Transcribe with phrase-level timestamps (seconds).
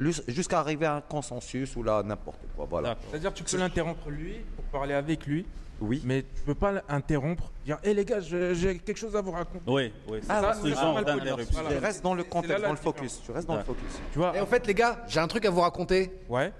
[0.00, 2.66] jusqu'à arriver à un consensus ou là n'importe quoi.
[2.70, 2.96] Voilà.
[3.10, 5.44] C'est-à-dire tu peux l'interrompre lui pour parler avec lui.
[5.80, 6.02] Oui.
[6.04, 7.52] Mais tu peux pas l'interrompre.
[7.64, 9.62] Dire, hé hey, les gars, j'ai quelque chose à vous raconter.
[9.66, 10.18] Oui, oui.
[10.28, 11.60] Ah, ça, ce genre d'interruption.
[11.60, 11.76] Voilà.
[11.76, 13.20] Tu restes dans le contexte, dans le focus.
[13.24, 13.60] Tu restes dans ouais.
[13.60, 14.00] le focus.
[14.12, 14.36] Tu vois.
[14.36, 16.10] Et en fait, les gars, j'ai un truc à vous raconter.
[16.28, 16.52] Ouais.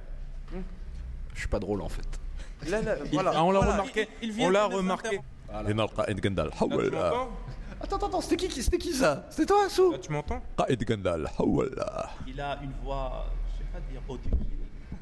[0.55, 0.63] Hum.
[1.35, 2.07] Je suis pas drôle en fait.
[2.69, 3.33] Là, là, voilà.
[3.35, 3.73] ah, on l'a voilà.
[3.75, 4.09] remarqué.
[4.23, 5.21] Il, il on l'a remarqué.
[5.49, 7.29] Voilà.
[7.81, 11.47] Attends, attends, c'était qui, ça C'était toi, Sou bah, tu m'entends ah, Raed Gandal, oh
[11.47, 12.11] voilà.
[12.27, 14.37] Il a une voix, je sais pas dire audible.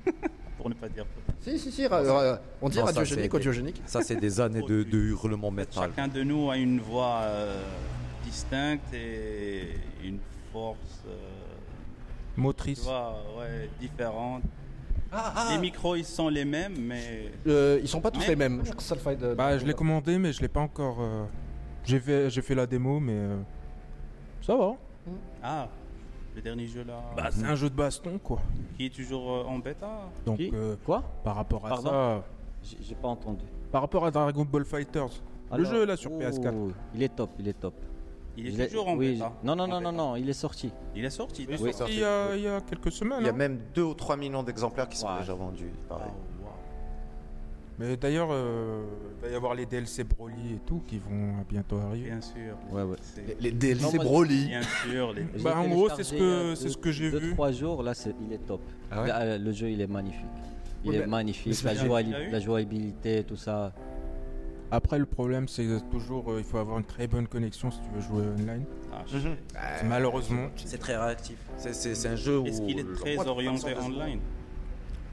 [0.57, 1.05] pour ne pas dire.
[1.41, 3.83] Si, si, si, ra- on dit Non, radiogénique, audiogénique.
[3.87, 5.91] Ça, c'est des années de, hurlements métal.
[5.91, 7.63] Chacun de nous a une voix euh,
[8.25, 10.19] distincte et une
[10.53, 11.17] force, euh,
[12.37, 12.87] Motrice.
[13.39, 14.43] ouais, différente.
[15.13, 15.49] Ah, ah.
[15.53, 18.63] Les micros, ils sont les mêmes, mais Euh, ils sont pas tous les mêmes.
[18.65, 20.99] Je Bah, je l'ai commandé, mais je l'ai pas encore.
[21.01, 21.25] Euh,
[21.87, 23.37] j'ai fait, j'ai fait la démo, mais euh,
[24.43, 24.73] ça va.
[25.43, 25.69] ah,
[26.35, 28.41] le dernier jeu là, Bah, c'est un jeu de baston, quoi.
[28.77, 29.89] qui est toujours euh, en bêta.
[30.25, 30.51] Donc, Qui?
[30.53, 31.03] euh, Quoi?
[31.23, 31.91] par rapport à Pardon?
[31.91, 32.25] ça,
[32.63, 33.45] J'ai j'ai pas entendu.
[33.71, 35.11] par rapport à Dragon Ball Fighters,
[35.51, 36.55] le Alors- jeu là sur Oh, PS4.
[36.95, 37.75] Il est top, il est top.
[38.39, 39.33] Il est Je l'ai- toujours en oui, bêta.
[39.43, 40.03] je- Non, non, En non, non, bêta.
[40.03, 40.71] non, il est sorti.
[40.95, 41.45] Il est sorti.
[41.49, 43.21] Il est sorti il y, a, il y a quelques semaines.
[43.21, 43.37] Il y a hein.
[43.37, 45.21] même 2 ou 3 millions d'exemplaires qui sont Ouais.
[45.21, 45.71] déjà vendus.
[45.85, 46.11] Ah, Pareil.
[47.79, 48.83] Mais d'ailleurs, euh,
[49.19, 52.09] il va y avoir les DLC Broly et tout qui vont bientôt arriver.
[52.09, 52.57] Bien sûr.
[52.73, 52.97] Ouais, ouais.
[53.27, 54.47] Les, les DLC Non, moi, Broly.
[54.47, 55.13] Bien sûr.
[55.13, 55.23] Les...
[55.43, 57.33] Bah, en gros, c'est ce que- euh, c'est ce que j'ai vu.
[57.33, 58.63] trois jours, là, il est top.
[58.91, 60.25] Ah ouais Là, le jeu, il est magnifique.
[60.85, 63.73] Il Oui, est magnifique, la, jouabilité, tout ça.
[64.71, 67.89] Après, le problème, c'est toujours, euh, il faut avoir une très bonne connexion si tu
[67.95, 68.65] veux jouer online.
[68.93, 69.37] Ah, je- Mhm.
[69.89, 70.49] Malheureusement.
[70.57, 71.37] C'est très réactif.
[71.57, 72.47] C'est- un jeu où.
[72.47, 74.21] Est-ce qu'il est très orienté online?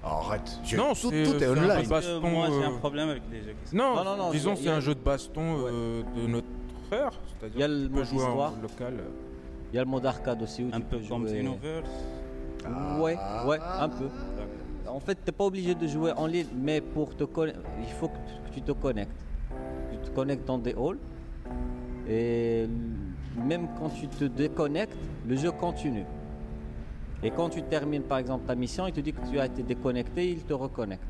[0.03, 0.59] Arrête.
[0.65, 1.67] j'ai- Non, tout, est un online.
[1.67, 3.75] Parce que baston, moi, j'ai un euh, problème avec les jeux qui sont.
[3.77, 6.47] Non, Non, non, non, disons, c'est- a- un jeu de baston euh, de notre
[6.87, 7.11] frère.
[7.39, 8.53] C'est-à-dire Il y a le mode jouer histoire.
[8.53, 8.93] en local.
[9.71, 11.39] Il y a le mode arcade aussi où Un tu peu peux comme jouer.
[11.39, 11.89] Xenoverse.
[12.99, 14.05] Ouais, ouais, un peu.
[14.87, 18.17] En fait, t'es pas obligé de jouer en ligne, mais pour te il faut que
[18.53, 19.11] tu- te connectes.
[19.91, 20.99] Tu te connectes dans des halls
[22.07, 22.67] et
[23.38, 24.95] même quand tu te déconnectes,
[25.28, 26.05] le jeu continue.
[27.23, 29.63] Et quand tu termines par exemple ta mission, il te dit que tu as été
[29.63, 31.03] déconnecté, il te reconnecte.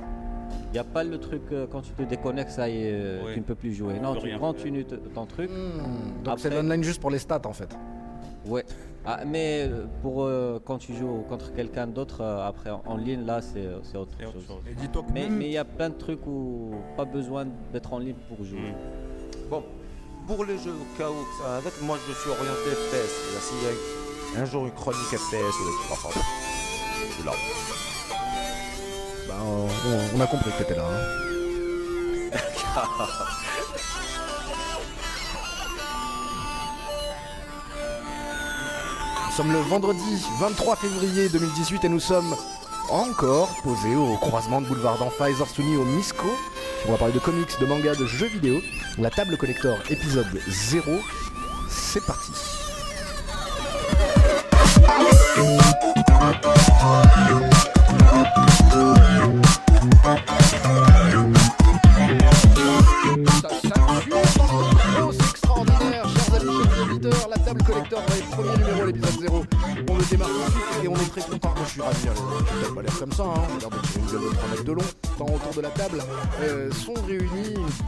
[0.69, 3.23] Il n'y a pas le truc euh, quand tu te déconnectes, ça y est, euh,
[3.25, 3.33] Ouais.
[3.33, 3.99] tu ne peux plus jouer.
[3.99, 5.49] Non, tu continues te- ton truc.
[5.49, 7.75] Hmm, Donc c'est l'online juste pour les stats en fait.
[8.47, 8.63] Ouais.
[9.05, 12.97] Ah, mais euh, pour euh, quand tu joues contre quelqu'un d'autre euh, après en, en
[12.97, 14.45] ligne, là c'est c'est autre, autre chose.
[14.47, 14.57] chose.
[14.69, 17.99] Et dis-toi que Mais il y a plein de trucs où pas besoin d'être en
[17.99, 18.59] ligne pour jouer.
[18.71, 19.49] Mm.
[19.49, 19.63] Bon,
[20.27, 24.02] pour les jeux au cas où que ça avec, moi je suis orienté FPS.
[24.35, 25.73] Un jour une chronique FPS, ou des
[27.15, 27.31] trucs là.
[29.27, 29.67] Bah, on,
[30.17, 30.85] on a compris que t'étais là.
[30.85, 32.39] hein.
[39.27, 42.35] Nous sommes le vendredi 23 février 2018 et nous sommes
[42.91, 46.27] encore posés au croisement de boulevard d'Enfa Zorsuni au Misco.
[46.87, 48.59] On va parler de comics, de mangas, de jeux vidéo.
[48.99, 50.99] La table collector épisode 0.
[51.69, 52.31] C'est parti.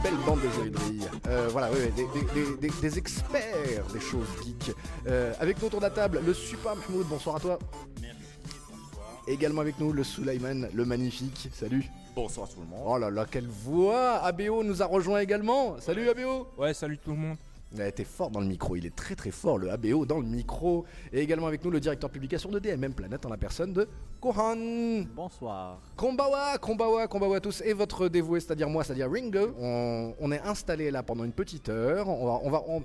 [0.06, 1.00] Belle bande de joaillerie.
[1.26, 4.72] Euh, voilà, ouais, des, des- des- des- des experts des choses geeks.
[5.08, 7.06] Euh, avec nous autour de la table, le super Mahmoud.
[7.08, 7.58] Bonsoir à toi.
[8.00, 8.16] Merci,
[8.70, 9.24] bonsoir.
[9.26, 11.48] Également avec nous, le Sulaiman, le magnifique.
[11.52, 11.84] Salut.
[12.14, 12.84] Bonsoir tout le monde.
[12.86, 15.76] Oh là là, quelle voix ABO nous a rejoint également.
[15.80, 17.36] Salut ABO Ouais, salut tout le monde.
[17.76, 20.26] Ouais, T'es fort dans le micro, il est très très fort le ABO dans le
[20.26, 20.84] micro.
[21.12, 23.88] Et également avec nous le directeur publication de DMM Planète en la personne de
[24.20, 25.02] Kohan.
[25.14, 25.80] Bonsoir.
[25.96, 29.52] Kombawa, Kombawa, Kombawa à tous et votre dévoué, c'est-à-dire moi, c'est-à-dire Ringo.
[29.58, 32.08] On, on est installé là pendant une petite heure.
[32.08, 32.82] On va, on va, on,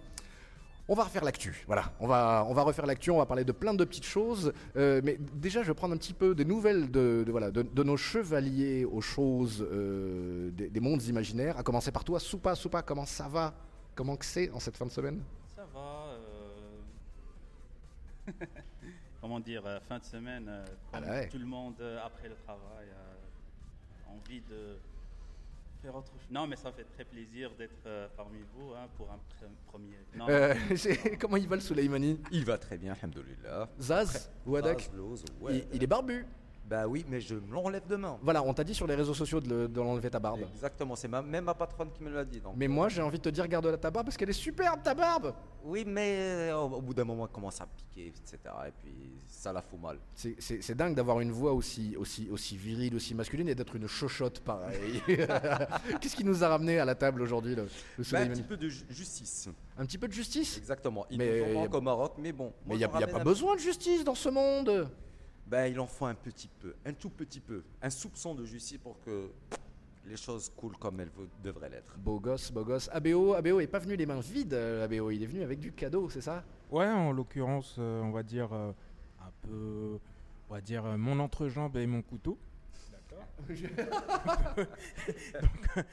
[0.90, 1.64] on va refaire l'actu.
[1.68, 3.12] Voilà, on va, on va refaire l'actu.
[3.12, 4.52] On va parler de plein de petites choses.
[4.76, 7.62] Euh, mais déjà, je vais prendre un petit peu des nouvelles de, de- voilà, de,
[7.62, 11.58] de nos chevaliers aux choses euh, des, des mondes imaginaires.
[11.60, 12.82] À commencer par toi, Soupa, Soupa.
[12.82, 13.54] Comment ça va?
[13.96, 15.22] Comment que c'est en cette fin de semaine
[15.56, 16.06] Ça va.
[16.14, 16.80] euh,
[19.22, 21.30] Comment dire, euh, fin de semaine, euh, comme Ah ouais.
[21.30, 22.88] tout le monde après le travail
[24.08, 24.78] a envie de
[25.82, 26.28] faire autre chose.
[26.32, 29.98] Non, mais ça fait très plaisir d'être euh, parmi vous hein, pour un pr- premier.
[30.16, 30.56] Non, Euh,
[31.20, 32.20] Comment il va le Soleimani?
[32.32, 33.70] Il va très bien, alhamdoulilah.
[33.80, 34.32] Zaz
[35.42, 35.58] ouais.
[35.72, 36.26] il, il est barbu.
[36.66, 38.18] Bah oui, mais je me l'enlève demain.
[38.22, 40.40] Voilà, on t'a dit sur les réseaux sociaux de, le- de l'enlever ta barbe.
[40.54, 42.40] Exactement, c'est ma- même ma patronne qui me l'a dit.
[42.40, 42.54] donc.
[42.56, 44.94] Mais moi, j'ai envie de te dire, garde-la ta barbe parce qu'elle est superbe ta
[44.94, 45.34] barbe.
[45.66, 46.16] Oui, mais
[46.50, 48.38] euh, au, au bout d'un moment, elle commence à piquer, etc.
[48.68, 48.94] Et puis
[49.28, 49.98] ça la fout mal.
[50.16, 53.76] C'est- C'est c'est dingue d'avoir une voix aussi, aussi, aussi virile, aussi masculine et d'être
[53.76, 55.02] une chochotte pareil.
[56.00, 57.68] Qu'est-ce qui nous a ramené à la table aujourd'hui, le,
[57.98, 59.50] le Bah, un petit peu de ju- justice.
[59.78, 60.58] Un petit peu de justice?
[60.58, 61.06] Exactement.
[61.10, 62.54] Ils Mais- nous au Maroc, mais bon.
[62.66, 64.90] Mais il n'y a, y a ramène pas un- besoin de justice dans ce monde.
[65.52, 68.78] Ben, il en faut un petit peu, un tout petit peu, un soupçon de justice
[68.78, 69.30] pour que
[70.06, 71.12] les choses coulent comme elles
[71.44, 71.98] devraient l'être.
[71.98, 72.90] Beau gosse, beau gosse.
[72.94, 75.12] ABO, ABO est pas venu les mains vides, euh, ABO.
[75.12, 76.46] Il est venu avec du cadeau, c'est ça?
[76.72, 78.72] Ouais, en l'occurrence, euh, on va dire euh,
[79.20, 80.00] un peu,
[80.50, 82.38] on va dire euh, mon entrejambe et mon couteau.
[82.90, 83.28] D'accord.
[85.42, 85.86] Donc,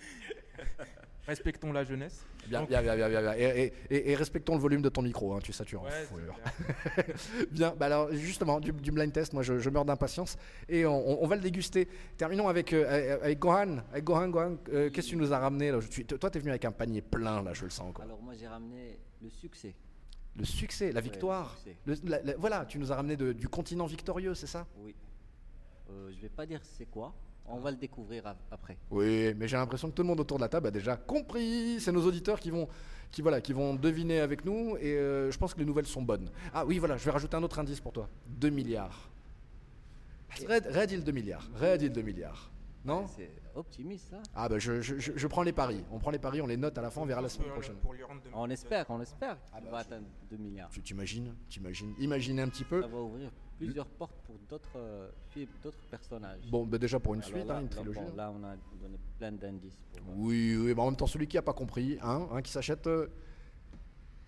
[1.29, 2.25] respectons la jeunesse.
[2.49, 3.35] Bien, Donc- bien, bien, bien, bien, bien.
[3.37, 3.43] Et,
[3.91, 5.83] et- et- et respectons le volume de ton micro, hein, tu satures.
[5.83, 5.91] Ouais,
[6.23, 6.37] alors.
[6.41, 7.17] clair.
[7.53, 10.37] Bien, bah alors justement, du, du blind test, moi je, je meurs d'impatience
[10.69, 11.87] et on, on- on va le déguster.
[12.17, 13.79] Terminons avec, euh, avec Gohan.
[13.93, 15.81] Avec Gohan, Gohan, euh, qu'est-ce que tu nous as ramené là?
[15.81, 17.93] Je suis- Toi, tu es venu avec un panier plein, là, je le sens.
[17.95, 18.05] Quoi.
[18.05, 19.75] Alors moi j'ai ramené le succès.
[20.37, 21.57] Le succès, la victoire.
[21.59, 21.77] succès.
[21.85, 24.67] Le- la- la- voilà, tu nous as ramené de- du continent victorieux, c'est ça?
[24.79, 24.95] Oui.
[25.91, 27.15] Euh, je vais pas dire c'est quoi.
[27.51, 28.77] On va le découvrir après.
[28.91, 31.81] Oui, mais j'ai l'impression que tout le monde autour de la table a déjà compris.
[31.81, 32.69] C'est nos auditeurs qui vont,
[33.11, 36.03] qui, voilà, qui vont deviner avec nous et euh, je pense que les nouvelles sont
[36.03, 36.31] bonnes.
[36.53, 38.09] Ah oui, voilà, je vais rajouter un autre indice pour toi.
[38.27, 39.09] 2 milliards.
[40.47, 41.49] Red, Red Hill 2 milliards.
[41.59, 42.51] Red Hill 2 milliards.
[42.85, 43.07] Non?
[43.59, 44.23] Optimiste ça.
[44.35, 45.85] Ah bah je, je- je- je prends les paris.
[45.93, 47.77] On prend les paris, on les note à la fin, on verra la semaine prochaine.
[47.77, 50.37] Pour lui rendre de- On espère, on espère Ah qu'il bah, va je- atteindre 2
[50.37, 50.71] milliards.
[50.71, 52.81] Tu t'imagines T'imagines Imaginez un petit peu.
[52.83, 56.49] Ça va ouvrir plusieurs portes pour d'autres euh, films, d'autres personnages.
[56.51, 57.99] Bon, bah déjà pour une Alors suite, là, hein, une là, trilogie.
[58.01, 59.85] bon, là, on a donné plein d'indices.
[59.93, 62.41] pour, euh, Oui, oui, mais en même temps, celui qui n'a pas compris, hein, hein,
[62.43, 62.87] qui s'achète.
[62.87, 63.09] euh,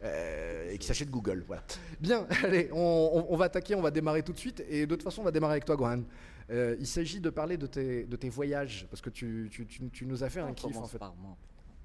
[0.03, 1.63] euh, et qui s'achète Google, voilà.
[2.01, 4.65] Bien, allez, on, on- on va attaquer, on va démarrer tout de suite.
[4.69, 6.03] Et de toute façon, on va démarrer avec toi, Gohan.
[6.51, 9.89] Euh, il s'agit de parler de tes, de tes voyages, parce que tu, tu- tu-
[9.91, 10.99] tu nous as fait un kiff, en commence fait.
[10.99, 11.37] par moi.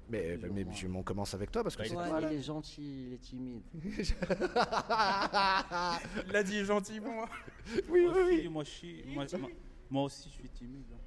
[0.08, 2.28] Mais, mais je- on commence avec toi, parce que Bah, c'est il Ouais, toi, là.
[2.32, 3.62] il est gentil, il est timide.
[6.26, 7.24] Il l'a dit gentiment.
[7.90, 8.48] Oui, moi, oui, aussi, oui.
[8.48, 9.50] moi, je suis- moi, moi-
[9.90, 10.84] moi aussi, je suis timide.
[10.92, 10.98] hein.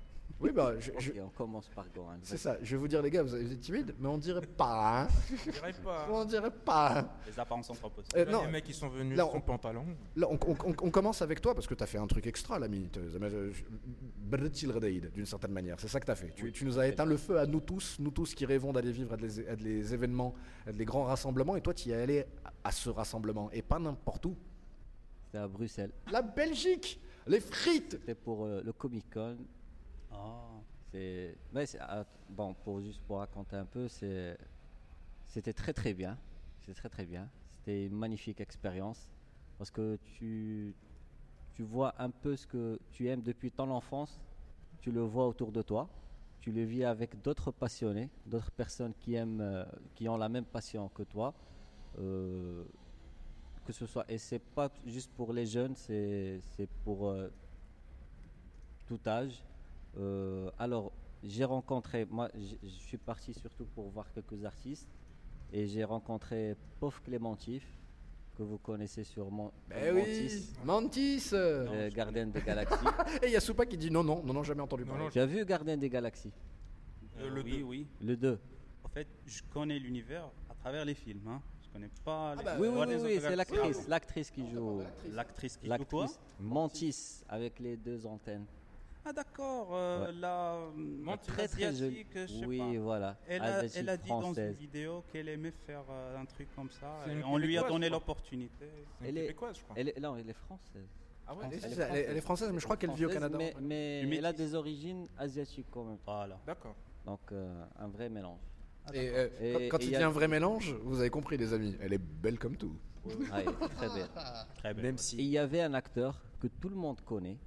[0.41, 2.15] Oui, bah, je- je- Ok, on commence par Goran.
[2.23, 2.57] c'est ça.
[2.61, 5.01] Je vais vous dire, les gars, vous êtes timides, mais on dirait pas.
[5.03, 5.07] hein.
[5.45, 6.07] Je dirais pas.
[6.11, 6.99] On dirait pas.
[6.99, 7.09] hein.
[7.27, 8.17] Les apparences sont trop possibles.
[8.17, 9.85] Euh, non, les mecs qui sont venus là, sans on- pantalon.
[10.15, 12.25] Là, on, on- on- on commence avec toi parce que tu as fait un truc
[12.25, 12.87] extra, l'ami.
[12.89, 13.51] T'as- euh,
[15.13, 15.79] d'une certaine manière.
[15.79, 16.33] C'est ça que tu as fait.
[16.51, 19.13] Tu, nous as éteint le feu à nous tous, nous tous qui rêvons d'aller vivre
[19.13, 20.33] à des, à des événements,
[20.65, 21.55] à des grands rassemblements.
[21.55, 24.35] Et toi, tu y es allé à, à ce rassemblement et pas n'importe où.
[25.25, 25.91] C'était à Bruxelles.
[26.11, 29.37] La Belgique Les frites C'était pour euh, le Comic Con.
[30.11, 30.61] Ah,
[30.91, 31.37] C'est,
[31.79, 34.37] ah, bon, pour juste pour raconter un peu, c'est,
[35.25, 36.17] c'était très très bien.
[36.59, 37.29] C'était très très bien.
[37.51, 39.11] C'était une magnifique expérience
[39.57, 40.75] parce que tu,
[41.53, 44.21] tu vois un peu ce que tu aimes depuis ton enfance.
[44.81, 45.89] Tu le vois autour de toi.
[46.41, 49.65] Tu le vis avec d'autres passionnés, d'autres personnes qui aiment, euh,
[49.95, 51.33] qui ont la même passion que toi.
[51.99, 52.65] Euh,
[53.65, 57.29] que ce soit et c'est pas juste pour les jeunes, c'est, c'est pour euh,
[58.85, 59.43] tout âge.
[59.97, 60.91] Euh, alors,
[61.23, 64.89] j'ai rencontré, moi, je suis parti surtout pour voir quelques artistes,
[65.51, 67.63] et j'ai rencontré Pauvre Clémentif,
[68.37, 69.51] que vous connaissez sûrement.
[69.69, 71.67] Eh comme oui Mantis euh.
[71.67, 72.85] euh, Gardien des Galaxies.
[73.21, 75.09] Et il y a Soupa qui dit non, non, non, non, jamais entendu parler.
[75.11, 76.31] tu as vu Gardien des Galaxies
[77.17, 77.63] euh, le oui, deux.
[77.63, 77.87] oui.
[78.01, 78.39] Le 2
[78.85, 81.27] En fait, je connais l'univers à travers les films.
[81.27, 81.41] Hein.
[81.61, 83.55] Je connais pas les, bah, Oui, oui, oui, les oui, c'est galaxies.
[83.55, 84.81] l'actrice, l'actrice qui joue.
[85.11, 86.05] L'actrice qui joue quoi
[86.39, 88.45] Mantis, avec les deux antennes.
[89.09, 90.11] Ah d'accord, euh, Ouais.
[90.19, 91.31] la Mentir.
[91.31, 92.79] la Très très asiatique, je sais Oui, pas.
[92.79, 93.17] voilà.
[93.27, 96.47] Elle a, Asiatique elle a dit dans une vidéo qu'elle aimait faire euh, un truc
[96.55, 96.99] comme ça.
[97.07, 98.65] Et on lui a donné l'opportunité.
[99.03, 99.75] Elle est- québécoise, je crois.
[99.79, 100.85] Elle est, non, elle est française.
[101.25, 102.91] Ah ouais, Elle est- Elle est elle est- elle est française, mais je crois qu'elle
[102.91, 103.37] vit au Canada.
[103.59, 105.97] Mais, elle a des origines asiatiques quand même.
[106.05, 106.37] Voilà.
[106.45, 106.75] D'accord.
[107.05, 108.39] Donc, euh, un vrai mélange.
[108.93, 111.09] Et, euh, Et- quand, quand et il y a- dit un vrai mélange, vous avez
[111.09, 112.75] compris, les amis, elle est belle comme tout.
[113.31, 114.09] Ah, très belle.
[114.57, 114.83] Très bien.
[114.83, 115.17] Même Et si.
[115.17, 117.37] il y avait un acteur que tout le monde connaît,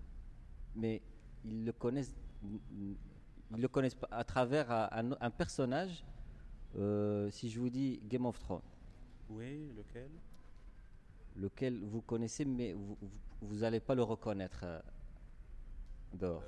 [0.75, 1.03] mais
[1.45, 2.15] ils le connaissent,
[2.71, 2.97] ils
[3.57, 6.05] le connaissent à travers un, un personnage.
[6.77, 8.63] euh, si je vous dis Game of Thrones,
[9.29, 10.11] Oui, lequel?
[11.37, 12.97] Lequel vous connaissez, mais vous
[13.41, 14.81] vous n'allez pas le reconnaître euh,
[16.15, 16.43] dehors.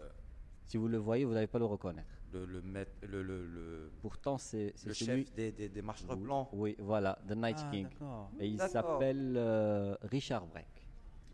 [0.66, 2.08] Si vous le voyez, vous n'allez pas le reconnaître.
[2.32, 5.24] Le, le, maître- le, le, le, Pourtant, c'est le celui.
[5.26, 6.48] chef des, des, des marcheurs Oui, blancs.
[6.52, 7.88] Oui, voilà, The Night Ah, King.
[8.40, 10.73] Et il s'appelle euh, Richard Breck.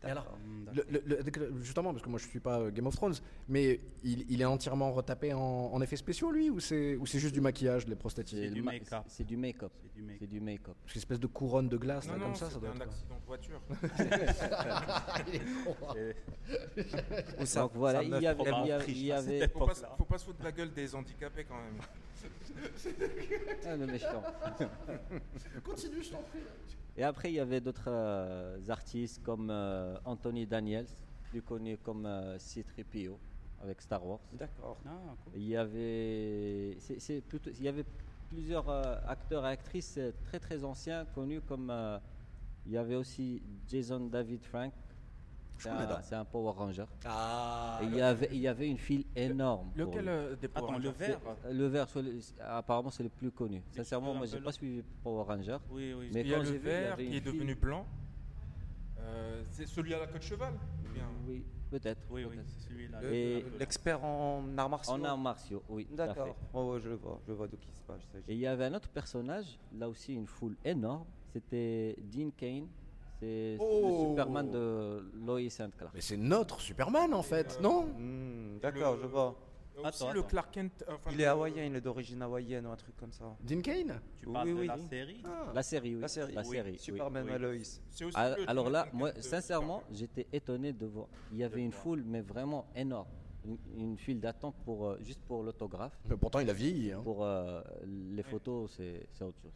[0.03, 0.27] Et alors,
[0.73, 3.17] le- le- le- justement, parce que moi je suis pas euh, Game of Thrones,
[3.49, 7.19] mais il, il est entièrement retapé en, en effets spéciaux lui, ou c'est ou c'est
[7.19, 9.03] juste du maquillage, les prosthétiques C'est du ma- make-up.
[9.09, 9.73] C'est du make-up.
[10.19, 10.75] C'est du make-up.
[10.87, 12.83] Qu'une espèce de couronne de glace Non, là, non, comme ça, ça doit un être.
[12.83, 13.61] accident de voiture.
[17.57, 20.45] Donc voilà, il y avait- il y avait- Faut pas, faut pas se foutre de
[20.45, 21.81] la gueule des handicapés quand même.
[23.67, 24.23] Ah, le méchant.
[25.65, 26.41] Continue, je t'en prie.
[26.97, 30.87] Et après, il y avait d'autres euh, artistes comme euh, Anthony Daniels,
[31.31, 33.17] plus connu comme euh, C-3PO
[33.63, 34.21] avec Star Wars.
[34.33, 34.79] D'accord.
[34.87, 35.33] Ah, cool.
[35.37, 37.85] Il y avait, c'est- c'est plutôt- il y avait
[38.29, 41.99] plusieurs euh, acteurs et actrices très très anciens connus comme euh,
[42.67, 44.73] il y avait aussi Jason David Frank.
[46.03, 46.85] C'est un, Power Ranger.
[47.05, 47.81] Ah.
[47.83, 49.71] Il y avait, il y avait une file énorme.
[49.77, 50.09] Lequel lui.
[50.09, 53.09] euh, des Power Attends, le Rangers vert C'est- Le vert, soit le- apparemment, c'est le
[53.09, 53.63] plus connu.
[53.71, 55.59] Sincèrement, moi, j'ai pas suivi Power Ranger.
[55.71, 56.11] Oui, oui.
[56.15, 57.33] Mais Il y a quand le j'ai vu, il y vert avait qui est file-
[57.33, 57.87] devenu blanc.
[58.99, 60.53] Euh, c'est celui à la queue de cheval
[60.93, 62.03] bien Oui, peut-être.
[62.11, 63.01] Oui, oui, c'est celui-là.
[63.01, 64.93] Le- Et- L'expert en arts martiaux.
[64.95, 65.87] En arts martiaux, oui.
[65.91, 66.37] D'accord.
[66.53, 67.21] Oh, ouais, je le vois.
[67.27, 68.07] Je vois de qui il s'agit.
[68.29, 72.67] Et il y avait un autre personnage, là aussi une foule énorme, c'était Dean Kane.
[73.21, 73.87] C'est Oh.
[74.05, 75.93] le Superman de Lois and Clark.
[75.95, 79.37] Mais c'est notre Superman en fait, non Hmm, D'accord, je vois.
[79.77, 80.23] Euh, Aussi Attends, le.
[80.25, 80.85] Clark Kent.
[80.89, 83.37] euh, enfin, Il est hawaïen, il est d'origine hawaïenne ou un truc comme ça.
[83.43, 84.67] Dean Kane Tu Oui, parles oui, de oui.
[84.67, 86.01] la série Ah, La série, oui.
[86.01, 86.35] la série.
[86.35, 87.39] La série, oui, Superman oui.
[87.39, 91.07] le Alors là, moi, sincèrement, j'étais étonné de voir.
[91.33, 93.09] Il y avait une foule, mais vraiment énorme.
[93.47, 95.99] Une, une file d'attente pour, euh, juste pour l'autographe.
[96.11, 96.93] Mais pourtant il a vieilli.
[96.93, 97.01] Hein.
[97.03, 99.53] Pour euh, les photos, c'est c'est autre chose.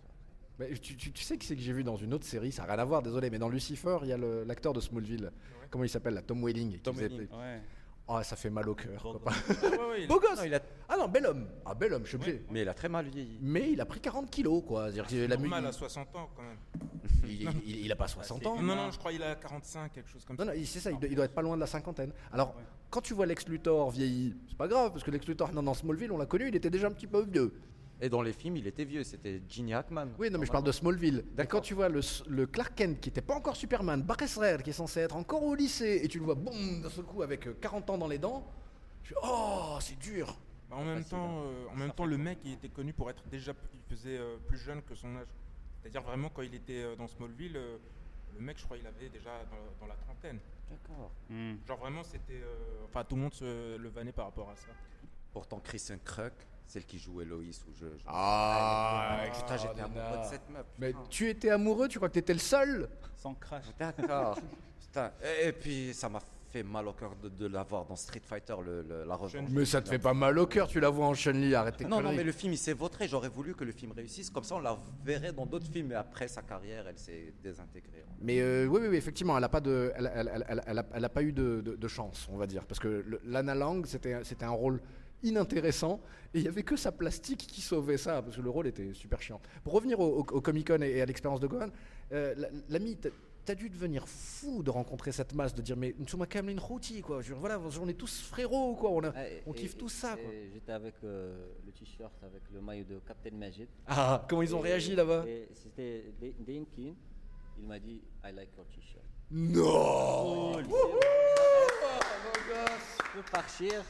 [0.58, 2.62] Mais tu, tu- tu sais qui c'est que j'ai vu dans une autre série, ça
[2.64, 5.32] n'a rien à voir, désolé, mais dans Lucifer, il y a l'acteur de Smallville.
[5.70, 6.78] Comment il s'appelle là Tom Welling.
[6.78, 7.28] Tom Welling.
[7.32, 7.61] Ouais.
[8.06, 9.02] Oh, ça fait mal au cœur.
[9.02, 9.34] Beau gosse.
[9.49, 11.92] Ah ouais, ouais, il- Beau gosse Non, il a- Ah non, bel homme Ah, bel
[11.94, 12.44] homme, je suis obligé.
[12.50, 13.38] Mais il a très mal vieilli.
[13.40, 14.84] Mais il a pris 40 kilos, quoi.
[14.92, 16.58] C'est-à-dire que la mu- normal à 60 ans quand même.
[17.25, 18.61] il, il, il- il a pas 60 ans.
[18.61, 20.50] Non, non, je crois qu'il a 45, quelque chose comme Non, ça.
[20.52, 22.12] non, il- c'est ça, il doit, il doit être pas loin de la cinquantaine.
[22.30, 22.54] Alors,
[22.90, 25.75] quand tu vois Lex Luthor vieilli, c'est pas grave, parce que Lex Luthor, non, dans
[25.75, 27.54] Smallville, on l'a connu, il était déjà un petit peu vieux.
[28.00, 29.04] Et dans les films, il était vieux.
[29.04, 30.08] C'était Gene Hackman.
[30.18, 31.18] Oui, non, mais je parle de Smallville.
[31.18, 31.60] Et D'accord.
[31.60, 34.26] quand tu vois le, le Clark Kent qui était pas encore Superman, Barry
[34.62, 37.22] qui est censé être encore au lycée, et tu le vois, boum, d'un seul coup,
[37.22, 38.46] avec euh, 40 ans dans les dents,
[39.02, 40.36] je fais, oh, c'est dur.
[40.68, 43.10] Bah, en même Facile, temps, euh, en même temps, le mec, il était connu pour
[43.10, 45.28] être déjà, il faisait euh, plus jeune que son âge.
[45.84, 47.76] C'est-à-dire vraiment quand il était euh, dans Smallville, euh,
[48.34, 50.38] le mec, je crois, il avait déjà dans, dans la trentaine.
[50.70, 51.10] D'accord.
[51.28, 51.56] Hmm.
[51.68, 54.68] Genre vraiment, c'était, euh, enfin, tout le monde se le vannait par rapport à ça.
[55.30, 56.32] Pourtant, Kristen Kruk,
[56.66, 57.42] celle qui jouait Lois ou
[57.75, 57.85] je.
[57.87, 60.66] je- Ah, putain, j'étais amoureux de cette meuf.
[60.78, 61.02] Mais putain.
[61.11, 63.64] tu étais amoureux, tu crois que t'étais le seul Sans crash.
[63.78, 64.38] D'accord.
[64.80, 65.11] Putain.
[65.42, 68.23] Et, et puis, ça m'a fait mal au cœur de, de la voir dans Street
[68.25, 69.49] Fighter, le, le- la revanche.
[69.50, 71.85] Mais ça te fait pas mal au cœur, tu la vois en Chun-Li, arrête tes
[71.85, 72.16] Non, non, conneries.
[72.18, 73.09] mais le film, il s'est vautré.
[73.09, 74.30] J'aurais voulu que le film réussisse.
[74.30, 75.90] Comme ça, on la verrait dans d'autres films.
[75.92, 78.04] Et après sa carrière, elle s'est désintégrée.
[78.21, 80.78] Mais euh, oui, oui, oui, effectivement, elle n'a pas, de, elle, elle- elle- elle- elle
[80.78, 82.64] a, elle a pas eu de, de- de chance, on va dire.
[82.66, 84.80] Parce que le- Lana Lang, c'était c'était un rôle
[85.24, 86.00] inintéressant.
[86.32, 88.92] Et il n'y avait que sa plastique qui sauvait ça, parce que le rôle était
[88.94, 89.40] super chiant.
[89.62, 91.68] Pour revenir au, au- au Comic-Con et, et à l'expérience de Gohan,
[92.12, 96.08] euh, la- l'ami, t'as- dû devenir fou de rencontrer cette masse, de dire, mais nous
[96.08, 97.20] sommes quand même une routie, quoi.
[97.22, 98.90] Je voilà, on est tous frérots, quoi.
[98.90, 100.16] On, a- Ah, et- on et- kiffe tous ça,
[100.52, 103.68] J'étais avec euh, le t-shirt, avec le maillot de Captain Majid.
[103.86, 105.24] Ah, comment ils ont Et- réagi là-bas?
[105.52, 106.04] C'était
[106.74, 106.94] Keane.
[107.60, 109.04] Il m'a dit I like your t-shirt.
[109.30, 110.58] Non
[113.06, 113.82] Je peux partir.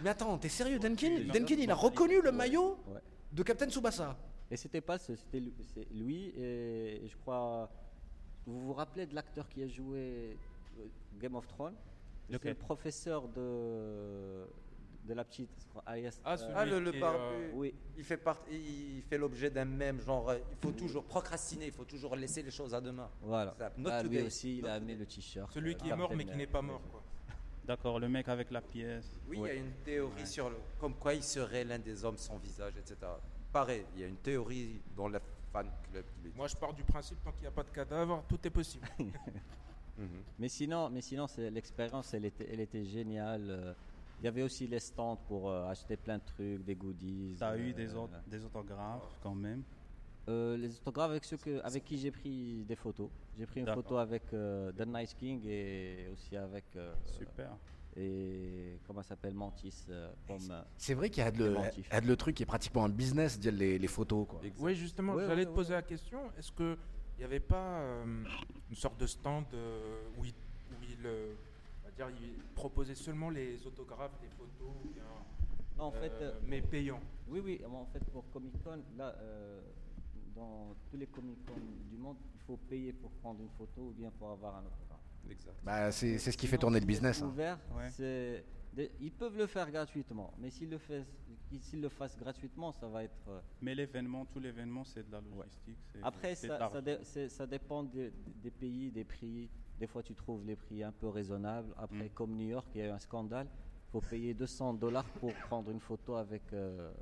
[0.00, 3.00] Mais attends, t'es sérieux, Denkin Non, Denkin, il a reconnu le maillot Ouais.
[3.32, 4.16] de Captain Tsubasa.
[4.50, 5.42] Et c'était pas ce, c'était
[5.92, 7.68] lui, et, et je crois.
[8.46, 10.36] Vous vous rappelez de l'acteur qui a joué
[10.78, 10.84] euh,
[11.20, 11.74] Game of Thrones?
[12.30, 14.46] C'est le professeur de
[15.04, 15.50] de la petite.
[15.60, 17.72] je crois, Arias- Ah, euh, Ah, le, le euh, oui.
[17.96, 20.32] Il fait, part- il fait l'objet d'un même genre.
[20.34, 21.66] Il faut toujours procrastiner.
[21.66, 23.08] Il faut toujours laisser les choses à demain.
[23.22, 23.54] Voilà.
[23.56, 24.76] Ça, not Ah, lui aussi, il Not a today.
[24.76, 25.52] amené le t-shirt.
[25.52, 26.82] Celui euh, qui est mort mais qui n'est pas mort.
[26.90, 27.02] Quoi.
[27.66, 29.18] D'accord, le mec avec la pièce.
[29.28, 29.48] Oui, il Ouais.
[29.48, 32.74] y a une théorie sur le, comme quoi il serait l'un des hommes sans visage,
[32.76, 32.96] etc.
[33.52, 35.18] Pareil, il y a une théorie dans le
[35.52, 36.04] fan club.
[36.36, 38.86] Moi, je pars du principe tant qu'il n'y a pas de cadavre, tout est possible.
[39.98, 40.08] Mhm.
[40.38, 43.46] Mais sinon, mais sinon c'est l'expérience, elle était, elle était géniale.
[43.48, 43.72] euh,
[44.20, 47.34] Il y avait aussi les stands pour euh, acheter plein de trucs, des goodies.
[47.38, 49.62] T'as euh, eu des, autres, des autographes quand même.
[50.28, 53.08] Euh, les autographes avec ceux que, avec qui j'ai pris des photos.
[53.38, 57.56] J'ai pris une photo avec euh, The Nice King et aussi avec euh, Super.
[57.96, 60.38] et comment ça s'appelle Mantis euh, comme
[60.76, 61.86] C'est vrai qu'il y a de le, Préventif.
[61.88, 64.26] il y a de le truc qui est pratiquement un business, dire les, les photos.
[64.28, 64.40] Quoi.
[64.58, 65.54] Oui, justement, Ouais, j'allais ouais, te ouais.
[65.54, 66.20] poser la question.
[66.38, 66.76] Est-ce que
[67.16, 68.24] il n'y avait pas euh,
[68.68, 70.32] une sorte de stand euh, où il,
[70.70, 71.32] où il, euh,
[71.82, 75.02] on va dire, il proposait seulement les autographes, les photos, ou bien,
[75.78, 76.12] Non, en fait,
[76.46, 77.00] mais payants?
[77.28, 79.60] Oui, oui, en fait, pour Comic Con, là, euh,
[80.36, 81.38] dans tous les Comic
[81.90, 85.00] du monde, il faut payer pour prendre une photo ou bien pour avoir un autographe.
[85.30, 85.56] Exact.
[85.64, 87.20] Bah, c'est c'est ce qui fait tourner le business.
[87.22, 87.26] hein.
[87.26, 87.90] Ouvert, Ouais.
[89.00, 90.78] ils peuvent le faire gratuitement, mais s'ils le,
[91.80, 93.28] le fassent gratuitement, ça va être.
[93.28, 95.78] euh, Mais l'événement, tout l'événement, c'est de la logistique.
[96.02, 98.12] Après, ça, ça, dé- c'est- ça dépend des,
[98.42, 99.48] des pays, des prix.
[99.80, 101.72] Des fois, tu trouves les prix un peu raisonnables.
[101.76, 102.10] Après, Mm.
[102.14, 103.46] comme New York, il y a eu un scandale.
[103.88, 106.92] Il faut payer 200 dollars pour prendre une photo avec, euh,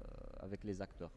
[0.40, 1.10] avec les acteurs.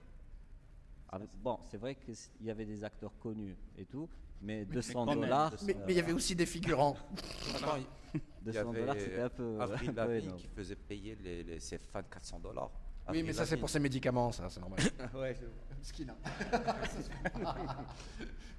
[1.09, 4.09] Avec- bon, c'est vrai qu'il y avait des acteurs connus et tout,
[4.41, 5.51] mais 200 quand même, dollars.
[5.51, 5.65] 200.
[5.67, 6.95] Mais mais il y avait aussi des figurants.
[7.55, 9.59] Attends, il- il y 200 dollars, avait c'était un peu.
[9.61, 10.37] Avril un peu Lavigne énorme.
[10.39, 12.71] qui faisait payer les, les- ses fans 400 dollars.
[13.09, 14.79] Oui, mais ça, c'est pour ses médicaments, ça, c'est normal.
[15.15, 15.33] Ouais,
[15.81, 16.07] Skin.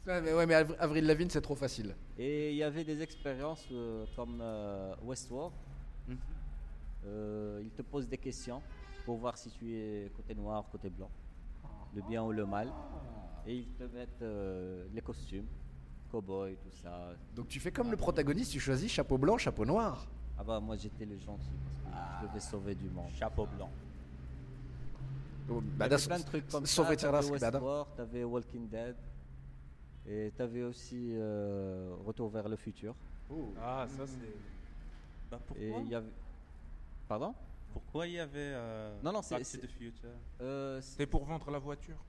[0.06, 1.94] ouais, mais, ouais, mais Av- Avril Lavigne, c'est trop facile.
[2.18, 5.52] Et il y avait des expériences euh, comme euh, Westworld.
[7.06, 8.62] Euh, il te pose des questions
[9.04, 11.10] pour voir si tu es côté noir, côté blanc,
[11.94, 12.72] le bien ou le mal.
[13.46, 15.46] Et ils te mettent euh, les costumes,
[16.10, 17.12] cowboy, tout ça.
[17.34, 20.06] Donc tu fais comme le protagoniste, tu choisis chapeau blanc, chapeau noir.
[20.38, 21.48] Ah bah moi j'étais le gentil
[21.84, 23.10] parce que je devais sauver du monde.
[23.18, 23.70] Chapeau blanc.
[25.50, 27.10] Oh, Il y bah, avait plein de trucs comme sauver ça.
[27.10, 28.96] T'avais bah, Westworld, t'avais Walking Dead.
[30.06, 32.94] Et t'avais aussi euh, Retour vers le futur.
[33.62, 34.34] Ah, ça c'est.
[35.30, 36.12] Bah, Et pourquoi il y avait...
[37.06, 37.34] Pardon?
[37.72, 40.08] Pourquoi il y avait euh, Non, non, c'est- Back to c'est- the Future
[40.40, 42.04] Euh, C'était pour vendre la voiture.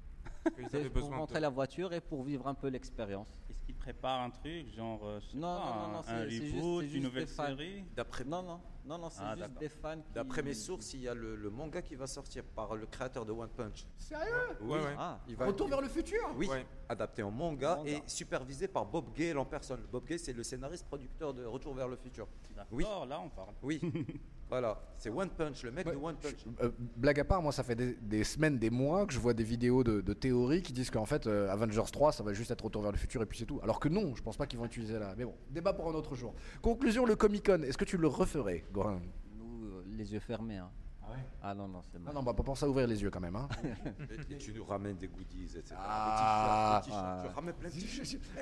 [0.59, 3.27] Ils avaient pour besoin montrer de- la voiture et pour vivre un peu l'expérience.
[3.49, 6.23] Est-ce qu'il prépare un truc, genre, euh, je sais Non, pas, non, non, non, un,
[6.23, 9.95] reboot, une nouvelle série D'après Non, non, non, non, c'est Ah, juste des fans.
[9.97, 12.85] qui- D'après mes sources, il y a le, le manga qui va sortir par le
[12.85, 13.87] créateur de One Punch.
[13.97, 14.25] Sérieux?
[14.61, 14.95] Oui, Ouais, ouais.
[14.97, 16.19] Ah, il va Retour vers le futur?
[16.37, 16.65] Oui, Ouais.
[16.87, 17.89] adapté en manga, Manga.
[17.89, 19.81] et supervisé par Bob Gale en personne.
[19.91, 22.27] Bob Gale, c'est le scénariste producteur de Retour vers le futur.
[22.55, 22.83] D'accord, Oui.
[23.09, 23.53] là on parle.
[23.63, 23.79] Oui,
[24.49, 26.35] voilà, c'est One Punch, le mec Ouais, de One Punch.
[26.61, 29.33] Euh, blague à part, moi ça fait des, des semaines, des mois que je vois
[29.33, 32.51] des vidéos de, de théories qui disent qu'en fait euh, Avengers 3 ça va juste
[32.51, 33.59] être Retour vers le futur et puis c'est tout.
[33.63, 35.13] Alors que non, je pense pas qu'ils vont utiliser là.
[35.17, 36.33] Mais bon, débat pour un autre jour.
[36.61, 38.99] Conclusion, le Comic Con, est-ce que tu le referais, Gorin?
[39.37, 40.57] Nous, euh, les yeux fermés.
[40.57, 40.69] Hein.
[41.01, 41.17] Ah ouais?
[41.41, 43.35] Ah non, non, c'est Ah non, bah pas penser à ouvrir les yeux quand même.
[43.35, 43.47] Hein.
[44.29, 45.73] Et, et tu nous ramènes des goodies, etc.
[45.77, 46.81] Ah.
[46.85, 47.19] Des t-shirts, des t-shirts.
[47.19, 47.23] Ah.
[47.27, 47.69] Tu ramènes plein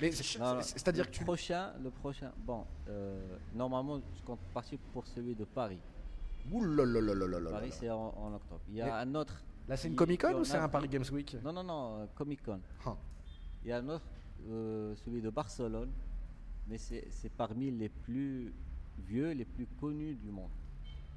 [0.07, 0.61] de.
[0.63, 1.23] C'est-à-dire que tu...
[1.23, 2.31] prochain, le prochain.
[2.37, 5.79] Bon, euh, normalement, je compte partir pour celui de Paris.
[6.51, 8.61] Ouh là là là là là là Paris, c'est en, en octobre.
[8.69, 9.41] Il y Mais- a un autre.
[9.67, 10.69] Là c'est une qui- Comic Con ou c'est un.
[10.69, 11.35] Paris Games Week?
[11.43, 12.61] Non, non, non, Comic Con.
[12.85, 12.95] Ah.
[13.63, 14.05] Il y a un autre,
[14.49, 15.91] euh, celui de Barcelone,
[16.67, 18.53] mais c'est parmi les plus
[18.99, 20.51] vieux, les plus connus du monde.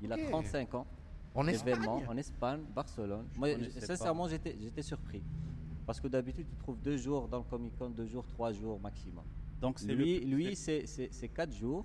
[0.02, 0.86] Il a 35 ans.
[1.34, 3.26] En événement Espagne en Espagne, Barcelone.
[3.36, 5.22] Moi, sincèrement, j'étais surpris.
[5.86, 8.80] Parce que d'habitude, tu trouves deux jours dans le Comic Con, deux jours, trois jours
[8.80, 9.24] maximum.
[9.60, 11.84] Donc Lui, le, lui c'est- quatre jours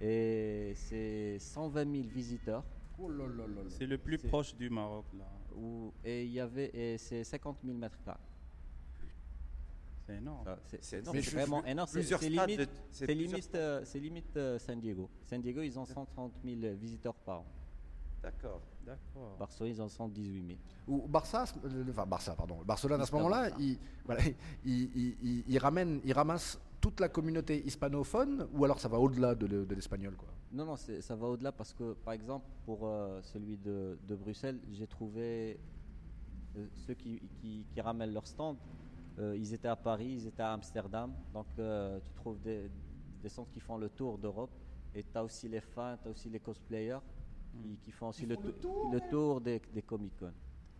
[0.00, 2.64] et c'est 120 000 visiteurs.
[2.98, 3.10] Oh
[3.68, 5.24] c'est le plus proche du Maroc là.
[5.56, 8.18] Où, et il y avait et c'est 50 000 mètres carrés.
[10.82, 11.16] C'est énorme.
[11.20, 11.88] C'est vraiment énorme.
[11.90, 12.66] C'est limite, de-
[13.56, 15.08] euh, limite euh, San Diego.
[15.24, 17.46] San Diego, ils ont 130 000 visiteurs par an.
[18.22, 18.60] D'accord.
[18.86, 19.36] D'accord.
[19.38, 20.58] Barcelone, ils en ont 118 000.
[20.88, 21.44] Ou Barça,
[21.90, 22.58] enfin Barça, pardon.
[22.64, 24.22] Barcelone à ce moment-là, il, voilà,
[24.64, 28.98] il, il- il- il ramène, il ramasse toute la communauté hispanophone, ou alors ça va
[28.98, 30.28] au-delà de, le- de l'espagnol, quoi?
[30.52, 34.60] Non, non, ça va au-delà parce que, par exemple, pour euh, celui de, de Bruxelles,
[34.72, 35.58] j'ai trouvé
[36.56, 38.56] euh, ceux qui, qui- qui ramènent leur stand,
[39.18, 41.14] euh, ils étaient à Paris, ils étaient à Amsterdam.
[41.32, 42.70] Donc, euh, tu trouves des,
[43.22, 44.50] des centres qui font le tour d'Europe.
[44.94, 46.98] Et tu as aussi les fans, tu as aussi les cosplayers
[47.50, 50.32] qui, qui font aussi le, tou- le tour des, des Comic-Con.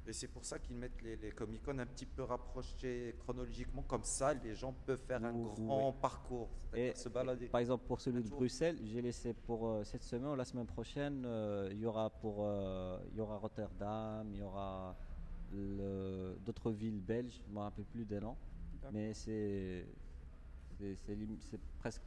[0.04, 4.02] Et c'est pour ça qu'ils mettent les, les Comic-Con un petit peu rapprochés chronologiquement, comme
[4.02, 7.46] ça les gens peuvent faire un Ouh, grand parcours, c'est-à-dire Et se balader.
[7.46, 8.38] Par exemple, pour celui de tour.
[8.38, 12.10] Bruxelles, j'ai laissé pour euh, cette semaine ou la semaine prochaine, euh, il y aura
[12.10, 14.96] pour euh, il y aura Rotterdam, il y aura
[15.56, 18.36] d'autres villes belges, je ne me rappelle plus des noms,
[18.92, 19.86] mais c'est
[20.78, 22.02] c'est- c'est lim- c'est presque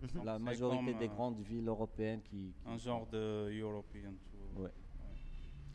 [0.00, 0.24] Mhm.
[0.24, 4.62] la C'est majorité des euh, grandes villes européennes qui, qui Un genre de European tour.
[4.62, 4.70] Ouais.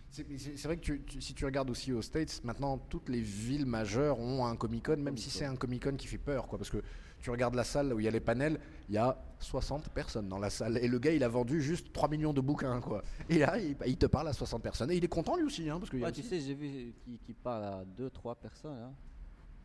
[0.10, 3.10] C'est c'est- c'est vrai que tu- tu- si tu regardes aussi aux States, maintenant toutes
[3.10, 6.18] les villes majeures ont un Comic Con, même si c'est un Comic Con qui fait
[6.18, 6.58] peur, quoi.
[6.58, 6.82] Parce que
[7.22, 10.28] tu regardes la salle où il y a les panels, il y a 60 personnes
[10.28, 10.78] dans la salle.
[10.80, 13.04] Et le gars, il a vendu juste 3 millions de bouquins, quoi.
[13.30, 14.92] Et là, il, il te parle à 60 personnes.
[14.92, 15.98] Et il est content lui aussi, hein, parce que.
[15.98, 18.78] Ouais, tu sais, j'ai vu qui, qui parle à deux, trois personnes.
[18.78, 18.94] hein.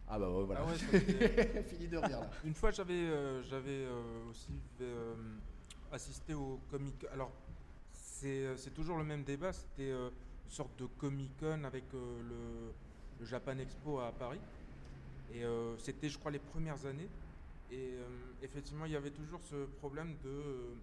[0.08, 0.60] Ah bah ouais, voilà.
[0.64, 2.30] Ah ouais, Fini de rire là.
[2.44, 5.14] Une fois, j'avais euh, j'avais euh, aussi euh,
[5.90, 6.94] assisté au Comic.
[7.12, 7.32] Alors,
[7.92, 9.52] c'est c'est toujours le même débat.
[9.52, 10.10] C'était euh,
[10.44, 12.72] une sorte de Comic Con avec euh, le,
[13.18, 14.38] le Japan Expo à Paris.
[15.34, 17.08] Et euh, c'était, je crois, les premières années.
[17.70, 18.04] Et euh,
[18.42, 20.74] effectivement, il y avait toujours ce problème de euh,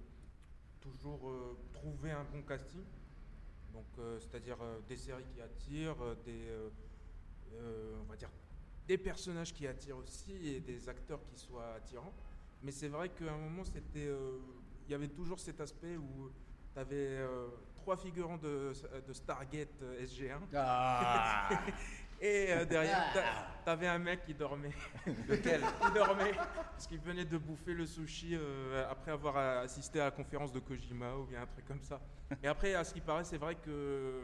[0.82, 2.84] toujours euh, trouver un bon casting.
[3.74, 3.86] Donc,
[4.20, 6.46] c'est-à-dire des séries qui attirent, des,
[8.00, 8.30] on va dire,
[8.88, 12.14] des personnages qui attirent aussi et des acteurs qui soient attirants.
[12.62, 14.12] Mais c'est vrai qu'à un moment, c'était
[14.86, 16.30] il y avait toujours cet aspect où
[16.72, 17.26] tu avais
[17.84, 18.72] trois figurants de,
[19.06, 20.40] de Stargate euh, SG1.
[20.56, 21.50] Ah.
[22.26, 24.72] Et euh, derrière, t'a- t'avais un mec qui dormait.
[25.28, 30.06] Lequel Il dormait parce qu'il venait de bouffer le sushi euh, après avoir assisté à
[30.06, 32.00] la conférence de Kojima ou bien un truc comme ça.
[32.42, 34.22] Et après, à ce qui paraît, c'est vrai que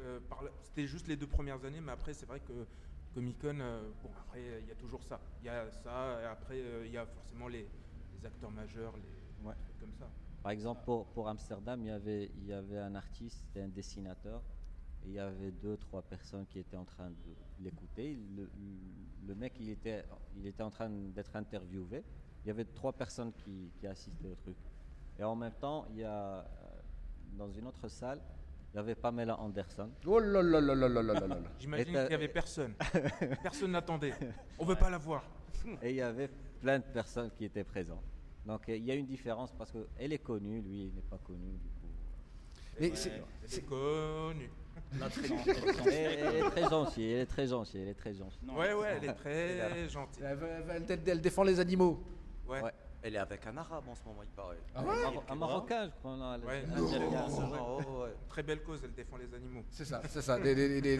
[0.00, 0.20] euh,
[0.62, 2.66] c'était juste les deux premières années, mais après, c'est vrai que
[3.14, 3.54] Comic Con,
[4.02, 5.18] bon, après, il y a toujours ça.
[5.40, 7.66] Il y a ça, et après, il y a forcément les,
[8.12, 9.54] les acteurs majeurs, les Ouais.
[9.64, 10.10] trucs comme ça.
[10.42, 13.68] Par exemple, pour, pour Amsterdam, il y, avait, il y avait un artiste, c'était un
[13.68, 14.42] dessinateur,
[15.06, 18.16] il y avait deux, trois personnes qui étaient en train de l'écouter.
[19.26, 20.04] Le, mec, il était,
[20.36, 22.04] il était en train d'être interviewé.
[22.44, 24.56] Il y avait trois personnes qui, qui, assistaient au truc.
[25.18, 26.44] Et en même temps, il y a, euh,
[27.36, 28.20] dans une autre salle,
[28.72, 29.90] il y avait Pamela Anderson.
[30.06, 32.74] Oh là là là là là là là J'imagine euh, qu'il n'y avait personne.
[33.42, 34.14] Personne n'attendait.
[34.58, 35.24] On ne veut pas la voir.
[35.82, 36.28] Et il y avait
[36.60, 38.04] plein de personnes qui étaient présentes.
[38.46, 41.18] Donc euh, il y a une différence parce qu'elle est connue, lui, il n'est pas
[41.18, 41.58] connu.
[41.58, 41.88] Du coup.
[42.78, 44.48] Mais c'est connu.
[45.86, 48.38] Elle, est très gentille, elle est très gentille, elle est très gentille.
[48.42, 50.22] Non, Ouais, ouais, elle est très gentille.
[50.24, 52.02] Elle, elle- elle- elle défend les animaux.
[52.48, 52.60] Ouais.
[52.62, 52.72] Ouais.
[53.02, 54.58] Elle est avec un arabe en ce moment, il paraît.
[54.74, 56.16] Ah Un, ouais Maro- un Marocain, je crois.
[56.16, 56.62] non, Ouais.
[57.60, 58.14] Oh, ouais.
[58.28, 59.62] Très belle cause, elle défend les animaux.
[59.70, 60.38] C'est ça, c'est ça.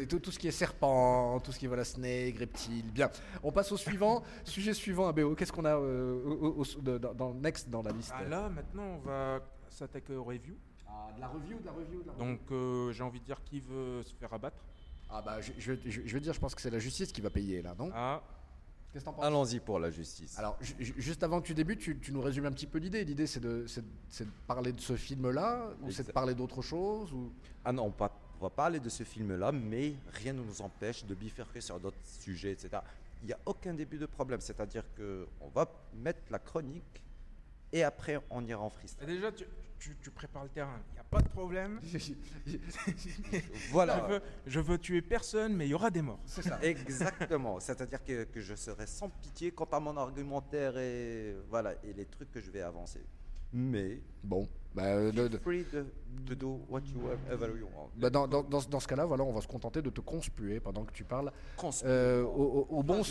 [0.09, 2.91] Tout, tout ce qui est serpent, tout ce qui est voilà, snake, reptile.
[2.91, 3.11] Bien.
[3.43, 4.23] On passe au suivant.
[4.45, 5.35] Sujet suivant, ABO.
[5.35, 8.15] Qu'est-ce qu'on a euh, au- au- de- dans, dans le next dans la liste?
[8.17, 10.55] Ah, là, maintenant, on va s'attaquer au review.
[10.93, 12.27] Ah, de la review, de la review, de la review.
[12.27, 14.63] Donc, euh, j'ai envie de dire qui veut se faire abattre.
[15.09, 17.21] Ah bah je, je, je- je veux dire, je pense que c'est la justice qui
[17.21, 17.91] va payer là, non?
[17.95, 18.23] Ah,
[18.93, 19.25] Qu'est-ce que t'en penses?
[19.25, 20.37] Allons-y pour la justice.
[20.39, 22.79] Alors, ju- ju- juste avant que tu débutes, tu, tu nous résumes un petit peu
[22.79, 23.05] l'idée.
[23.05, 26.13] L'idée, c'est de, c'est de- c'est de parler de ce film-là, ou c'est de Exact.
[26.13, 27.33] parler d'autre chose ou...
[27.65, 31.05] Ah non, on va, on va parler de ce film-là, mais rien ne nous empêche
[31.05, 32.79] de bifurquer sur d'autres sujets, etc.
[33.23, 37.03] Il n'y a aucun début de problème, c'est-à-dire que on va mettre la chronique
[37.73, 39.05] et après on ira en freestyle.
[39.05, 39.45] et déjà, tu,
[39.81, 40.79] tu- tu prépares le terrain.
[40.91, 41.81] Il n'y a pas de problème.
[43.71, 46.21] Voilà, Je, veux, je veux tuer personne, mais il y aura des morts.
[46.27, 46.59] C'est ça.
[46.63, 47.59] exactement.
[47.61, 52.07] C'est-à-dire que, que je serai sans pitié quant à mon argumentaire et voilà et les
[52.07, 53.01] trucs que je vais avancer.
[53.53, 57.91] Mais Bon, bah, euh, de- de- free to, do what you ever you want.
[57.97, 60.01] bah, dans, dans- dans ce- dans ce cas-là, voilà, on va se contenter de te
[60.01, 61.33] conspuer pendant que tu parles
[61.85, 63.03] euh, au, au- au bon,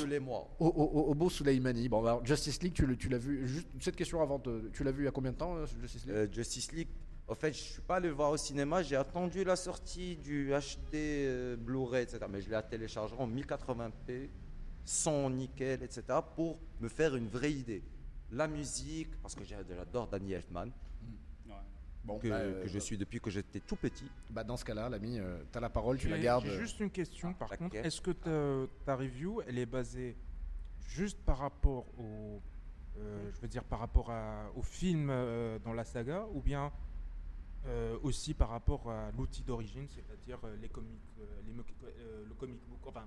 [0.59, 1.89] au, au- au beau Soleimani.
[1.89, 3.45] Bon, alors, Justice League, tu, tu l'as vu.
[3.47, 4.39] Juste cette question avant,
[4.71, 6.15] tu l'as vu il y a combien de temps, euh, Justice League?
[6.15, 6.87] Euh, Justice League.
[7.27, 8.81] En fait, je suis pas allé le voir au cinéma.
[8.81, 12.19] J'ai attendu la sortie du HD euh, Blu-ray, etc.
[12.29, 14.29] Mais je l'ai téléchargé en 1080p,
[14.85, 16.03] son nickel, etc.
[16.35, 17.83] Pour me faire une vraie idée.
[18.31, 20.69] La musique, parce que j'adore Danny Elfman.
[22.09, 24.09] Bon, que, bah, euh, que je suis depuis que j'étais tout petit.
[24.31, 26.45] bah, dans ce cas-là, l'ami, euh, t'as la parole, tu la gardes.
[26.45, 27.75] J'ai juste une question, par contre?
[27.75, 30.17] Est-ce que ta, ta review, elle est basée
[30.87, 32.41] juste par rapport au,
[32.97, 36.71] euh, je veux dire, par rapport à- au film euh, dans la saga, ou bien
[37.65, 42.33] euh, aussi par rapport à l'outil d'origine, c'est-à-dire euh, les comics, euh, les euh, le
[42.33, 43.05] comic book, enfin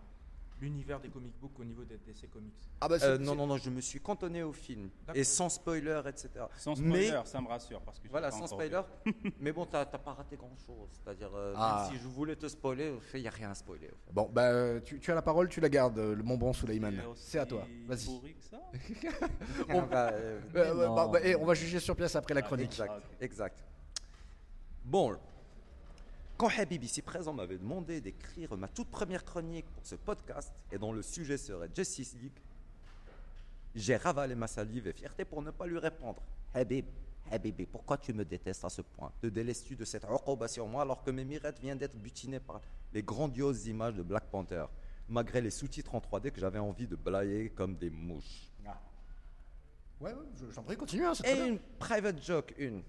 [0.60, 2.54] l'univers des comic books au niveau des DC Comics.
[2.80, 4.90] Ah bah, Euh, non, non, non, je me suis cantonné au film.
[5.14, 6.28] Et sans spoiler, etc.
[6.56, 7.80] Sans Mais- spoiler, ça me rassure.
[7.82, 8.80] Parce que je Voilà, sans spoiler.
[9.40, 10.88] Mais bon, t'as t'as pas raté grand-chose.
[10.92, 11.86] C'est-à-dire, euh, Ah.
[11.90, 13.88] même si je voulais te spoiler, il n'y a rien à spoiler.
[13.88, 14.12] au fait.
[14.12, 16.92] Bon, bah, tu, tu as la parole, tu la gardes, euh, le mon bon Soleiman.
[17.16, 17.66] C'est à toi.
[17.86, 18.06] Vas-y.
[18.06, 18.60] pourri que ça
[19.68, 22.66] On va, euh, bah, bah, bah, on va juger sur pièce après la Ah, chronique.
[22.72, 23.64] Exact, Ah, exact.
[24.84, 25.16] Bon,
[26.42, 30.78] quand Habib ici présent m'avait demandé d'écrire ma toute première chronique pour ce podcast et
[30.78, 32.32] dont le sujet serait Justice League,
[33.76, 36.20] j'ai ravalé ma salive et fierté pour ne pas lui répondre.
[36.52, 36.84] Habib,
[37.30, 39.12] Habibi, pourquoi tu me détestes à ce point?
[39.20, 42.60] Te délaisses-tu de cette uquba sur moi alors que mes mirettes viennent d'être butinées par
[42.92, 44.64] les grandioses images de Black Panther,
[45.08, 48.50] malgré les sous-titres en 3D que j'avais envie de blayer comme des mouches?
[50.00, 52.82] Ouais, ouais, je- j'en prie, continue, hein, Et une private joke, une.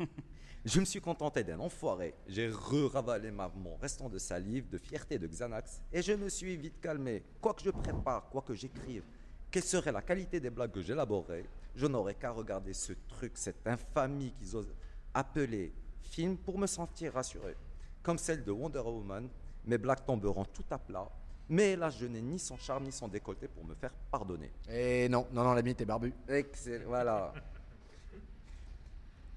[0.64, 2.14] Je me suis contenté d'un enfoiré.
[2.28, 5.82] J'ai re-ravalé ma- mon restant de salive, de fierté, de Xanax.
[5.92, 7.24] Et je me suis vite calmé.
[7.40, 9.02] Quoi que je prépare, quoi que j'écrive,
[9.50, 11.44] quelle serait la qualité des blagues que j'élaborerais,
[11.74, 14.72] je n'aurais qu'à regarder ce truc, cette infamie qu'ils osent
[15.12, 17.56] appeler film pour me sentir rassuré.
[18.02, 19.28] Comme celle de Wonder Woman,
[19.64, 21.08] mes blagues tomberont tout à plat.
[21.48, 24.50] Mais là, je n'ai ni son charme ni son décolleté pour me faire pardonner.
[24.70, 26.12] Et non, non, non, l'ami, t'es barbu.
[26.28, 27.32] Excellent, voilà.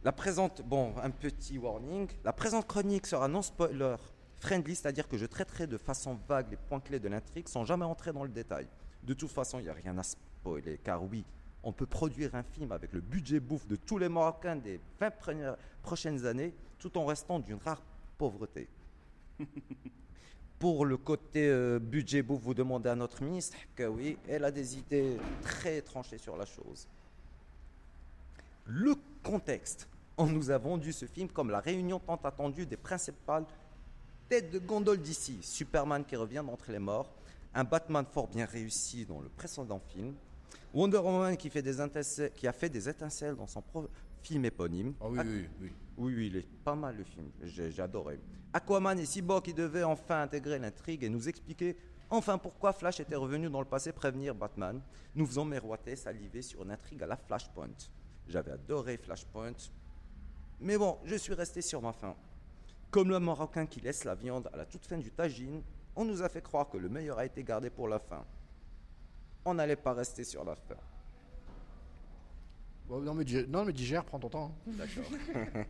[0.06, 2.08] La présente, bon, un petit warning.
[2.24, 3.96] La présente chronique sera non spoiler
[4.36, 7.86] friendly, c'est-à-dire que je traiterai de façon vague les points clés de l'intrigue sans jamais
[7.86, 8.68] entrer dans le détail.
[9.02, 11.26] De toute façon, il n'y a rien à spoiler, car oui,
[11.64, 15.10] on peut produire un film avec le budget bouffe de tous les Marocains des 20
[15.10, 17.82] premières- prochaines années, tout en restant d'une rare
[18.20, 18.68] pauvreté.
[20.60, 24.52] Pour le côté euh, budget bouffe, vous demandez à notre ministre que oui, elle a
[24.52, 26.88] des idées très tranchées sur la chose.
[28.68, 29.88] Le Contexte.
[30.18, 33.46] On nous a vendu ce film comme la réunion tant attendue des principales
[34.30, 35.38] têtes de gondole d'ici.
[35.42, 37.14] Superman qui revient d'entre les morts,
[37.54, 40.14] un Batman fort bien réussi dans le précédent film,
[40.74, 43.64] Wonder Woman qui, fait des étincelles- qui a fait des étincelles dans son
[44.22, 44.94] film éponyme.
[45.02, 45.72] Ah oui, oui, oui.
[45.98, 47.30] Oui, oui, il est pas mal le film.
[47.44, 48.20] J'ai j'ai adoré.
[48.52, 51.78] Aquaman et Cyborg qui devaient enfin intégrer l'intrigue et nous expliquer
[52.10, 54.82] enfin pourquoi Flash était revenu dans le passé prévenir Batman,
[55.14, 57.70] nous faisons miroiter, saliver sur une intrigue à la Flashpoint.
[58.28, 59.54] J'avais adoré Flashpoint.
[60.60, 62.16] Mais bon, je suis resté sur ma faim.
[62.92, 65.62] Comme le Marocain qui laisse la viande à la toute fin du tagine,
[65.96, 68.26] on nous a fait croire que le meilleur a été gardé pour la fin.
[69.44, 70.56] On n'allait pas rester sur la.
[72.88, 74.56] Bon, non, mais, dig- non, mais digère, prends ton temps.
[74.68, 75.64] hein.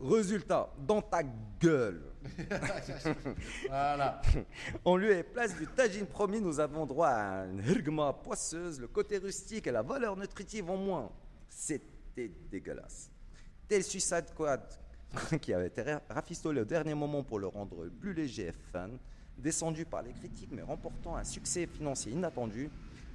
[0.00, 1.22] Résultat, dans ta
[1.60, 2.02] gueule.
[3.68, 4.20] Voilà.
[4.84, 8.88] En lieu et place du tagine promis, nous avons droit à une hirgma poisseuse, le
[8.88, 11.10] côté rustique et la valeur nutritive en moins.
[11.48, 13.10] C'était dégueulasse.
[13.68, 14.62] Tel Suicide Squad,
[15.40, 18.90] qui avait été ra- rafistolé au dernier moment pour le rendre plus léger et fun,
[19.38, 22.70] descendu par les critiques mais remportant un succès financier inattendu,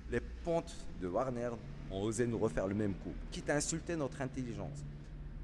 [0.09, 1.51] les pontes de Warner
[1.91, 4.79] ont osé nous refaire le même coup, quitte à insulter notre intelligence.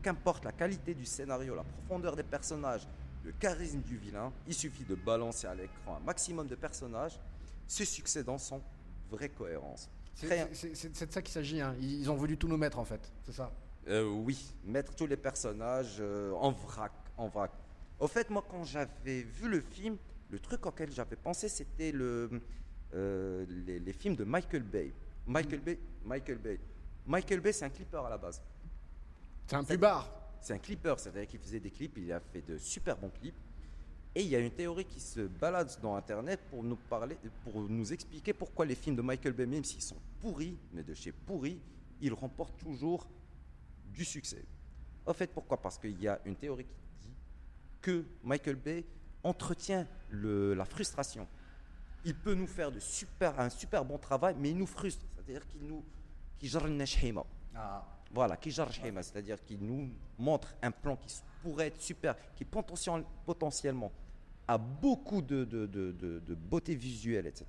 [0.02, 2.88] Qu'importe la qualité du scénario, la profondeur des personnages,
[3.24, 7.20] le charisme du vilain, il suffit de balancer à l'écran un maximum de personnages,
[7.68, 8.62] se succédant sans
[9.10, 9.90] vraie cohérence.
[10.14, 11.60] C'est de ça qu'il s'agit.
[11.62, 11.76] hein.
[11.82, 13.12] Ils ont voulu tout nous mettre, en fait.
[13.24, 13.52] C'est ça.
[13.88, 17.52] Euh, oui, mettre tous les personnages euh, en vrac, en vrac.
[18.00, 19.98] Au fait, moi, quand j'avais vu le film,
[20.32, 22.42] le truc auquel j'avais pensé, c'était le,
[22.94, 24.92] euh, les, les films de Michael Bay.
[25.28, 26.60] Michael Bay, Michael Bay.
[27.06, 28.42] Michael Bay, c'est un clipper à la base.
[29.46, 30.12] C'est un pubard.
[30.42, 33.36] C'est un clipper, c'est-à-dire qu'il faisait des clips, il a fait de super bons clips.
[34.14, 37.62] Et il y a une théorie qui se balade dans Internet pour nous parler, pour
[37.62, 41.12] nous expliquer pourquoi les films de Michael Bay, même s'ils sont pourris, mais de chez
[41.12, 41.60] pourris,
[42.02, 43.08] ils remportent toujours
[43.96, 44.44] du succès.
[45.06, 45.58] En fait, pourquoi?
[45.62, 47.14] Parce qu'il y a une théorie qui dit
[47.82, 48.86] que Michael Bay
[49.24, 51.28] entretient le- la frustration.
[52.04, 55.06] Il peut nous faire de super, un super bon travail, mais il nous frustre.
[55.14, 55.84] C'est-à-dire qu'il nous.
[56.42, 57.24] jarna shhima.
[58.12, 61.08] Voilà, qui c'est-à-dire qu'il nous montre un plan qui
[61.42, 63.92] pourrait être super, qui potentiel- potentiellement
[64.48, 67.46] a beaucoup de, de- de- de- de beauté visuelle, etc.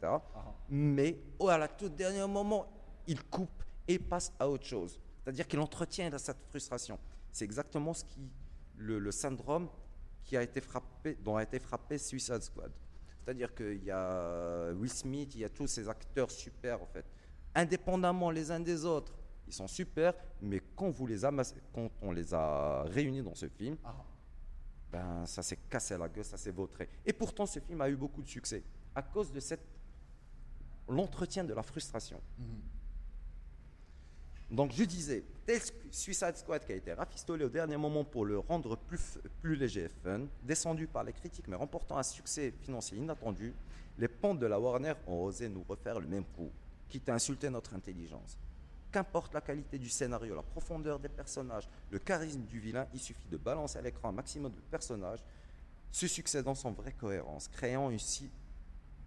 [0.70, 2.66] Mais oh, à la tout dernier moment,
[3.06, 4.98] il coupe et passe à autre chose.
[5.26, 7.00] C'est-à-dire qu'il entretient cette frustration.
[7.32, 8.30] C'est exactement ce qui,
[8.76, 9.68] le, le syndrome
[10.22, 12.70] qui a été frappé, dont a été frappé Suicide Squad.
[13.24, 17.04] C'est-à-dire qu'il y a Will Smith, il y a tous ces acteurs super en fait.
[17.56, 19.12] Indépendamment les uns des autres,
[19.48, 23.48] ils sont super, mais quand, vous les amassez- quand on les a réunis dans ce
[23.48, 23.76] film,
[24.92, 26.88] ben, ça s'est cassé la gueule, ça s'est vautré.
[27.04, 28.62] Et pourtant, ce film a eu beaucoup de succès
[28.94, 29.66] à cause de cette
[30.88, 32.20] l'entretien de la frustration.
[34.50, 38.38] Donc je disais, tel Suicide Squad qui a été rafistolé au dernier moment pour le
[38.38, 43.54] rendre plus, léger et fun, descendu par les critiques mais remportant un succès financier inattendu,
[43.98, 46.50] les pentes de la Warner ont osé nous refaire le même coup,
[46.88, 48.38] quitte à insulter notre intelligence.
[48.92, 53.28] Qu'importe la qualité du scénario, la profondeur des personnages, le charisme du vilain, il suffit
[53.28, 55.24] de balancer à l'écran un maximum de personnages,
[55.90, 58.30] se succédant sans vraie cohérence, créant ici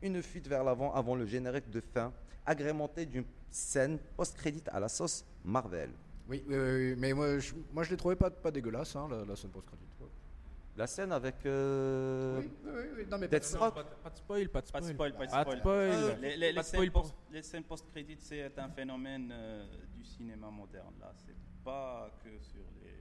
[0.01, 2.11] une fuite vers l'avant avant le générique de fin,
[2.45, 5.91] agrémenté d'une scène post-crédit à la sauce Marvel.
[6.27, 9.07] Oui, oui, oui, oui, mais moi je, moi, je l'ai trouvé pas, pas dégueulasse, hein,
[9.09, 9.85] la, la scène post-crédit.
[10.77, 13.39] La scène avec euh, Oui, oui, oui, non, mais pas-.
[13.39, 15.13] Pas, de- pas de spoil, pas de Pas de spoil.
[15.13, 15.89] pas de Pas de spoil.
[15.91, 20.93] Euh, Les, scènes post- les scènes post-crédits, c'est un phénomène euh, du cinéma moderne.
[21.01, 22.93] Là, c'est pas que sur les,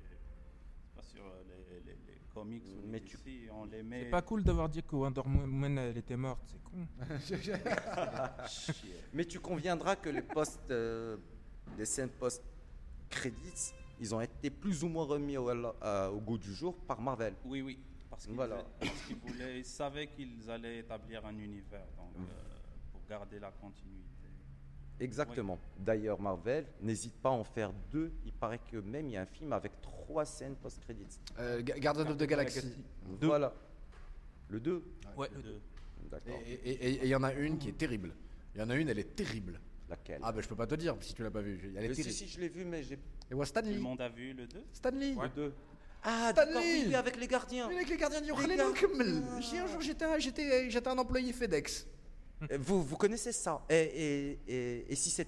[0.96, 4.04] pas sur euh, les, les- les comics ou Mais tu- DC, on les met.
[4.04, 6.84] C'est pas cool d'avoir dit que Wonder Woman elle était morte, c'est con.
[7.20, 7.54] Chier.
[9.12, 11.16] Mais tu conviendras que les posts, euh,
[11.76, 15.44] les scènes post-crédits, ils ont été plus ou moins remis au,
[16.20, 17.34] goût du jour par Marvel.
[17.44, 17.78] Oui, oui.
[18.10, 18.64] Parce qu'ils Voilà.
[19.26, 22.22] voulaient- ils savaient qu'ils allaient établir un univers donc, euh,
[22.92, 24.04] pour garder la continuité.
[25.00, 25.58] Exactement.
[25.78, 28.10] D'ailleurs, Marvel n'hésite pas à en faire deux.
[28.24, 31.20] Il paraît que même il y a un film avec trois scènes post-crédits.
[31.38, 32.74] Euh, Guardian of the Galaxy.
[33.20, 33.54] Voilà.
[34.48, 34.82] Le 2
[35.16, 35.28] Ouais,
[36.10, 36.40] D'accord.
[36.46, 38.12] Et et- et- et il y en a une qui est terrible.
[38.54, 39.60] Il y en a une, elle est terrible.
[39.88, 41.58] Laquelle Ah ben je peux pas te dire si tu l'as pas vue.
[41.76, 42.94] Elle est Euh, Si, si, je l'ai vu, mais j'ai.
[43.30, 43.74] Et Tout Stanley.
[43.74, 45.14] le monde a vu le 2 Stanley.
[45.20, 45.54] Le 2.
[46.02, 47.68] Ah, Stanley d'accord, oui, oui, avec les gardiens.
[47.68, 51.86] Oui, Avec les gardiens du Khaled Un jour j'étais un, j'étais, j'étais un employé FedEx.
[52.58, 53.62] Vous, vous connaissez ça?
[53.68, 55.26] Et, et, et, et si c'est.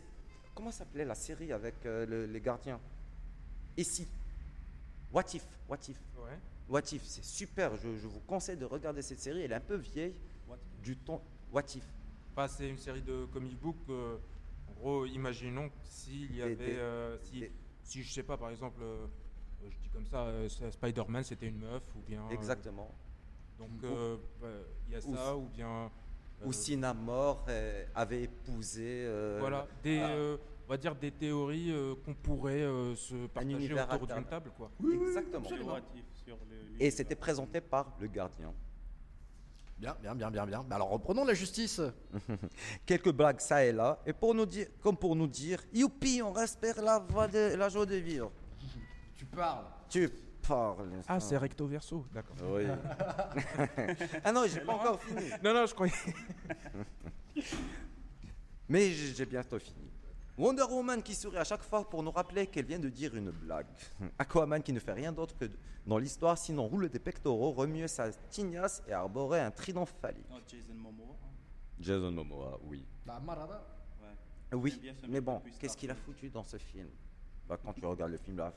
[0.54, 2.78] Comment s'appelait la série avec euh, le- les gardiens?
[3.76, 4.06] Et si?
[5.12, 5.96] What if What if?
[6.18, 6.38] Ouais.
[6.68, 7.74] What if C'est super.
[7.76, 9.40] Je, je vous conseille de regarder cette série.
[9.42, 10.14] Elle est un peu vieille.
[10.82, 11.22] Du temps.
[11.52, 11.84] What if
[12.32, 13.76] Enfin, c'est une série de comic book.
[13.88, 14.16] euh,
[14.80, 18.50] gros, imaginons que s'il y avait, des- euh, si des- Si je sais pas, par
[18.50, 19.06] exemple, euh,
[19.68, 22.22] je dis comme ça, euh, c'est- Spider-Man c'était une meuf ou bien.
[22.26, 22.94] euh, Exactement.
[23.58, 24.46] donc euh, bah,
[24.86, 25.90] il y a Ou- ça ou bien.
[26.42, 27.44] euh, Ou si Namor
[27.94, 29.04] avait épousé.
[29.06, 30.10] euh, Voilà, des, ah.
[30.10, 34.50] euh, on va dire des théories euh, qu'on pourrait euh, se partager autour d'une table,
[34.56, 34.70] quoi.
[34.92, 35.48] Exactement.
[35.48, 38.54] Figuratif sur le- Et c'était présenté par le gardien.
[39.80, 40.62] Bien, bien, bien, bien, bien.
[40.62, 41.80] Bah alors reprenons la justice.
[42.86, 46.32] Quelques blagues ça et là, et pour nous dire, comme pour nous dire, youpi, on
[46.32, 48.30] respire la, voie de, la joie de vivre.
[49.16, 49.66] Tu parles.
[49.88, 50.08] Tu
[50.46, 50.90] parles.
[51.08, 52.36] Ah, c'est recto verso, d'accord.
[52.42, 52.64] Oui.
[54.24, 55.30] ah non, j'ai pas encore fini.
[55.44, 55.92] Non, non, je croyais.
[58.68, 59.89] Mais j'ai bientôt fini.
[60.40, 63.30] Wonder Woman qui sourit à chaque fois pour nous rappeler qu'elle vient de dire une
[63.30, 63.66] blague.
[64.18, 67.88] Aquaman qui ne fait rien d'autre que de- dans l'histoire sinon rouler des pectoraux, remuer
[67.88, 70.28] sa tignasse et arborer un trident phallique.
[70.30, 71.14] Non, Jason Momoa.
[71.22, 71.28] hein.
[71.78, 72.84] Jason Momoa, oui.
[73.06, 73.62] La marada.
[74.00, 74.58] Ouais.
[74.58, 76.88] Oui, mais bon, qu'est-ce qu'il a foutu dans ce film?
[77.48, 78.52] Bah, Quand tu regardes le film là,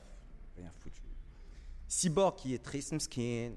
[0.56, 1.02] rien foutu.
[1.86, 3.52] Cyborg qui est triste, skin.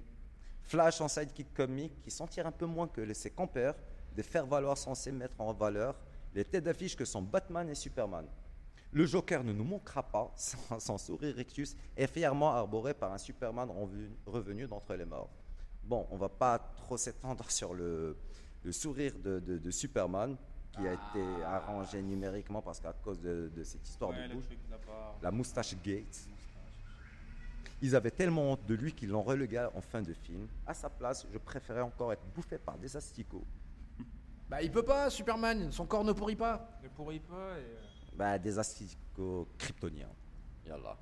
[0.63, 3.73] Flash en sidekick comique qui s'en tire un peu moins que ses compères,
[4.13, 5.95] des faire-valoir censés mettre en valeur
[6.37, 8.27] les têtes d'affiche que sont Batman et Superman.
[8.91, 13.17] Le Joker ne nous manquera pas, sans, sans sourire rictus, et fièrement arboré par un
[13.17, 13.69] Superman
[14.27, 15.29] revenu, d'entre les morts.
[15.83, 18.15] Bon, on va pas trop s'étendre sur le,
[18.63, 20.37] le sourire de, de- de Superman,
[20.73, 24.45] qui a été arrangé numériquement parce qu'à cause de, de cette histoire Ouais, de bouche,
[25.23, 26.27] la moustache Gates,
[27.81, 30.47] ils avaient tellement honte de lui qu'ils l'ont relégué en fin de film.
[30.67, 33.45] À sa place, je préférais encore être bouffé par des asticots.
[34.49, 35.71] Bah il peut pas, Superman.
[35.71, 36.79] Son corps ne pourrit pas.
[36.83, 37.63] Ne pourrit pas et.
[37.63, 37.75] euh,
[38.15, 40.09] Bah, des asticots kryptoniens.
[40.65, 40.97] Yallah.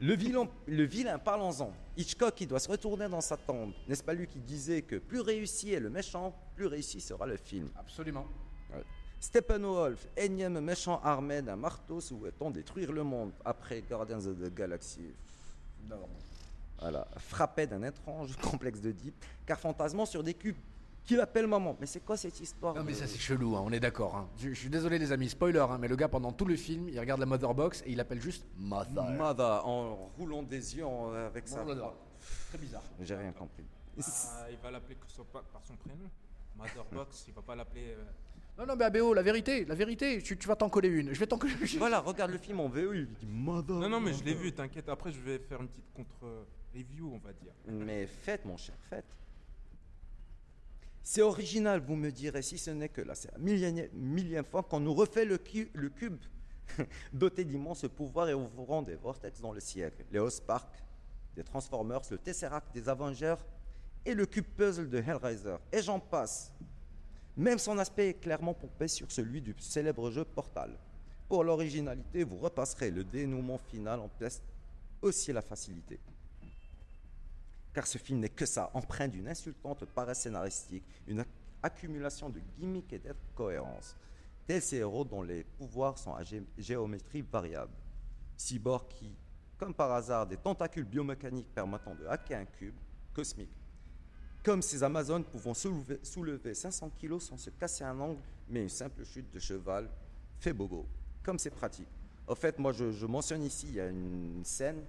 [0.00, 1.72] Le vilain, le vilain parlons-en.
[1.96, 3.72] Hitchcock, qui doit se retourner dans sa tombe.
[3.86, 7.36] N'est-ce pas lui qui disait que plus réussi est le méchant, plus réussi sera le
[7.36, 7.68] film?
[7.76, 8.26] Absolument.
[9.20, 15.12] Steppenwolf, énième méchant armé d'un marteau souhaitant détruire le monde après Guardians of the Galaxy.
[16.78, 20.56] Voilà, frappé d'un étrange complexe de deep, car fantasmant sur des cubes
[21.04, 21.76] qu'il appelle maman.
[21.80, 24.14] Mais c'est quoi cette histoire Non mais de- ça c'est chelou, hein, on est d'accord.
[24.16, 24.28] hein.
[24.38, 26.88] Je, je suis désolé les amis, spoiler, hein, mais le gars pendant tout le film,
[26.88, 29.04] il regarde la Mother Box et il appelle juste Mother.
[29.10, 31.64] Mother, en roulant des yeux en- avec ça.
[31.64, 31.92] Mother.
[32.50, 32.82] Très bizarre.
[33.00, 33.64] J'ai rien compris.
[33.98, 36.08] Ah, il va l'appeler que son- pas- par son prénom.
[36.56, 37.94] Motherbox, il va pas l'appeler.
[37.96, 38.04] euh,
[38.58, 41.12] Non non mais ABO, la vérité, la vérité, tu, tu vas t'en coller une.
[41.14, 41.78] Je vais t'en coller une.
[41.78, 43.76] Voilà, regarde le film en VO, il dit Mother.
[43.76, 44.88] Non, non, mais je l'ai vu, t'inquiète.
[44.88, 47.52] Après, je vais faire une petite contre-review, on va dire.
[47.66, 49.04] Mais faites, mon cher, faites.
[51.02, 54.80] C'est original, vous me direz, si ce n'est que là, c'est la millième, fois qu'on
[54.80, 56.18] nous refait le, cu- le cube,
[57.12, 60.04] doté d'immenses pouvoirs et ouvrant des vortex dans le siècle.
[60.12, 60.68] Les Spark,
[61.34, 63.36] des Transformers, le Tesseract des Avengers
[64.04, 65.56] et le cube puzzle de Hellraiser.
[65.72, 66.52] Et j'en passe.
[67.36, 70.76] Même son aspect est clairement pompé sur celui du célèbre jeu Portal.
[71.28, 74.42] Pour l'originalité, vous repasserez le dénouement final en place
[75.00, 75.98] aussi la facilité
[77.72, 81.26] car ce film n'est que ça, empreint d'une insultante paresse scénaristique, une ac-
[81.62, 83.96] accumulation de gimmicks et d'incohérences,
[84.46, 87.72] tels ces héros dont les pouvoirs sont à gé- géométrie variable.
[88.36, 89.14] Cyborg qui,
[89.58, 92.74] comme par hasard, des tentacules biomécaniques permettant de hacker un cube
[93.14, 93.50] cosmique.
[94.42, 98.68] Comme ces Amazones pouvant soulever, soulever 500 kilos sans se casser un ongle, mais une
[98.70, 99.88] simple chute de cheval
[100.38, 100.86] fait bobo.
[101.22, 101.86] Comme c'est pratique.
[102.26, 104.82] Au fait, moi, je, mentionne ici, il y a une scène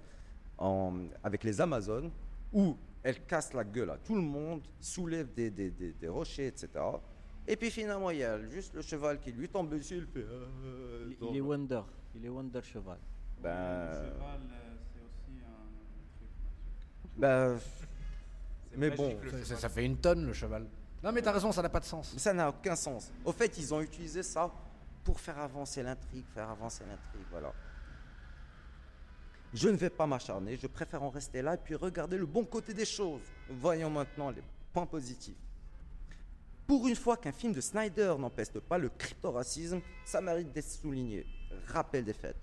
[1.22, 2.10] avec les Amazones
[2.52, 6.46] où elles cassent la gueule à tout le monde, soulèvent des, des- des- des rochers,
[6.48, 6.68] etc.
[7.46, 10.24] Et puis finalement, il y a juste le cheval qui lui tombe dessus, il fait...
[10.24, 11.82] euh, Il, est Wonder.
[12.14, 12.98] Il est Wonder Cheval.
[13.42, 16.28] ben, Le cheval, euh, c'est aussi un truc
[17.16, 17.58] ben,
[18.76, 19.16] Mais bon,
[19.56, 20.66] ça fait une tonne le cheval.
[21.02, 22.16] Non mais t'as raison, ça n'a pas de sens.
[22.16, 23.10] ça n'a aucun sens.
[23.24, 24.48] Au fait, ils ont utilisé ça
[25.02, 27.52] pour faire avancer l'intrigue, faire avancer l'intrigue, voilà.
[29.54, 32.44] Je ne vais pas m'acharner, je préfère en rester là et puis regarder le bon
[32.44, 33.20] côté des choses.
[33.50, 35.36] Voyons maintenant les points positifs.
[36.66, 41.26] Pour une fois qu'un film de Snyder n'empeste pas le cryptoracisme, ça mérite d'être souligné.
[41.66, 42.36] Rappel des faits.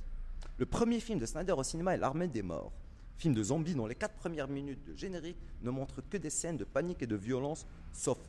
[0.57, 2.71] Le premier film de Snyder au cinéma est L'Armée des Morts.
[3.17, 6.57] Film de zombies dont les quatre premières minutes de générique ne montrent que des scènes
[6.57, 8.19] de panique et de violence, sauf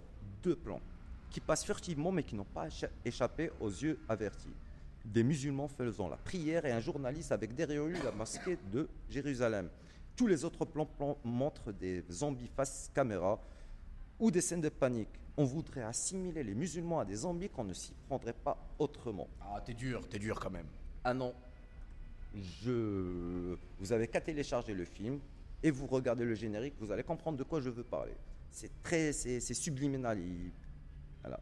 [0.43, 0.81] deux plans,
[1.31, 4.49] qui passent furtivement mais qui n'ont pas écha- échappé aux yeux avertis.
[5.05, 9.69] Des musulmans faisant la prière et un journaliste avec derrière lui la mosquée de Jérusalem.
[10.15, 13.41] Tous les autres plans, plans montrent des zombies face caméra
[14.19, 15.09] ou des scènes de panique.
[15.37, 19.29] On voudrait assimiler les musulmans à des zombies qu'on ne s'y prendrait pas autrement.
[19.41, 20.67] Ah t'es dur, t'es dur quand même.
[21.03, 21.35] Ah non,
[22.35, 23.57] je...
[23.79, 25.19] vous avez qu'à télécharger le film
[25.63, 28.13] et vous regardez le générique, vous allez comprendre de quoi je veux parler.
[28.51, 30.19] C'est très, c'est, c'est subliminal.
[30.19, 30.53] il-
[31.23, 31.41] Voilà.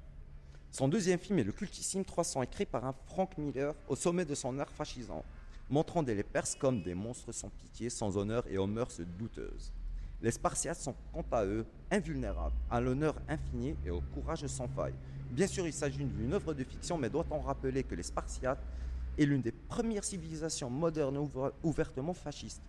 [0.70, 4.34] Son deuxième film est le cultissime 300, écrit par un Frank Miller au sommet de
[4.34, 5.24] son art fascisant.
[5.70, 9.72] montrant les Perses comme des monstres sans pitié, sans honneur et aux mœurs douteuses.
[10.22, 14.94] Les Spartiates sont quant à eux invulnérables, à l'honneur infini et au courage sans faille.
[15.30, 18.62] Bien sûr, il s'agit d'une œuvre de fiction, mais doit-on rappeler que les Spartiates
[19.18, 21.28] est l'une des premières civilisations modernes
[21.62, 22.62] ouvertement fascistes?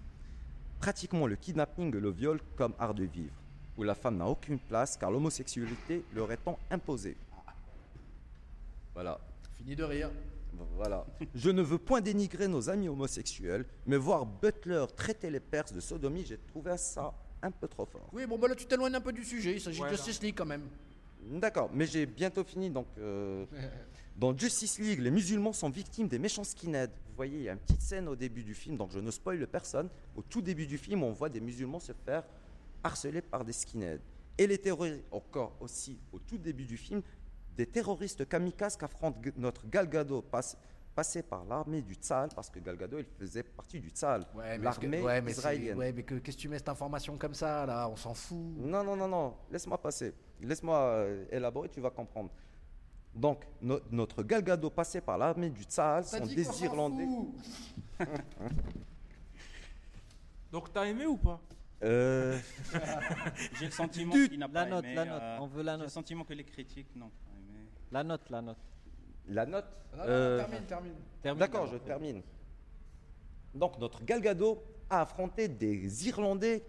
[0.80, 3.36] Pratiquement le kidnapping et le viol comme art de vivre,
[3.78, 7.18] où la femme n'a aucune place car l'homosexualité leur étant imposée.
[9.00, 9.18] Voilà.
[9.56, 10.12] Fini de rire.
[10.76, 11.06] Voilà.
[11.34, 15.80] Je ne veux point dénigrer nos amis homosexuels, mais voir Butler traiter les Perses de
[15.80, 18.10] sodomie, j'ai trouvé ça un peu trop fort.
[18.12, 19.54] Oui, bon, bah là, tu t'éloignes un peu du sujet.
[19.54, 19.96] Il s'agit Ouais, de.
[19.96, 20.64] Justice League quand même.
[21.24, 22.70] D'accord, mais j'ai bientôt fini.
[22.70, 23.46] Donc, euh,
[24.18, 26.90] dans Justice League, les musulmans sont victimes des méchants skinheads.
[26.90, 29.12] Vous voyez, il y a une petite scène au début du film, donc je ne
[29.12, 29.88] spoil personne.
[30.18, 32.26] Au tout début du film, on voit des musulmans se faire
[32.84, 34.02] harceler par des skinheads.
[34.38, 37.02] Et les terroristes, encore aussi au tout début du film,
[37.60, 40.58] des terroristes kamikazes qu'affronte notre Galgado, passe,
[40.96, 45.02] passé par l'armée du Tzal, parce que Galgado, il faisait partie du Tzal, Ouais, l'armée
[45.02, 45.78] ouais, israélienne.
[45.78, 47.90] ouais, mais que- qu'est-ce que tu mets cette information comme ça, là?
[47.90, 48.38] On s'en fout.
[48.56, 50.14] Non, non, non, non, laisse-moi passer.
[50.42, 52.30] Laisse-moi euh, élaborer, tu vas comprendre.
[53.14, 57.08] Donc, no- notre Galgado passé par l'armée du Tsahal T'as sont dit des Irlandais.
[60.52, 61.42] Donc t'as aimé ou pas?
[61.84, 62.40] Euh,
[63.60, 65.76] J'ai le sentiment qu'il n'a la pas note, aimé, la note, euh, on veut la
[65.78, 67.12] J'ai le sentiment que les critiques aimé.
[67.92, 68.58] La note, la note.
[69.28, 69.66] la note.
[69.94, 70.94] Non, non, euh, termine, termine.
[71.22, 72.22] Termine D'accord, je termine.
[73.54, 76.64] Donc, notre Galgado a affronté des Irlandais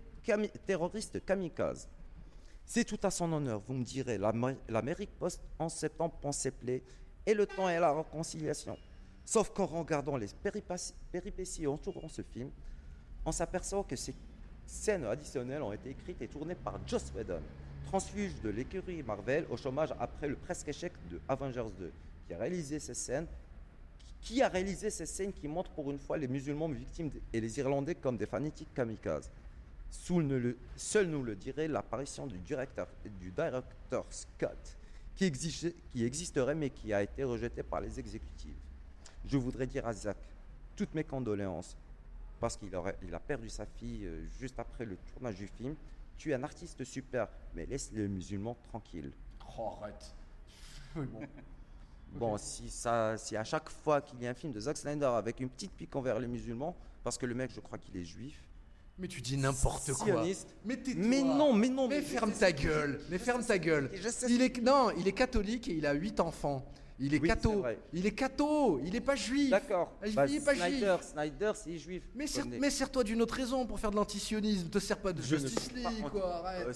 [0.67, 1.89] terroristes kamikazes.
[2.65, 4.17] C'est tout à son honneur, vous me direz.
[4.17, 6.83] l'Amé- L'Amérique post en septembre pensait plaît
[7.27, 8.79] et le temps est la réconciliation.
[9.25, 10.29] Sauf qu'en regardant les
[11.13, 12.51] péripéties entourant ce film,
[13.25, 14.15] on s'aperçoit que ces
[14.67, 17.41] scènes additionnelles ont été écrites et tournées par Joss Whedon,
[17.91, 21.91] transfuge de l'écurie Marvel au chômage après le presque échec de Avengers 2,
[22.29, 23.27] qui a réalisé ces scènes
[24.21, 27.59] qui a réalisé ces scènes qui montrent pour une fois les musulmans victimes et les
[27.59, 29.29] Irlandais comme des fanatiques kamikazes
[29.91, 32.87] Seul, nous le dirait l'apparition du directeur,
[34.11, 34.79] Scott,
[35.17, 38.55] qui, existerait mais qui a été rejeté par les exécutives.
[39.27, 40.17] Je voudrais dire à Zach
[40.77, 41.77] toutes mes condoléances,
[42.39, 45.75] parce qu'il a perdu sa fille euh, juste après le tournage du film.
[46.21, 49.11] Tu es un artiste super, mais laisse les musulmans tranquilles.
[49.59, 50.15] Oh, arrête.
[50.97, 51.21] Oui, bon.
[52.13, 55.07] Bon, si, ça, si à chaque fois qu'il y a un film de Zack Snyder
[55.07, 58.05] avec une petite pique envers les musulmans, parce que le mec, je crois qu'il est
[58.05, 58.43] juif.
[58.99, 60.23] Mais tu dis n'importe quoi.
[60.97, 63.01] Mais non, mais non, Mais mais ferme ta gueule.
[63.09, 63.91] Mais ferme ta gueule.
[64.29, 66.67] Il est non, il est catholique et il a 8 enfants.
[67.03, 67.65] Il est Oui, catho.
[67.95, 68.79] Il est catho.
[68.85, 69.51] Il est pas juif.
[69.51, 69.91] D'accord.
[70.07, 71.03] Il Bah, est pas Snyder, juif.
[71.13, 72.03] Snyder, c'est juif.
[72.15, 74.69] Mais, ser- mais sers-toi d'une autre raison pour faire de l'antisionisme.
[74.69, 76.37] Te sers pas de Je Justice League, quoi.
[76.47, 76.67] Arrête.
[76.69, 76.73] Euh,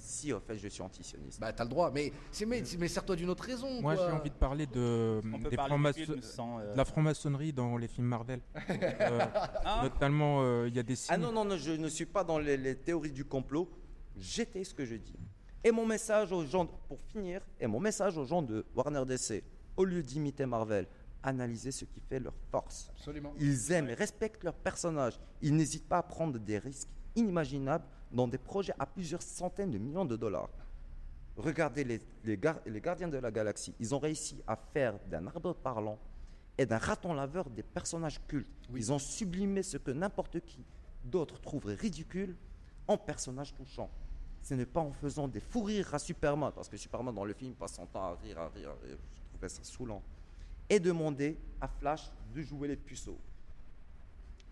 [0.00, 1.38] si, en fait, je suis antisioniste.
[1.40, 1.92] Bah t'as le droit.
[1.94, 3.80] Mais c'est mais, mais sers-toi d'une autre raison.
[3.80, 6.58] Moi, j'ai envie de parler de, des sans...
[6.58, 8.40] euh, de la franc-maçonnerie dans les films Marvel.
[9.00, 9.20] Euh,
[9.64, 11.14] Ah, notamment, euh, il y a des signes.
[11.14, 13.68] Ah non, non, non, je ne suis pas dans les, les théories du complot.
[14.16, 15.14] J'étais ce que je dis.
[15.62, 19.42] Et mon message aux gens, pour finir, et mon message aux gens de Warner DC,
[19.78, 20.86] au lieu d'imiter Marvel,
[21.22, 22.90] analysez ce qui fait leur force.
[22.90, 23.32] Absolument.
[23.38, 25.18] Ils aiment et respectent leurs personnages.
[25.40, 29.78] Ils n'hésitent pas à prendre des risques inimaginables dans des projets à plusieurs centaines de
[29.78, 30.50] millions de dollars.
[31.36, 33.74] Regardez les, les gar- les gardiens de la galaxie.
[33.78, 35.98] Ils ont réussi à faire d'un arbre parlant
[36.56, 38.68] et d'un raton laveur des personnages cultes.
[38.74, 40.64] Ils ont sublimé ce que n'importe qui
[41.04, 42.34] d'autre trouverait ridicule
[42.88, 43.90] en personnages touchants.
[44.42, 47.34] Ce n'est pas en faisant des fous rires à Superman, parce que Superman dans le
[47.34, 48.98] film passe son temps à rire, à rire, à rire.
[49.46, 50.02] Ça saoulant.
[50.68, 53.18] Et demander à Flash de jouer les puceaux.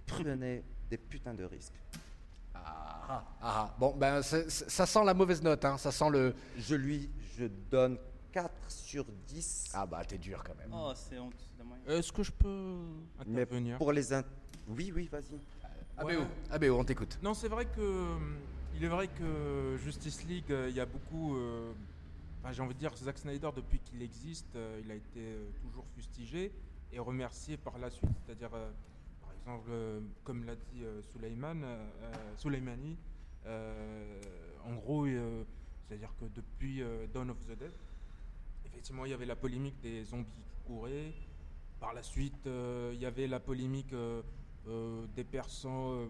[0.06, 1.74] Prenez des putains de risques.
[2.54, 2.64] Ah,
[3.08, 3.74] ah, ah.
[3.78, 5.64] Bon, ben ça sent la mauvaise note.
[5.64, 5.76] Hein.
[5.78, 6.34] Ça sent le.
[6.58, 7.98] Je lui, je donne
[8.32, 9.70] 4 sur 10.
[9.74, 10.70] Ah bah t'es dur quand même.
[10.72, 11.34] Oh, c'est honte.
[11.38, 11.80] c'est dommage.
[11.86, 12.76] Est-ce que je peux
[13.26, 13.78] mais intervenir?
[13.78, 14.12] pour les...
[14.12, 14.24] in-
[14.68, 15.38] Oui, oui, vas-y.
[15.98, 17.18] ABO, ABO, on t'écoute.
[17.22, 18.36] Non, c'est vrai que hum,
[18.74, 21.36] il est vrai que Justice League, euh, il y a beaucoup.
[21.36, 21.72] euh,
[22.52, 25.86] j'ai envie de dire, Zack Snyder, depuis qu'il existe, euh, il a été euh, toujours
[25.94, 26.52] fustigé
[26.92, 28.10] et remercié par la suite.
[28.24, 28.70] C'est-à-dire, euh,
[29.20, 29.70] par exemple,
[30.24, 31.62] comme l'a dit Suleiman,
[33.46, 34.20] euh,
[34.64, 36.82] en gros, c'est-à-dire que depuis
[37.12, 37.72] Dawn of the Dead,
[38.64, 41.12] effectivement, il y avait la polémique des zombies qui couraient.
[41.78, 43.94] Par la suite, il y avait la polémique
[45.14, 46.06] des persans, euh,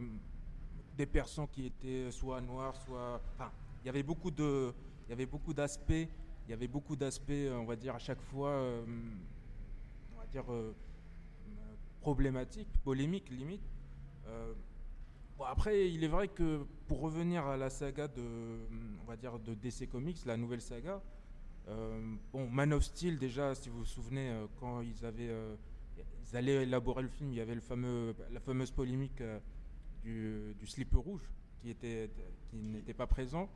[0.97, 3.21] des persans qui étaient soit noirs, soit.
[3.35, 3.51] Enfin,
[3.83, 4.73] il y avait beaucoup de,
[5.07, 5.93] il y avait beaucoup d'aspects.
[5.93, 8.85] Il y avait beaucoup d'aspects, euh, on va dire à chaque fois, euh,
[10.15, 10.73] on va dire euh,
[12.01, 13.63] problématiques, polémiques limite.
[14.27, 14.53] Euh,
[15.39, 18.23] bon, après, il est vrai que pour revenir à la saga de,
[19.03, 21.01] on va dire de DC Comics, la nouvelle saga.
[22.33, 25.35] bon, Man of Steel déjà, si vous vous souvenez, quand ils avaient
[25.99, 27.33] ils allaient élaborer le film.
[27.33, 29.23] Il y avait le fameux, la fameuse polémique
[30.05, 31.29] du, du slip rouge
[31.61, 32.09] qui était
[32.51, 33.49] qui n'était pas présent.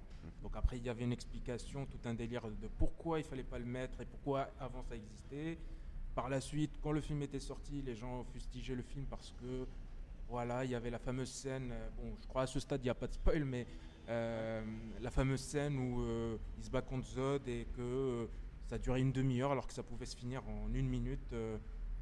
[0.42, 3.58] Donc après, il y avait une explication, tout un délire de pourquoi il fallait pas
[3.58, 5.58] le mettre et pourquoi avant ça existait.
[6.14, 9.66] Par la suite, quand le film était sorti, les gens fustigeaient le film parce que
[10.28, 11.70] voilà, il y avait la fameuse scène.
[11.72, 13.66] euh, Bon, je crois à ce stade, il n'y a pas de spoil, mais
[14.08, 14.62] euh,
[15.00, 18.26] la fameuse scène où euh, il se bat contre Zod et que euh,
[18.66, 21.34] ça durait une demi-heure alors que ça pouvait se finir en une minute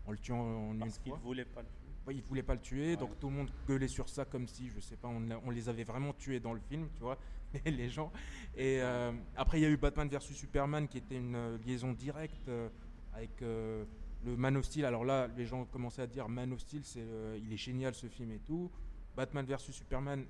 [0.07, 1.21] en le tuant en une Parce qu'il fois.
[1.23, 1.69] voulait pas le
[2.07, 2.97] Ouais, il voulait pas le tuer, Ouais.
[2.97, 5.85] donc tout le monde gueulait sur ça comme si, je sais pas, on les avait
[5.85, 7.19] vraiment tués dans le film, tu vois,
[7.65, 8.13] les gens.
[8.57, 11.93] Et euh, après, il y a eu Batman vs Superman qui était une euh, liaison
[11.93, 12.69] directe euh,
[13.15, 14.85] avec le Man of Steel.
[14.85, 17.05] Alors là, les gens commençaient à dire Man of Steel, c'est,
[17.43, 18.71] il est génial ce film et tout.
[19.17, 20.25] Batman vs Superman,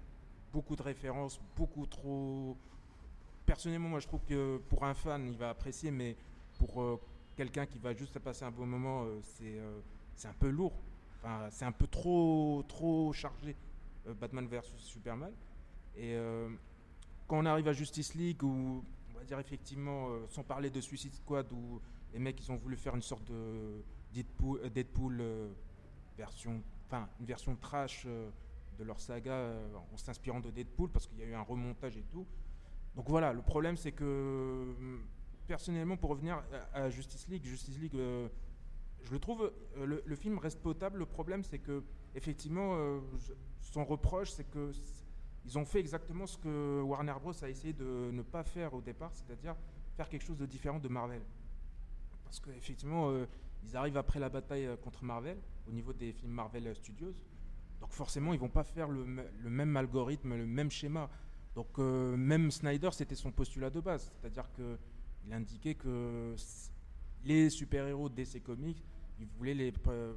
[0.53, 2.57] beaucoup de références, beaucoup trop.
[3.45, 6.16] Personnellement, moi je trouve que pour un fan, il va apprécier, mais
[6.59, 7.01] pour
[7.37, 9.59] quelqu'un qui va juste passer un bon moment, c'est
[10.14, 10.73] c'est un peu lourd.
[11.23, 13.55] Enfin, c'est un peu trop, trop chargé,
[14.19, 15.33] Batman vs Superman.
[15.95, 16.16] Et
[17.29, 18.83] quand on arrive à Justice League, où
[19.14, 21.81] on va dire effectivement, euh, sans parler de Suicide Squad, où
[22.12, 25.53] les mecs ils ont voulu faire une sorte de Deadpool, euh, euh,
[26.16, 29.53] version, enfin une version trash de leur saga
[29.93, 32.26] en s'inspirant de Deadpool parce qu'il y a eu un remontage et tout.
[32.97, 35.05] Donc voilà, le problème c'est que hum,
[35.47, 40.62] personnellement, pour revenir à, Justice League, Justice League, je le trouve, le, le film reste
[40.62, 41.01] potable.
[41.01, 43.01] Le problème c'est que effectivement,
[43.61, 44.72] son reproche c'est que
[45.49, 48.82] ils ont fait exactement ce que Warner Bros a essayé de ne pas faire au
[48.82, 49.57] départ, c'est-à-dire
[49.96, 51.22] faire quelque chose de différent de Marvel.
[52.24, 53.24] Parce qu'effectivement, euh,
[53.64, 57.14] ils arrivent après la bataille euh, contre Marvel, au niveau des films Marvel Studios.
[57.80, 61.09] Donc forcément, ils vont pas faire le, me- le même algorithme, le même schéma.
[61.55, 64.12] Donc euh, même Snyder, c'était son postulat de base.
[64.20, 66.34] C'est-à-dire qu'il indiquait que
[67.24, 68.84] les super-héros DC Comics,
[69.18, 70.14] il voulait les, pr-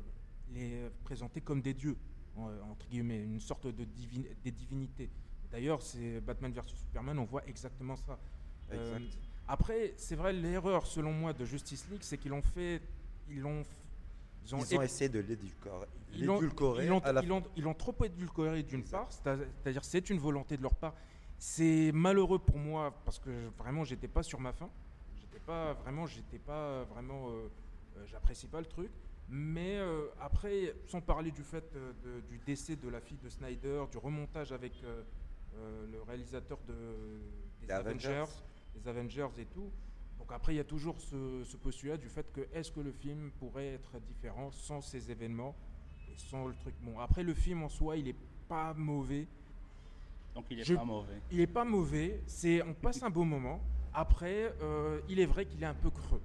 [0.49, 1.95] les présenter comme des dieux,
[2.37, 5.09] entre guillemets, une sorte de divin- des divinités.
[5.51, 8.17] D'ailleurs, c'est Batman vs Superman, on voit exactement ça.
[8.79, 8.99] Euh,
[9.47, 12.81] après, c'est vrai, l'erreur, selon moi, de Justice League, c'est qu'ils l'ont fait.
[13.29, 13.63] Ils l'ont.
[14.45, 14.83] Ils ont essayé de
[15.19, 16.83] l'édulcorer
[17.23, 20.73] ils l'ont- ils l'ont- trop édulcoré d'une part, c'est-à- c'est-à-dire c'est une volonté de leur
[20.75, 20.95] part.
[21.37, 24.69] C'est malheureux pour moi parce que vraiment j'étais pas sur ma faim.
[25.19, 27.49] J'étais pas vraiment, j'étais pas vraiment, euh,
[27.97, 28.89] euh, j'apprécie pas le truc.
[29.33, 33.29] Mais euh, après, sans parler du fait euh, de- du décès de la fille de
[33.29, 35.03] Snyder, du remontage avec euh,
[35.55, 36.73] euh, le réalisateur de,
[37.65, 38.31] des Avengers, Avengers.
[38.75, 39.69] les Avengers et tout.
[40.19, 42.91] Donc après, il y a toujours ce, ce postulat du fait que est-ce que le
[42.91, 45.55] film pourrait être différent sans ces événements
[46.13, 46.75] et sans le truc?
[46.81, 48.15] Bon, après, le film en soi, il est
[48.49, 49.27] pas mauvais.
[50.35, 51.21] Donc il est Je- pas mauvais.
[51.31, 52.21] Il est pas mauvais.
[52.27, 53.61] C'est, on passe un beau moment.
[53.93, 56.21] Après, euh, il est vrai qu'il est un peu creux.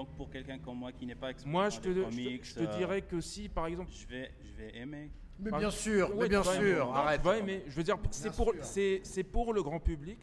[0.00, 2.04] Donc pour quelqu'un comme moi qui n'est pas expert Moi, je te, les je te-
[2.08, 5.10] comics, je te euh, dirais que si, par exemple, je vais, je vais aimer.
[5.38, 7.20] Mais bien sûr, mais bien sûr, Non, arrête.
[7.26, 7.64] Aimer.
[7.66, 8.64] Je veux dire, c'est pour, sûr.
[8.64, 10.18] c'est, c'est pour le grand public.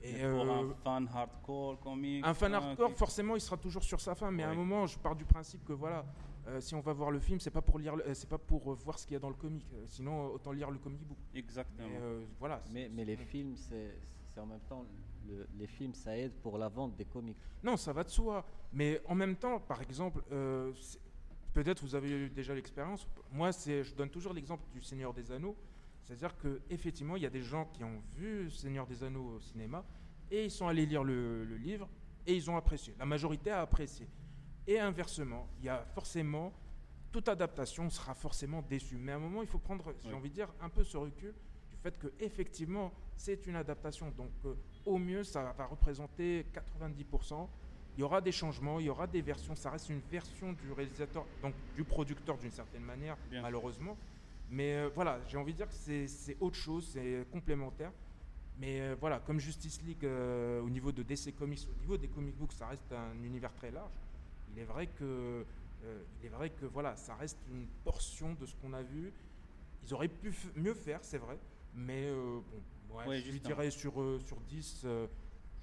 [0.00, 2.24] Et Mais pour euh, un fan hardcore comics.
[2.24, 4.30] Un fan euh, hardcore, qui- forcément, il sera toujours sur sa fin.
[4.30, 6.06] Mais à un moment, je pars du principe que voilà,
[6.46, 8.70] euh, si on va voir le film, c'est pas pour lire, euh, c'est pas pour
[8.70, 9.66] euh, voir ce qu'il y a dans le comic.
[9.88, 11.18] Sinon, autant lire le comic book.
[11.34, 11.88] Exactement.
[11.88, 12.62] Mais euh, voilà.
[12.70, 13.96] Mais, mais les films, c'est
[14.28, 14.84] c'est en même temps,
[15.28, 17.36] le- les films, ça aide pour la vente des comics.
[17.62, 18.44] Non, ça va de soi.
[18.72, 20.72] Mais en même temps, par exemple, euh,
[21.52, 23.06] peut-être vous avez eu déjà l'expérience.
[23.32, 25.56] Moi, je donne toujours l'exemple du Seigneur des Anneaux.
[26.02, 29.40] C'est-à-dire que effectivement, il y a des gens qui ont vu Seigneur des Anneaux au
[29.40, 29.84] cinéma
[30.30, 31.88] et ils sont allés lire le, le livre
[32.26, 32.94] et ils ont apprécié.
[32.98, 34.08] La majorité a apprécié.
[34.66, 36.52] Et inversement, il y a forcément
[37.10, 38.96] toute adaptation sera forcément déçue.
[38.98, 40.14] Mais à un moment, il faut prendre, j'ai Oui.
[40.14, 41.34] envie de dire, un peu ce recul
[41.70, 44.10] du fait que effectivement, c'est une adaptation.
[44.10, 44.54] Donc, euh,
[44.88, 47.46] au mieux, ça va représenter 90%.
[47.96, 49.54] Il y aura des changements, il y aura des versions.
[49.56, 53.96] Ça reste une version du réalisateur, donc du producteur d'une certaine manière, Bien malheureusement.
[54.50, 57.92] Mais euh, voilà, j'ai envie de dire que c'est autre chose, c'est complémentaire.
[58.60, 62.08] Mais euh, voilà, comme Justice League euh, au niveau de DC Comics, au niveau des
[62.08, 63.92] comic books, ça reste un univers très large.
[64.52, 65.44] Il est vrai que,
[66.20, 69.12] il est vrai que voilà, ça reste une portion de ce qu'on a vu.
[69.84, 71.38] Ils auraient pu mieux faire, c'est vrai.
[71.74, 72.42] Mais bon,
[72.90, 75.06] ouais, Ouais, je lui dirais sur, euh, sur 10, euh,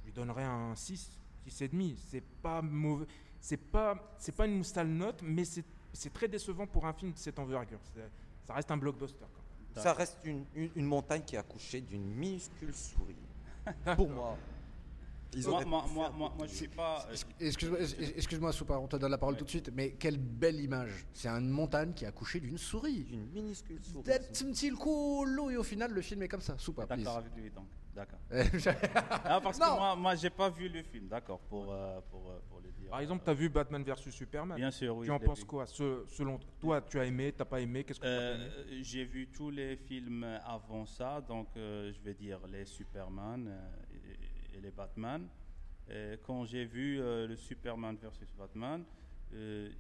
[0.01, 1.95] je lui donnerais un 6, 6,5.
[2.09, 3.05] C'est pas mauvais.
[3.39, 5.63] C'est pas, c'est pas une sale note, mais c'est
[5.93, 7.79] c'est très décevant pour un film de cette envergure.
[7.93, 8.09] C'est-
[8.45, 9.19] Ça reste un blockbuster.
[9.73, 9.81] quoi.
[9.81, 13.15] Ça reste une, une- une montagne qui a accouché d'une minuscule souris.
[13.95, 14.37] Pour moi.
[15.33, 17.05] Ils Moi, moi, moi, faire moi, moi, je suis pas.
[17.39, 17.57] Ex-
[18.15, 19.39] Excuse-moi, Soupa, on te donne la parole Ouais.
[19.39, 21.05] tout de suite, mais quelle belle image.
[21.13, 23.07] C'est une montagne qui a accouché d'une souris.
[23.11, 24.03] une minuscule souris.
[24.03, 26.57] That's petit cool, et au final, le film est comme ça.
[26.57, 26.99] Soupa, please.
[27.03, 27.67] D'accord avec lui donc.
[27.93, 28.19] D'accord.
[28.33, 28.43] Euh,
[29.23, 29.65] Ah, parce Non.
[29.67, 32.69] que moi, moi j'ai pas vu le film, d'accord, pour, euh, pour, euh, pour le
[32.71, 32.89] dire.
[32.89, 34.57] Par exemple, tu as vu Batman vs Superman.
[34.57, 35.05] Bien sûr, oui.
[35.05, 35.45] tu en penses vu.
[35.45, 38.49] quoi Ce- Selon toi, tu as aimé, t'as pas aimé Qu'est-ce que Euh,
[38.81, 43.69] J'ai vu tous les films avant ça, donc euh, je vais dire les Superman euh,
[44.55, 45.27] et, les Batman.
[45.89, 48.83] Et quand j'ai vu euh, le Superman versus Batman,
[49.33, 49.71] euh,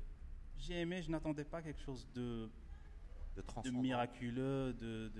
[0.57, 2.49] j'ai aimé, je n'attendais pas quelque chose de, de
[3.37, 3.81] de transcendant.
[3.81, 5.11] miraculeux, de,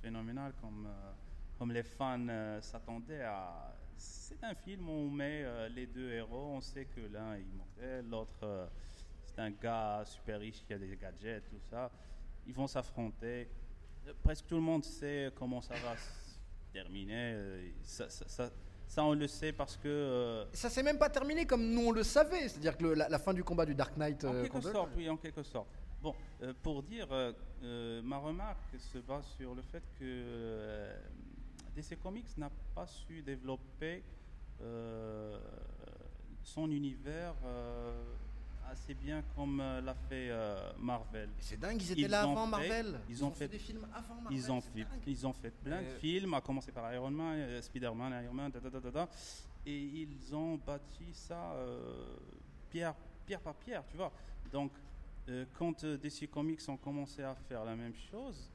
[0.00, 1.12] phénoménal comme, euh,
[1.58, 3.76] comme les fans s'attendaient à.
[3.96, 8.08] C'est un film où on met les deux héros, on sait que l'un est immortel,
[8.08, 8.68] l'autre
[9.24, 11.90] c'est un gars super riche qui a des gadgets, tout ça.
[12.46, 13.48] Ils vont s'affronter.
[14.22, 16.38] Presque tout le monde sait comment ça va se
[16.72, 17.72] terminer.
[17.82, 18.50] Ça, ça- ça-
[18.92, 19.88] ça, on le sait parce que.
[19.88, 22.46] euh, Ça s'est même pas terminé comme nous on le savait.
[22.48, 24.22] C'est-à-dire que le- la, la fin du combat du Dark Knight.
[24.24, 25.68] En euh, quelque sorte, oui, en quelque sorte.
[26.02, 30.90] Bon, euh, pour dire, euh, ma remarque se base sur le fait que
[31.74, 34.02] DC Comics n'a pas su développer
[36.42, 37.34] son univers
[38.70, 41.28] assez bien comme euh, l'a fait euh, Marvel.
[41.38, 43.00] C'est dingue, ils étaient Ils là avant fait- Marvel.
[43.08, 44.38] ils ont fait- des films avant Marvel.
[44.38, 45.00] Ils ont, c'est fait, dingue.
[45.06, 48.50] ils ont fait plein de Euh, films, à commencer par Iron Man, Spider-Man, Iron Man,
[48.50, 49.08] da, da, da, da, da.
[49.66, 52.16] et ils ont bâti ça euh,
[52.70, 52.94] pierre,
[53.26, 54.12] pierre par pierre, tu vois.
[54.52, 54.72] Donc,
[55.28, 58.50] euh, quand DC Comics ont commencé à faire la même chose,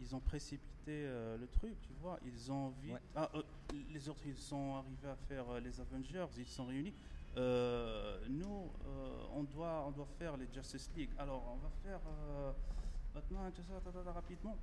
[0.00, 2.18] ils ont précipité euh, le truc, tu vois.
[2.24, 2.92] Ils ont vite.
[2.94, 3.00] Ouais.
[3.14, 3.42] Ah, euh,
[3.90, 6.92] les autres, ils sont arrivés à faire euh, les Avengers, ils se sont réunis.
[7.36, 11.10] Euh, nous, euh, on, doit, on doit faire les Justice League.
[11.18, 12.52] Alors, on va faire euh,
[13.14, 14.56] Batman, tout ça, rapidement.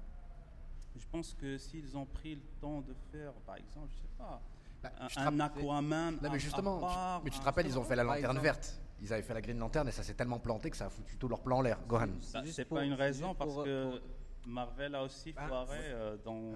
[0.96, 4.42] Je pense que s'ils ont pris le temps de faire, par exemple, je sais pas,
[4.84, 6.20] Bah, te un Aquaman.
[6.22, 8.40] Non, mais justement, à tu- part, mais tu te rappelles, ils ont fait la lanterne
[8.40, 8.80] verte.
[9.02, 11.16] Ils avaient fait la Green Lantern et ça s'est tellement planté que ça a foutu
[11.18, 11.80] tout leur plan en l'air.
[11.88, 12.08] Gohan.
[12.20, 14.00] Juste C'est pour- pas une raison parce pour- que pour-
[14.46, 16.52] Marvel a aussi Ah, foiré euh, dans.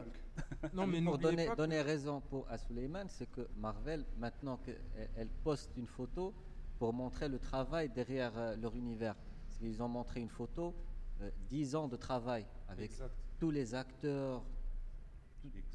[0.74, 4.58] Non, mais pour donner, pas que- donner raison pour, à Suleiman, c'est que Marvel, maintenant
[4.58, 4.80] qu'elle
[5.16, 6.34] elle poste une photo
[6.80, 9.16] pour montrer le travail derrière euh, leur univers.
[9.46, 10.74] Parce qu'ils ont montré une photo,
[11.22, 13.14] euh, 10 ans de travail avec Exact.
[13.40, 14.44] tous les acteurs,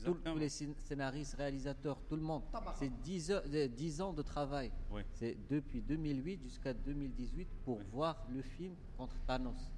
[0.04, 2.42] tout- tous les scén- scénaristes, réalisateurs, tout le monde.
[2.74, 4.72] C'est 10, heures- euh, 10 ans de travail.
[4.90, 5.02] Oui.
[5.12, 7.84] C'est depuis 2008 jusqu'à 2018 pour Oui.
[7.92, 9.70] voir le film contre Thanos.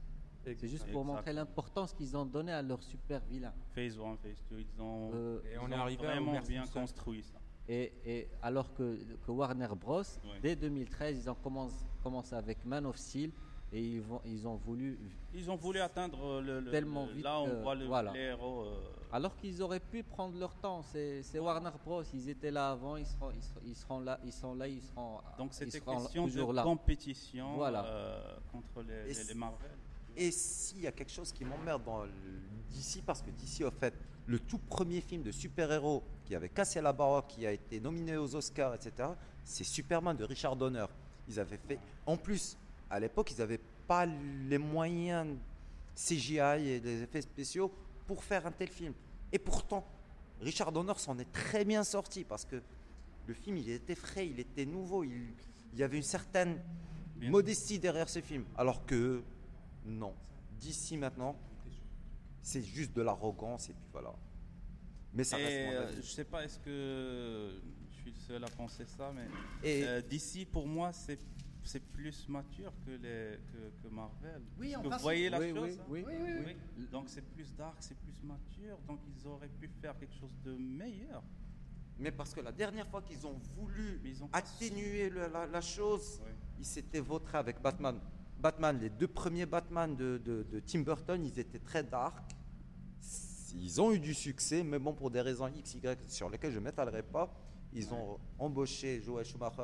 [0.45, 3.53] C'est juste pour montrer l'importance qu'ils ont donnée à leur super vilain.
[3.75, 6.65] Phase 1, Phase 2, ils ont, Euh, Et ils on ont est arrivé vraiment bien
[6.67, 7.39] construit ça.
[7.69, 10.31] Et, et alors que, que Warner Bros, Oui.
[10.43, 13.31] dès 2013, ils ont commencé, commencé avec Man of Steel
[13.73, 14.99] et ils, vont, ils ont voulu,
[15.33, 16.59] Ils ont voulu atteindre le.
[16.61, 18.13] le- Tellement le- vite là, on que- voit le, voilà.
[18.13, 18.63] les héros.
[18.65, 18.75] euh,
[19.13, 20.83] alors qu'ils auraient pu prendre leur temps.
[20.83, 24.33] C'est Warner Bros, ils étaient là avant, ils seront, ils seront, ils seront là, ils
[24.33, 26.63] sont là, ils seront, donc c'était question toujours de là.
[26.65, 27.85] compétition Voilà.
[27.85, 29.71] euh, contre les, les- les Marvel.
[30.21, 33.95] Et s'il y a quelque chose qui m'emmerde dans DC, parce que DC, au fait,
[34.27, 38.19] le tout premier film de super-héros qui avait cassé la baraque, qui a été nominé
[38.19, 39.09] aux Oscars, etc.,
[39.43, 40.85] c'est Superman de Richard Donner.
[41.27, 41.79] Ils avaient fait.
[42.05, 42.59] En plus,
[42.91, 45.39] à l'époque, ils n'avaient pas les moyens
[45.97, 47.73] CGI et des effets spéciaux
[48.07, 48.93] pour faire un tel film.
[49.33, 49.87] Et pourtant,
[50.43, 52.61] Richard Donner s'en est très bien sorti parce que
[53.27, 55.33] le film, il était frais, il était nouveau, il,
[55.73, 56.61] il y avait une certaine
[57.17, 57.31] Bien.
[57.31, 58.45] modestie derrière ce film.
[58.59, 59.23] Alors que
[59.85, 60.15] non,
[60.59, 61.37] d'ici maintenant,
[62.43, 64.15] c'est juste de l'arrogance et puis voilà.
[65.13, 67.61] Mais ça Et reste euh, je sais pas, est-ce que
[67.91, 69.27] je suis le seul à penser ça, mais
[69.63, 71.19] Et euh, d'ici pour moi c'est
[71.63, 74.41] c'est plus mature que les que, que Marvel.
[74.59, 75.79] Oui, Est-ce en que vous voyez la Oui, chose.
[75.89, 76.23] oui, hein oui.
[76.25, 76.87] Oui, oui, oui.
[76.91, 80.53] Donc c'est plus dark, c'est plus mature, donc ils auraient pu faire quelque chose de
[80.53, 81.23] meilleur.
[81.99, 85.61] mais parce que la dernière fois qu'ils ont voulu ils ont atténuer le- la, la
[85.61, 86.23] chose,
[86.59, 88.01] ils s'étaient vautrés avec Batman.
[88.41, 92.17] Batman, les deux premiers Batman de, de- de Tim Burton, ils étaient très dark.
[93.55, 96.59] Ils ont eu du succès, mais bon, pour des raisons X, Y sur lesquelles je
[96.59, 97.33] ne m'étalerai pas,
[97.73, 99.57] ils ont embauché Joel Schumacher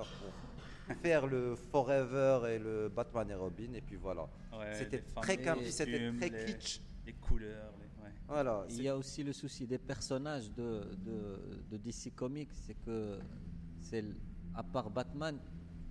[0.86, 4.22] pour faire le Forever et le Batman et Robin, et puis voilà.
[4.52, 5.36] Ouais, c'était très
[5.70, 6.80] c'était très les- kitsch.
[7.06, 8.12] Les couleurs, les- ouais.
[8.28, 8.64] Voilà.
[8.70, 13.18] Il y a aussi le souci des personnages de, de, de DC Comics, c'est que
[14.54, 15.38] à part Batman,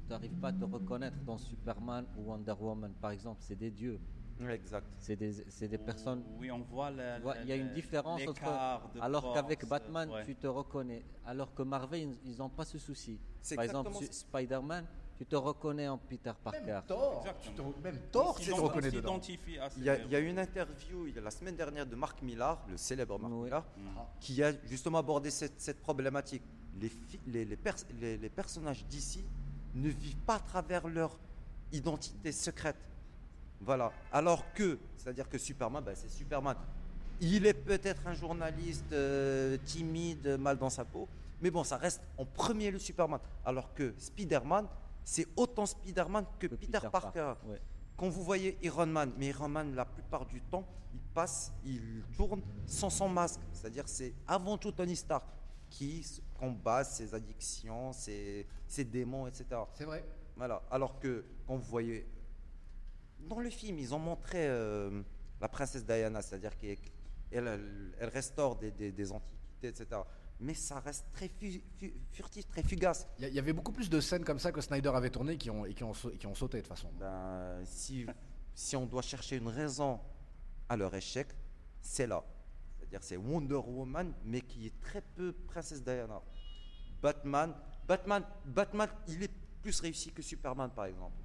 [0.09, 3.99] n'arrives pas à te reconnaître dans Superman ou Wonder Woman, par exemple, c'est des dieux,
[4.49, 4.85] Exact.
[4.97, 6.23] c'est des, c'est des personnes.
[6.39, 8.43] Oui, on voit la- tu vois, la- Il y a une différence entre.
[9.01, 10.25] Alors qu'avec Batman, ouais.
[10.25, 11.03] tu te reconnais.
[11.25, 13.19] Alors que Marvel, ils n'ont pas ce souci.
[13.41, 14.85] C'est Par exemple, Spider-Man,
[15.17, 16.59] tu te reconnais en Peter Parker.
[16.65, 17.71] Même Thor, Exactement.
[17.71, 19.19] tu te- même Thor, Ils tu te s'ident- reconnais dedans.
[19.77, 21.95] Il y, a, il y a une interview il y a la semaine dernière de
[21.95, 23.43] Marc Millar, le célèbre Marc Oui.
[23.43, 23.81] Millar, Mm.
[24.19, 26.43] qui a justement abordé cette, cette problématique.
[26.77, 29.23] les, fi- les, les pers- les- les personnages d'ici
[29.75, 31.17] ne vivent pas à travers leur
[31.71, 32.77] identité secrète.
[33.61, 33.91] Voilà.
[34.11, 36.55] Alors que, c'est-à-dire que Superman, ben, c'est Superman.
[37.21, 41.07] Il est peut-être un journaliste euh, timide, mal dans sa peau,
[41.41, 43.19] mais bon, ça reste en premier le Superman.
[43.45, 44.67] Alors que Spider-Man,
[45.03, 47.33] c'est autant Spider-Man que, Que Peter, Parker.
[47.45, 47.61] ouais.
[47.97, 52.03] Quand vous voyez Iron Man, mais Iron Man, la plupart du temps, il passe, il
[52.17, 53.39] tourne sans son masque.
[53.53, 55.25] C'est-à-dire, c'est avant tout Tony Stark
[55.69, 59.45] qui combat ses addictions, ses, ses démons, etc.
[59.73, 60.03] C'est vrai.
[60.35, 60.61] Voilà.
[60.69, 62.05] Alors que quand vous voyez
[63.19, 65.01] dans le film, ils ont montré euh,
[65.41, 66.77] la princesse Diana, c'est-à-dire qu'elle
[67.31, 70.01] elle, restaure des, des- des antiquités, etc.
[70.41, 73.07] Mais ça reste très fu- fu- furtif, très fugace.
[73.19, 75.65] Il y, avait beaucoup plus de scènes comme ça que Snyder avait tourné qui ont,
[75.65, 76.91] et qui ont, sau- et qui ont sauté de toute façon.
[76.99, 78.05] Ben, si,
[78.53, 79.99] si on doit chercher une raison
[80.67, 81.27] à leur échec,
[81.81, 82.23] c'est là.
[82.89, 86.21] C'est-à-dire c'est Wonder Woman, mais qui est très peu Princesse Diana.
[87.01, 87.53] Batman,
[87.87, 89.31] Batman, Batman, il est
[89.61, 91.17] plus réussi que Superman, par exemple.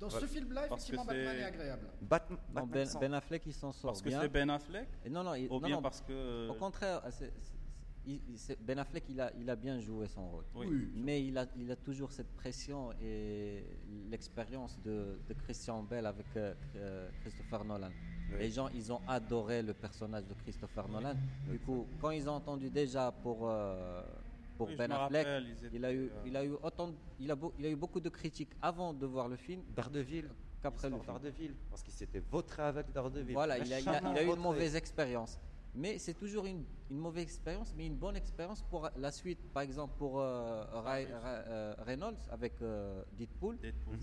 [0.00, 1.88] Dans ce film-là, effectivement, Batman est agréable.
[2.02, 5.22] Batman, ben, sans- Ben Affleck, il s'en sort Parce que c'est Ben Affleck Et non,
[5.22, 6.48] non, il- Ou non, bien non, parce que.
[6.48, 7.02] Au contraire,
[8.60, 10.44] Ben Affleck, il a, il a bien joué son rôle.
[10.54, 10.90] Oui.
[10.94, 13.64] Mais il a, il a toujours cette pression et
[14.10, 17.90] l'expérience de, de Christian Bell avec euh, Christopher Nolan.
[18.38, 21.14] Les gens, ils ont adoré le personnage de Christopher Nolan.
[21.50, 24.02] Du coup, quand ils ont entendu déjà pour, euh,
[24.56, 26.90] pour Oui, Ben Affleck, rappelle, ils étaient, il a, eu, euh, il, a eu autant,
[27.18, 30.28] il, a beau- il a eu beaucoup de critiques avant de voir le film Daredevil.
[30.62, 31.06] qu'après le film.
[31.06, 33.34] Daredevil, parce qu'il s'était vautré avec Daredevil.
[33.34, 35.38] Voilà, il a, il a- Méchamment il a eu une mauvaise expérience.
[35.76, 39.40] Mais c'est toujours une, une mauvaise expérience, mais une bonne expérience pour la suite.
[39.52, 43.98] Par exemple, pour euh, Ray- Ra- euh, Reynolds avec euh, Deadpool, Deadpool.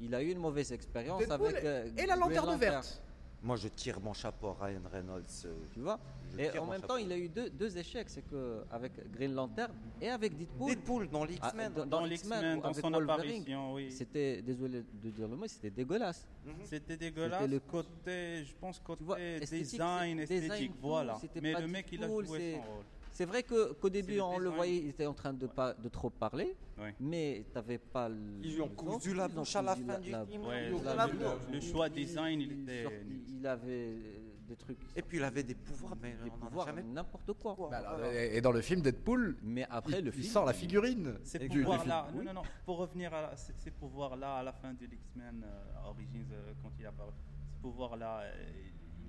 [0.00, 1.64] il a eu une mauvaise expérience Deadpool avec.
[1.64, 3.02] euh, et la lanterne Lantern, verte.
[3.42, 5.24] Moi, je tire mon chapeau à Ryan Reynolds.
[5.46, 5.98] euh, Tu vois
[6.30, 6.88] Je Et en même chapeau.
[6.88, 8.10] temps, il a eu deux, deux échecs.
[8.10, 10.68] C'est que avec Green Lantern et avec Deadpool.
[10.68, 11.72] Deadpool dans les ah, X-Men.
[11.72, 13.90] dans, Dans dans X-Men, dans avec son Wolverine, apparition, oui.
[13.90, 16.28] C'était, désolé de dire le mot, c'était dégueulasse.
[16.64, 17.48] C'était dégueulasse.
[17.48, 21.18] Le- côté, je pense, côté vois, esthétique, design, esthétique, design, voilà.
[21.40, 22.24] Mais pas le mec, il a joué
[22.56, 22.84] son rôle.
[23.12, 25.74] C'est vrai que, qu'au début, le on le voyait, il était en train de, pas,
[25.74, 26.56] de trop parler,
[27.00, 28.16] mais tu n'avais pas le.
[28.42, 30.26] Ils ont cousu la ils ont bouche à la cousu fin du film.
[30.30, 33.20] Ils le- choix design, il était sorti- nul.
[33.28, 34.78] il avait euh, des trucs.
[34.96, 36.82] Et puis il avait des pouvoirs, mais des on pouvoirs, jamais.
[36.82, 37.56] n'importe quoi.
[37.70, 40.32] Bah alors, et, dans le film Deadpool, Mais après, il, le il film.
[40.32, 41.14] sort la figurine.
[41.24, 45.44] Ces pouvoirs-là, non, non, non, pour revenir à ces, pouvoirs-là à la fin de l'X-Men
[45.44, 47.10] euh, Origins, euh, quand il a apparu,
[47.52, 48.42] ces pouvoirs-là, euh,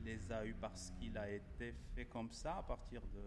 [0.04, 3.22] les a eus parce qu'il a été fait comme ça à partir de.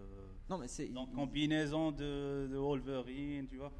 [0.48, 0.86] Non, mais c'est.
[0.88, 3.72] Donc, il- combinaison de, de Wolverine, tu vois.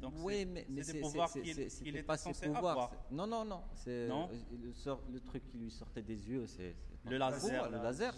[0.00, 2.90] Donc, oui, mais, mais c'est qu'il était pas ses censé pouvoirs.
[3.10, 3.62] Non, non, non.
[3.76, 4.28] C'est Non?
[5.12, 6.74] le, truc qui lui sortait des yeux, c'est.
[7.04, 7.70] Le laser.
[7.70, 8.14] Le laser,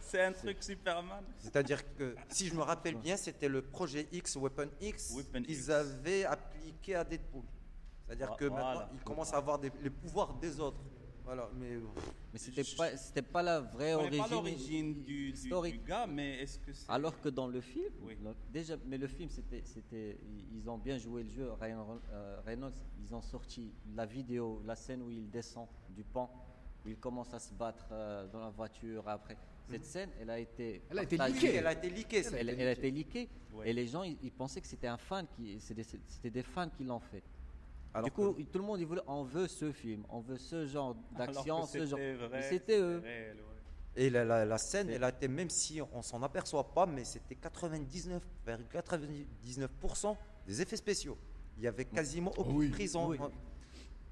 [0.00, 0.20] c'est.
[0.24, 1.24] Un truc Superman.
[1.38, 5.54] C'est-à-dire que, si je me rappelle bien, c'était le projet X, Weapon X, Weapon qu'ils
[5.58, 5.68] X.
[5.70, 7.44] avaient appliqué à Deadpool.
[8.06, 8.64] C'est-à-dire Vo- que voilà.
[8.74, 10.80] maintenant, il commence à avoir des- les pouvoirs des autres.
[11.32, 11.78] Voilà, mais
[12.32, 14.34] Mais c'était pas, c'était pas la vraie connais pas origine.
[14.34, 16.90] l'origine du, du- du gars, mais est-ce que c'est.
[16.90, 18.16] Alors que dans le film, Oui.
[18.16, 20.18] donc, déjà, mais le film, c'était, c'était,
[20.52, 21.52] ils ont bien joué le jeu.
[21.60, 26.28] Ryan euh, Reynolds, ils ont sorti la vidéo, la scène où il descend du pont,
[26.84, 29.08] où il commence à se battre euh, dans la voiture.
[29.08, 29.36] Après,
[29.68, 31.54] cette scène, elle a été, Elle a été leakée.
[31.54, 32.22] elle a été leakée.
[32.34, 33.28] Elle, elle a été leakée.
[33.54, 33.70] Ouais.
[33.70, 36.68] Et les gens, ils, ils pensaient que c'était un fan qui, c'était, c'était des fans
[36.76, 37.22] qui l'ont fait.
[37.92, 40.38] Alors du coup, que- tout le monde, il voulait, on veut ce film, on veut
[40.38, 41.98] ce genre d'action, ce genre.
[41.98, 43.00] c'était vrai, Mais c'était eux.
[43.02, 43.42] réel, ouais.
[43.96, 47.02] Et la, la- la scène, elle a été, même si on s'en aperçoit pas, mais
[47.04, 50.16] c'était 99,99%
[50.46, 51.18] des effets spéciaux.
[51.56, 53.08] Il y avait quasiment aucune Oui, prise en.
[53.08, 53.18] oui.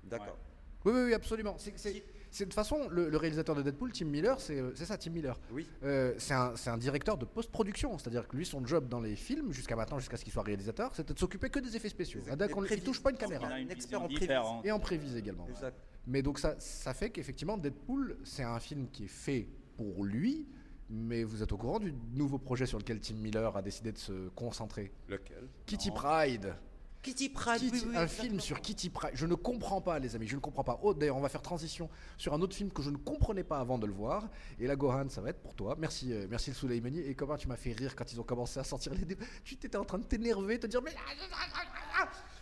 [0.04, 0.36] D'accord.
[0.84, 1.54] Oui, oui, oui, absolument.
[1.58, 4.74] C'est, c'est- c'est- de toute façon, le, le réalisateur de Deadpool, Tim Miller, c'est, euh,
[4.74, 5.38] ça, Tim Miller.
[5.52, 5.66] Oui.
[5.82, 9.16] Euh, c'est, un, c'est un directeur de post-production, c'est-à-dire que lui, son job dans les
[9.16, 12.20] films, jusqu'à maintenant, jusqu'à ce qu'il soit réalisateur, c'était de s'occuper que des effets spéciaux.
[12.20, 13.46] Des qu'on ne touche pas une Il caméra.
[13.48, 14.20] a une Un expert en prévis.
[14.20, 14.64] différente.
[14.66, 15.46] Et en prévise également.
[15.48, 15.76] Exact.
[16.06, 20.46] Mais donc ça, ça fait qu'effectivement, Deadpool, c'est un film qui est fait pour lui,
[20.90, 23.98] mais vous êtes au courant du nouveau projet sur lequel Tim Miller a décidé de
[23.98, 24.92] se concentrer?
[25.08, 25.48] Lequel?
[25.66, 26.54] Kitty Pride.
[27.02, 27.58] Kitty Pride.
[27.60, 28.28] Kitty- oui, oui, un exactement.
[28.28, 29.12] film sur Kitty Pride.
[29.14, 30.78] Je ne comprends pas, les amis, je ne comprends pas.
[30.82, 33.58] Oh, d'ailleurs, on va faire transition sur un autre film que je ne comprenais pas
[33.60, 34.28] avant de le voir.
[34.58, 35.76] Et là, Gohan, ça va être pour toi.
[35.78, 37.00] Merci, euh, merci le Soleimani.
[37.00, 39.04] Et comment tu m'as fait rire quand ils ont commencé à sortir les.
[39.04, 40.92] dé- Tu t'étais en train de t'énerver, te dire mais.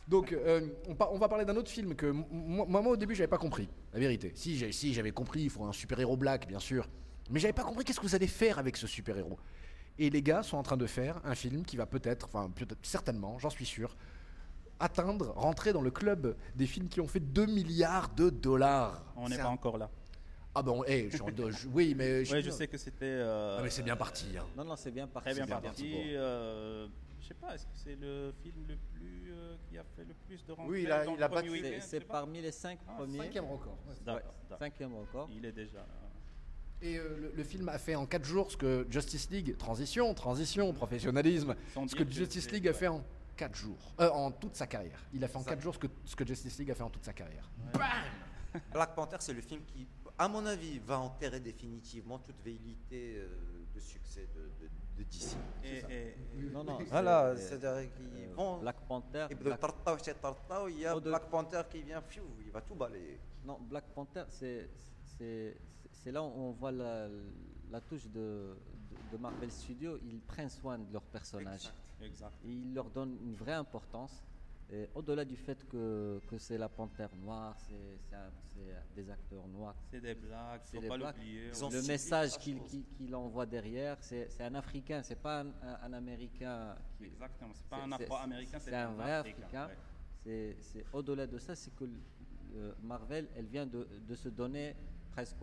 [0.09, 3.27] Donc, euh, on, on va parler d'un autre film que moi, moi, au début, j'avais
[3.29, 3.69] pas compris.
[3.93, 4.33] La vérité.
[4.35, 4.57] Si,
[4.95, 6.89] j'avais compris, il faut un super-héros black, bien sûr.
[7.31, 9.39] Mais j'avais pas compris qu'est-ce que vous allez faire avec ce super-héros.
[9.99, 12.51] Et les gars sont en train de faire un film qui va peut-être, enfin,
[12.83, 13.97] certainement, j'en suis sûr,
[14.81, 19.03] atteindre, rentrer dans le club des films qui ont fait 2 milliards de dollars.
[19.17, 19.91] On n'est pas un- encore là.
[20.55, 22.25] Ah ben, hey, je- je- oui, mais.
[22.25, 23.05] Je sais que c'était.
[23.05, 24.27] euh, Ah, mais c'est bien parti.
[24.39, 24.45] hein.
[24.57, 25.27] Non, non, c'est bien parti.
[25.31, 25.83] Très bien bien parti.
[25.83, 26.03] parti, bon.
[26.19, 26.89] euh,
[27.21, 30.15] Je sais pas, est-ce que c'est le film le plus euh, qui a fait le
[30.29, 32.79] plus de rentrées Oui, il a- dans il le a battu- C'est parmi les cinq
[32.87, 33.19] Ah, premiers.
[33.19, 33.77] Cinquième record.
[34.07, 34.23] ouais.
[34.59, 35.29] Cinquième record.
[35.33, 35.87] Il est déjà là.
[36.83, 40.15] Et euh, le, le film a fait en 4 jours ce que Justice League, transition,
[40.15, 42.77] transition, professionnalisme, Sans ce que Justice League a ouais.
[42.77, 43.03] fait en
[43.37, 44.99] 4 jours, Euh, en toute sa carrière.
[45.13, 45.51] Il a fait en Ça.
[45.51, 47.49] 4 jours ce que, ce que Justice League a fait en toute sa carrière.
[48.73, 49.87] Black Panther, c'est le film qui,
[50.19, 53.29] à mon avis, va enterrer définitivement toute velléité euh,
[53.75, 55.37] de succès de, de, de DC.
[55.63, 56.17] Et, et-
[56.51, 56.79] Non, non.
[56.89, 58.59] Voilà, c'est- c'est-à-dire qu'ils euh, vont.
[58.61, 59.27] Black Panther.
[59.31, 62.01] Et de Black- Tartaou chez Tartaou, il y a Oh, de- Black Panther qui vient,
[62.01, 63.21] fiou, il va tout balayer.
[63.45, 64.71] Non, Black Panther, c'est
[65.19, 65.57] c'est-
[65.93, 67.09] c'est là où on voit la,
[67.71, 68.57] la touche de,
[68.91, 69.99] de, de Marvel Studios.
[70.03, 71.55] Ils prennent soin de leurs personnages.
[71.67, 71.75] exact.
[72.45, 74.23] Il leur donne une vraie importance.
[74.95, 79.77] Au-delà du fait que, que c'est la panthère noire, c'est des acteurs noirs.
[79.91, 81.51] C'est des blagues, faut des pas l'oublier.
[81.51, 86.75] Le message qu'il qu qu envoie derrière, c'est un Africain, c'est pas un, Américain.
[86.99, 89.69] Qui, Exactement, c'est pas un Afro-Américain, c'est un, vrai Africain.
[90.25, 90.57] Ouais.
[90.61, 91.85] C'est Au-delà de ça, c'est que
[92.55, 94.75] euh, Marvel, elle vient de, de se donner
[95.13, 95.37] presque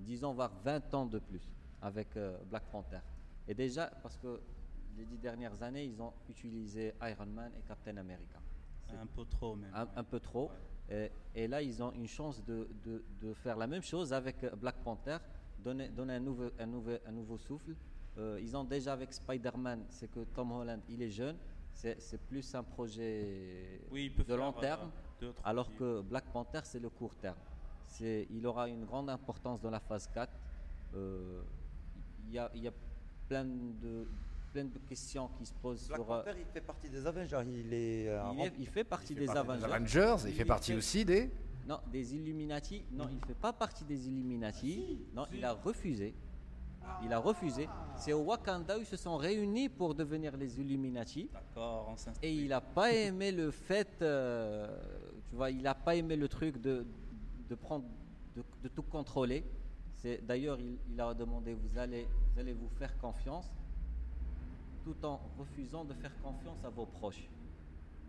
[0.00, 1.48] 10 ans, voire 20 ans de plus
[1.82, 3.00] avec euh, Black Panther.
[3.46, 4.40] Et déjà, parce que
[5.00, 8.38] les dix dernières années, ils ont utilisé Iron Man et Captain America.
[8.86, 9.72] C'est Un peu trop même.
[9.74, 10.50] un, un peu trop.
[10.90, 14.44] Et, et là, ils ont une chance de, de- de faire la même chose avec
[14.56, 15.16] Black Panther,
[15.58, 17.74] donner, donner un, nouveau, un, nouveau, un nouveau souffle.
[18.18, 21.36] Euh, ils ont déjà avec Spider-Man, c'est que Tom Holland, il est jeune,
[21.72, 24.90] c'est plus un projet Oui, de long euh, terme,
[25.20, 27.38] deux, alors que Black Panther, c'est le court terme.
[28.00, 30.30] Il aura une grande importance dans la phase 4.
[30.94, 31.42] Euh,
[32.26, 32.72] Il y, a, il y a
[33.28, 34.08] plein de,
[34.52, 36.12] plein de questions qui se posent Black sur...
[36.12, 37.42] euh, Panther, il fait partie des Avengers.
[37.46, 38.08] Il est.
[38.08, 39.64] euh, il, est- il fait partie des Avengers.
[39.64, 41.30] Avengers, il Il fait partie fait- aussi des.
[41.68, 42.84] Non, des Illuminati.
[42.90, 44.98] Non, il ne fait pas partie des Illuminati.
[45.14, 46.14] non, il a refusé.
[47.04, 47.68] Il a refusé.
[47.96, 51.28] C'est au Wakanda où ils se sont réunis pour devenir les Illuminati.
[51.32, 52.24] D'accord, on s'installe.
[52.24, 54.66] Et il n'a pas aimé le fait, euh,
[55.28, 56.84] tu vois, il n'a pas aimé le truc de,
[57.48, 57.84] de prendre,
[58.34, 59.44] de, de tout contrôler.
[59.94, 63.48] C'est d'ailleurs, il, il a demandé, vous allez, vous allez vous faire confiance,
[64.82, 67.30] tout en refusant de faire confiance à vos proches.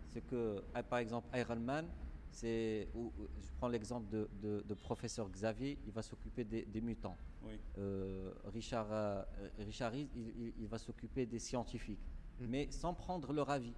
[0.08, 1.90] C'est que, ah, par exemple, Iron Man,
[2.30, 7.18] c'est, je prends l'exemple de, de- de professeur Xavier, il va s'occuper des, des mutants.
[7.44, 7.60] Oui.
[7.78, 9.24] Euh, Richard, euh,
[9.60, 12.00] Richard il, il- il va s'occuper des scientifiques,
[12.40, 13.74] mais sans prendre leur avis.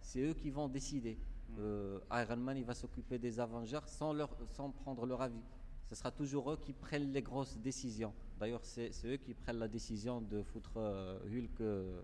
[0.00, 1.18] C'est eux qui vont décider.
[1.58, 5.42] Euh, Iron Man, il va s'occuper des Avengers sans, leur, sans prendre leur avis.
[5.84, 8.12] Ce sera toujours eux qui prennent les grosses décisions.
[8.38, 12.02] D'ailleurs, c'est c'est eux qui prennent la décision de foutre euh, Hulk euh,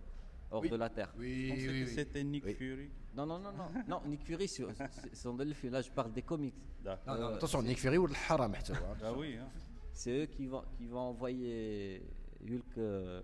[0.52, 0.68] hors Oui.
[0.70, 1.12] de la Terre.
[1.18, 2.54] Oui, c'était Nick Oui.
[2.54, 2.90] Fury.
[3.14, 3.64] Non, non, non, non.
[3.88, 4.68] non Nick Fury, sur,
[5.12, 5.70] c'est-.
[5.70, 6.54] Là, je parle des comics.
[6.84, 7.14] D'accord.
[7.14, 8.96] Non, non, Euh, attention, Nick Fury ou le haram, tu vois.
[9.02, 9.48] Ah oui, hein.
[9.92, 12.02] C'est eux qui vont, qui vont envoyer
[12.42, 13.20] Hulk euh,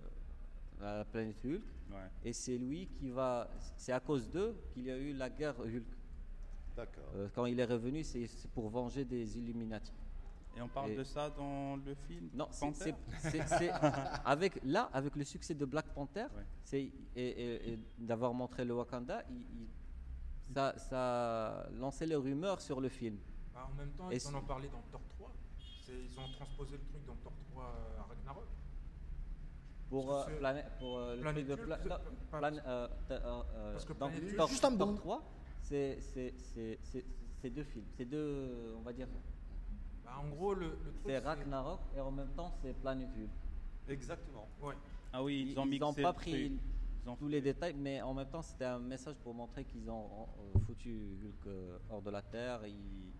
[0.81, 1.63] à la planète Hulk.
[1.91, 1.97] Ouais.
[2.25, 3.49] Et c'est lui qui va.
[3.77, 5.83] C'est à cause d'eux qu'il y a eu la guerre Hulk.
[6.77, 7.05] D'accord.
[7.17, 9.93] Euh, quand il est revenu, c'est c'est pour venger des Illuminati.
[10.59, 12.93] Et on parle Et- de ça dans le film Non, c'est-
[14.25, 16.43] avec là, avec le succès de Black Panther, Ouais.
[16.65, 19.69] c'est et, et- et d'avoir montré le Wakanda, il- il-
[20.53, 23.19] ça, ça a lancé les rumeurs sur le film.
[23.55, 25.31] Bah, en même temps, Et ils en ont parlé dans Thor 3.
[25.87, 28.45] C'est- Ils ont transposé le truc dans Thor 3 euh, à Ragnarok.
[29.89, 31.99] Pour, euh, plané- pour euh, le de pla- plan-
[32.67, 33.19] euh, euh,
[33.55, 34.97] euh, Parce que dans Thor- juste un Thor bout.
[34.97, 35.23] 3,
[35.63, 37.05] c'est c'est- c'est- c'est-
[37.41, 39.07] c'est deux films, c'est deux, on va dire,
[40.09, 41.03] Bah, en gros, le, le truc.
[41.07, 43.31] c'est Ragnarok et en même temps c'est Planet Hulk.
[43.91, 44.49] Exactement.
[44.63, 44.75] Ouais.
[45.13, 46.59] Ah oui, ils, Ils ont n'ont mixé pas pris.
[47.05, 49.89] Ils ont tous les détails, mais en même temps c'était un message pour montrer qu'ils
[49.91, 50.07] ont
[50.55, 52.67] euh, foutu Hulk euh, hors de la Terre.
[52.67, 53.13] Ils-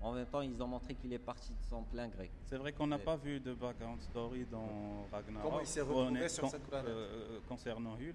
[0.00, 2.30] en même temps, ils ont montré qu'il est parti de son plein gré.
[2.44, 5.42] C'est vrai qu'on n'a pas vu de background story dans Ragnarok.
[5.42, 8.14] Comment il s'est retrouvé sur cette planète euh, Concernant Hulk.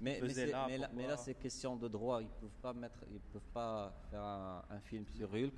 [0.00, 2.20] Mais, là, mais là, mais là, pourquoi c'est question de droit.
[2.20, 5.52] Ils peuvent pas mettre, ils peuvent pas faire un, un film sur Hulk.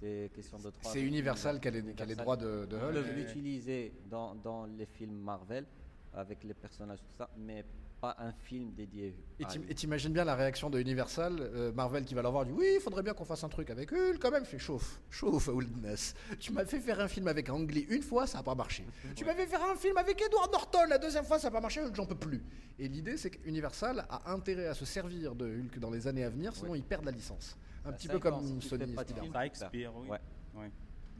[0.00, 0.92] C'est question de droit.
[0.92, 2.92] C'est Universal qui a les, droits de, de Ils Hulk.
[2.94, 5.66] peuvent l'utiliser dans, dans les films Marvel
[6.14, 7.64] avec les personnages tout ça, mais
[8.00, 9.14] pas un film dédié.
[9.38, 9.70] Et à t'im- Hulk.
[9.70, 12.80] et t'imagines bien la réaction de Universal, euh, Marvel qui va l'avoir dit oui, il
[12.80, 14.42] faudrait bien qu'on fasse un truc avec Hulk quand même.
[14.44, 16.14] Je fais chauffe, chauffe, Oldness.
[16.38, 18.84] Tu m'as fait faire un film avec Ang Lee une fois, ça n'a pas marché.
[19.14, 21.60] Tu m'as fait faire un film avec Edward Norton la deuxième fois, ça n'a pas
[21.60, 22.42] marché, Hulk, j'en peux plus.
[22.78, 26.30] Et l'idée, c'est qu'Universal a intérêt à se servir de Hulk dans les années à
[26.30, 27.54] venir, sinon ils perdent la licence.
[27.84, 28.94] Un petit peu comme Sony.
[28.94, 30.08] de expire, oui.
[30.54, 30.70] Ouais.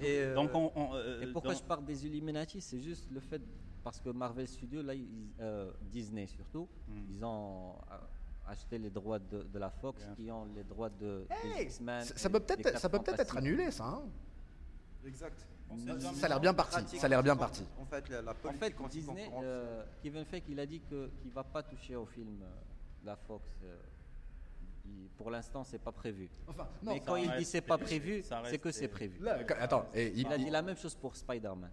[0.00, 2.60] Et euh, Donc, on, on, euh, Et pourquoi dans- je parle des Illuminati?
[2.60, 3.40] C'est juste le fait,
[3.84, 5.06] parce que Marvel Studios, là, ils-
[5.40, 7.00] euh, Disney surtout, Hmm.
[7.10, 7.96] ils ont euh,
[8.46, 12.04] acheté les droits de, de la Fox, qui ont les droits de, Hey, X-Men.
[12.04, 13.84] ça, peut peut-être ça peut peut-être être annulé, ça.
[13.84, 14.02] hein?
[15.06, 15.46] Exact.
[15.70, 15.76] on
[16.14, 16.72] Ça a l'air bien parti.
[16.72, 17.64] Pratique, Ça a l'air bien en- parti.
[17.80, 20.80] En fait, la, la En politique fait, anti-concurrence, Disney, euh, Kevin Feige, il a dit
[20.80, 22.40] que- qu'il ne va pas toucher au film.
[22.42, 22.46] euh,
[23.04, 23.76] la Fox, euh,
[25.16, 26.28] pour l'instant, c'est pas prévu.
[26.48, 29.18] Enfin, non, Mais quand il dit c'est pas prévu, c'est que c'est prévu.
[29.20, 31.70] Là, attends, et il- Il a dit la même chose pour Spider-Man.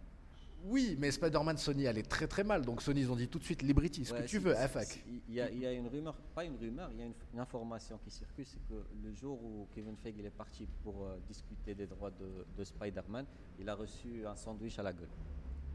[0.66, 3.44] oui, mais Spider-Man Sony allait très très mal, donc Sony ils ont dit tout de
[3.44, 5.04] suite Liberty, ce Ouais, que tu veux, fac.
[5.30, 7.14] Il y, a, il y a une rumeur, pas une rumeur, il y a une,
[7.34, 11.04] une information qui circule, c'est que le jour où Kevin Feige il est parti pour
[11.06, 13.26] euh, discuter des droits de, de Spider-Man,
[13.60, 15.08] il a reçu un sandwich à la gueule.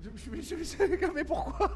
[0.02, 1.70] Je, je- je- mais pourquoi?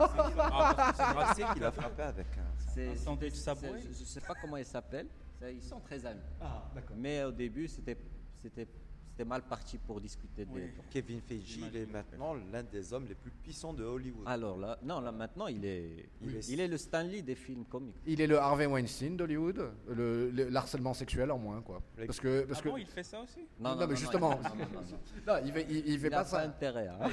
[1.37, 2.91] C'est qu'il a frappé avec un.
[2.91, 5.07] Un sandwich c'est- je ne sais pas comment il s'appelle,
[5.43, 6.21] ils sont très amis.
[6.41, 6.97] Ah, d'accord.
[6.97, 7.97] Mais au début, c'était,
[8.37, 8.69] c'était,
[9.17, 10.63] c'était mal parti pour discuter des Oui.
[10.91, 14.25] Kevin Feige, il est maintenant l'un des hommes les plus puissants de Hollywood.
[14.27, 17.95] Alors là, non, là maintenant, il est, Il est- est le Stanley des films comiques.
[18.07, 21.81] Il est le Harvey Weinstein d'Hollywood, le, le- l'harcèlement sexuel en moins, quoi.
[22.07, 22.43] Parce que.
[22.45, 24.31] Parce Ah que bon, il fait ça aussi Non, mais justement.
[24.31, 24.99] non, non, non, non.
[25.27, 26.37] non, il fait, il, il fait Il pas n'a ça.
[26.39, 26.89] pas intérêt.
[26.89, 27.09] hein.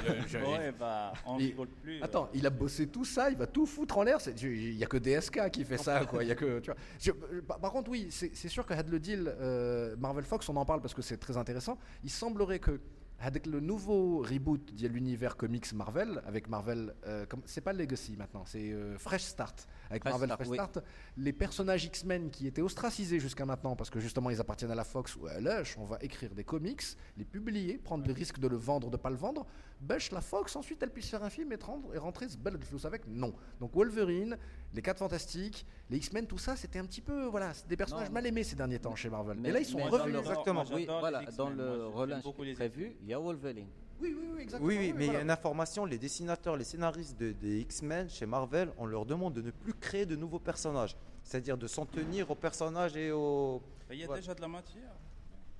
[0.45, 2.01] Ouais, bah, on Il- rigole plus.
[2.01, 2.03] euh.
[2.03, 4.17] Attends, il a bossé tout ça, il va tout foutre en l'air.
[4.41, 6.21] Il y a que DSK qui fait ça, quoi.
[6.23, 6.79] Il y a que, tu vois.
[6.99, 10.49] Je- par, par contre, oui, c'est c'est sûr que had le deal euh, Marvel Fox,
[10.49, 11.77] on en parle parce que c'est très intéressant.
[12.03, 12.79] Il semblerait que
[13.23, 18.43] avec le nouveau reboot de l'univers comics Marvel, avec Marvel, euh, c'est pas Legacy maintenant,
[18.45, 19.67] c'est euh, Fresh Start.
[19.93, 20.55] Avec Fresh Marvel Start, oui.
[20.57, 20.79] Start,
[21.17, 24.83] les personnages X-Men qui étaient ostracisés jusqu'à maintenant parce que justement ils appartiennent à la
[24.83, 26.81] Fox ou à Lush, on va écrire des comics,
[27.15, 29.45] les publier, prendre le risque de le vendre, de pas le vendre.
[29.81, 32.37] Bush, la Fox, ensuite elle puisse faire un film et, te rendre- et rentrer ce
[32.37, 33.33] bel flou avec Non.
[33.59, 34.37] Donc Wolverine,
[34.73, 37.25] les 4 Fantastiques, les X-Men, tout ça, c'était un petit peu.
[37.25, 38.13] Voilà, des personnages Non.
[38.13, 39.37] mal aimés ces derniers temps chez Marvel.
[39.37, 40.19] Mais, Mais- là ils sont revenus.
[40.19, 40.63] Exactement.
[40.73, 43.67] Oui, voilà, dans le les prévu, il y a Wolverine.
[44.03, 44.67] Oui, oui, oui, exactement.
[44.67, 48.09] Oui, oui, mais il y a une information, les dessinateurs, les scénaristes de- des X-Men
[48.09, 50.95] chez Marvel, on leur demande de ne plus créer de nouveaux personnages.
[51.23, 53.61] C'est-à-dire de s'en tenir aux personnages et aux...
[53.89, 54.17] Il y a Ouais.
[54.17, 54.91] déjà de la matière.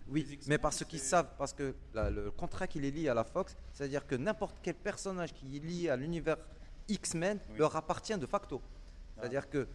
[0.09, 3.55] Oui, mais parce qu'ils savent, parce que le contrat qui les lie à la Fox,
[3.71, 6.37] c'est-à-dire que n'importe quel personnage qui est lié à l'univers
[6.89, 7.57] X-Men Oui.
[7.59, 8.61] leur appartient de facto.
[9.15, 9.65] C'est-à-dire que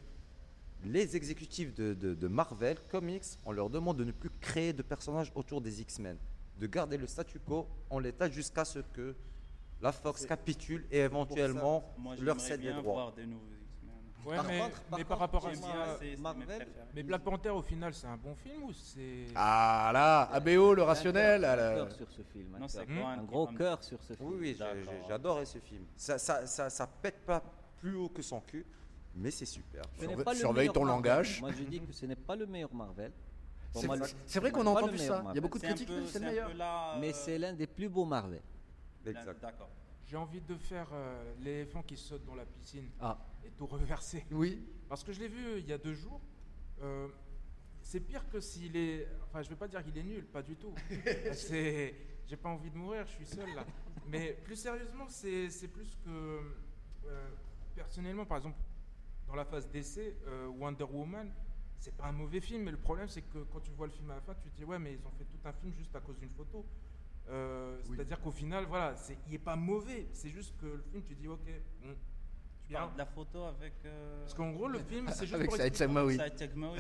[0.85, 4.83] les exécutifs de, de- de Marvel Comics, on leur demande de ne plus créer de
[4.83, 6.19] personnages autour des X-Men,
[6.59, 9.15] de garder le statu quo en l'état jusqu'à ce que
[9.81, 12.95] la Fox capitule et éventuellement Moi, leur cède les droits.
[12.95, 13.95] voir des nouveaux X-Men.
[14.27, 16.69] Ouais, Par mais, contre- par mais par contre, rapport à Marvel.
[16.95, 19.27] Mais Black Panther, au final, c'est un bon film ou c'est.
[19.37, 21.45] Ah là, ABO, le rationnel.
[21.45, 22.55] Un à la- cœur sur ce film.
[22.57, 22.87] un Non, c'est
[23.27, 24.29] gros cœur sur ce film.
[24.29, 24.59] Oui, oui,
[25.09, 25.85] j'adorais ce film.
[25.97, 27.41] Ça, ça, ça, ça pète pas
[27.77, 28.67] plus haut que son cul,
[29.15, 29.83] mais c'est super.
[30.35, 30.97] Surveille- ton Marvel.
[30.97, 31.41] langage.
[31.41, 33.13] Moi, je dis que ce n'est pas le meilleur Marvel.
[34.27, 35.05] C'est vrai qu'on a entendu ça.
[35.05, 35.41] Il y a Marvel.
[35.43, 36.55] beaucoup de critiques, mais c'est le meilleur.
[36.55, 38.43] là, Mais euh, c'est l'un des plus beaux Marvel.
[39.07, 39.41] Exact.
[39.41, 39.71] D'accord.
[40.07, 44.25] J'ai envie de faire euh, l'éléphant qui saute dans la piscine Ah, et tout reverser.
[44.31, 44.62] oui.
[44.89, 46.21] Parce que je l'ai vu il y a deux jours.
[46.83, 47.09] euh,
[47.83, 49.07] c'est pire que s'il est.
[49.25, 50.73] Enfin, je vais pas dire qu'il est nul, pas du tout.
[51.33, 51.95] c'est.
[52.27, 53.64] J'ai pas envie de mourir, je suis seul là.
[54.07, 56.11] Mais plus sérieusement, c'est c'est plus que.
[57.07, 57.29] euh,
[57.75, 58.59] personnellement, par exemple,
[59.27, 61.31] dans la phase d'essai, euh, Wonder Woman,
[61.79, 64.11] c'est pas un mauvais film, mais le problème, c'est que quand tu vois le film
[64.11, 65.95] à la fin, tu te dis, ouais, mais ils ont fait tout un film juste
[65.95, 66.64] à cause d'une photo.
[67.31, 67.97] Euh, Oui.
[67.97, 68.95] C'est-à-dire qu'au final, voilà,
[69.29, 70.09] il est pas mauvais.
[70.12, 71.41] C'est juste que le film, tu dis, ok,
[71.83, 71.95] bon.
[72.66, 73.72] Tu parles de la photo avec.
[73.87, 76.18] euh, Parce qu'en gros, le film, c'est juste Avec pour Saïd Sagmaoui.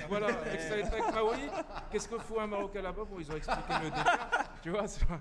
[0.08, 1.38] Voilà, avec Saïd Tagmaoui,
[1.90, 4.50] qu'est-ce que fout un Marocain là-bas Bon, ils ont expliqué le délire.
[4.62, 5.20] Tu vois, c'est pas-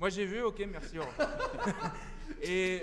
[0.00, 0.98] moi j'ai vu, ok, merci.
[0.98, 1.28] au revoir.
[2.42, 2.82] Et,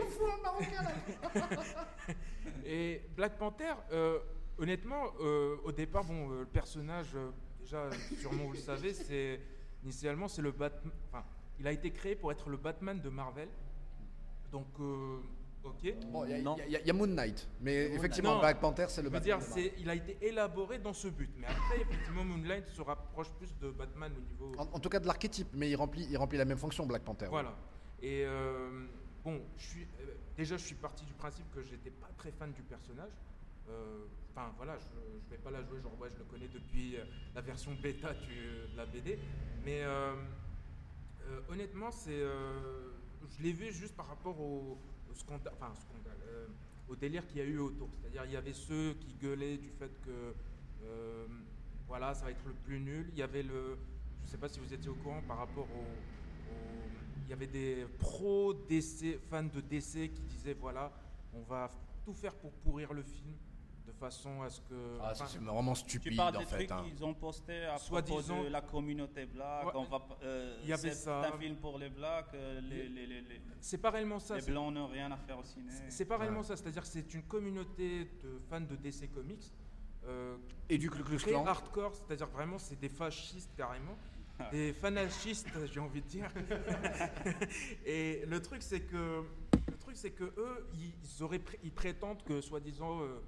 [2.66, 4.20] et Black Panther, euh,
[4.58, 7.30] honnêtement, euh, au départ, bon, euh, le personnage, euh,
[7.60, 7.90] déjà,
[8.20, 9.40] sûrement vous le savez, c'est
[9.84, 10.94] initialement c'est le Batman.
[11.12, 11.24] Enfin,
[11.60, 13.48] il a été créé pour être le Batman de Marvel.
[14.52, 15.18] Donc, euh,
[15.64, 15.94] ok.
[16.12, 16.56] Bon, il y, a- Non.
[16.66, 18.40] il y a- il y a Moon Knight, mais effectivement, Non.
[18.40, 20.94] Black Panther, c'est le Je veux Batman dire, de c'est, il a été élaboré dans
[20.94, 21.30] ce but.
[21.38, 24.52] Mais après, effectivement, Moonlight se rapproche plus de Batman au niveau.
[24.58, 27.04] En, en tout cas de l'archétype, mais il remplit, il remplit la même fonction, Black
[27.04, 27.28] Panther.
[27.30, 27.56] Voilà.
[28.02, 28.86] Et euh,
[29.24, 32.52] bon, je suis, euh, déjà, je suis parti du principe que j'étais pas très fan
[32.52, 33.12] du personnage.
[33.70, 34.06] Euh,
[34.38, 34.84] Enfin, voilà, je,
[35.24, 38.86] je vais pas la jouer, je le connais depuis euh, la version bêta de la
[38.86, 39.18] BD.
[39.64, 40.14] Mais euh,
[41.48, 44.78] honnêtement, c'est, je l'ai vu juste par rapport au,
[45.14, 45.54] scandale,
[46.90, 47.88] au délire qu'il y a eu autour.
[47.94, 50.34] C'est-à-dire, il y avait ceux qui gueulaient du fait que,
[51.88, 53.08] voilà, ça va être le plus nul.
[53.14, 53.78] Il y avait le,
[54.26, 55.86] je sais pas si vous étiez au courant par rapport au,
[57.24, 60.92] il y avait des pros DC, fans de DC qui disaient, voilà,
[61.34, 61.72] on va
[62.04, 63.34] tout faire pour pourrir le film
[63.96, 64.98] façon à ce que.
[65.02, 66.56] Ah, enfin, c'est vraiment Tu stupide parles en des fait.
[66.68, 66.84] trucs hein.
[66.86, 69.66] qu'ils ont postés à Soit propos de la communauté black.
[69.66, 69.72] Ouais.
[69.76, 71.22] On va, p- euh, Il y avait c'est ça.
[71.34, 72.34] un film pour les blacks.
[72.34, 74.36] euh, les, les, les, les- c'est pas réellement ça.
[74.38, 75.72] les blancs n'ont rien à faire au ciné.
[75.90, 79.52] C'est pas réellement ça, c'est-à-dire que c'est une communauté de fans de DC Comics
[80.08, 80.38] euh,
[80.70, 81.46] Et du Ku Klux très Klan.
[81.48, 83.98] hardcore, c'est-à-dire vraiment c'est des fascistes carrément,
[84.52, 86.30] des fanachistes j'ai envie de dire.
[87.86, 89.24] Et le truc c'est que
[89.68, 93.20] le truc c'est que eux ils auraient ils prétendent que soi-disant euh,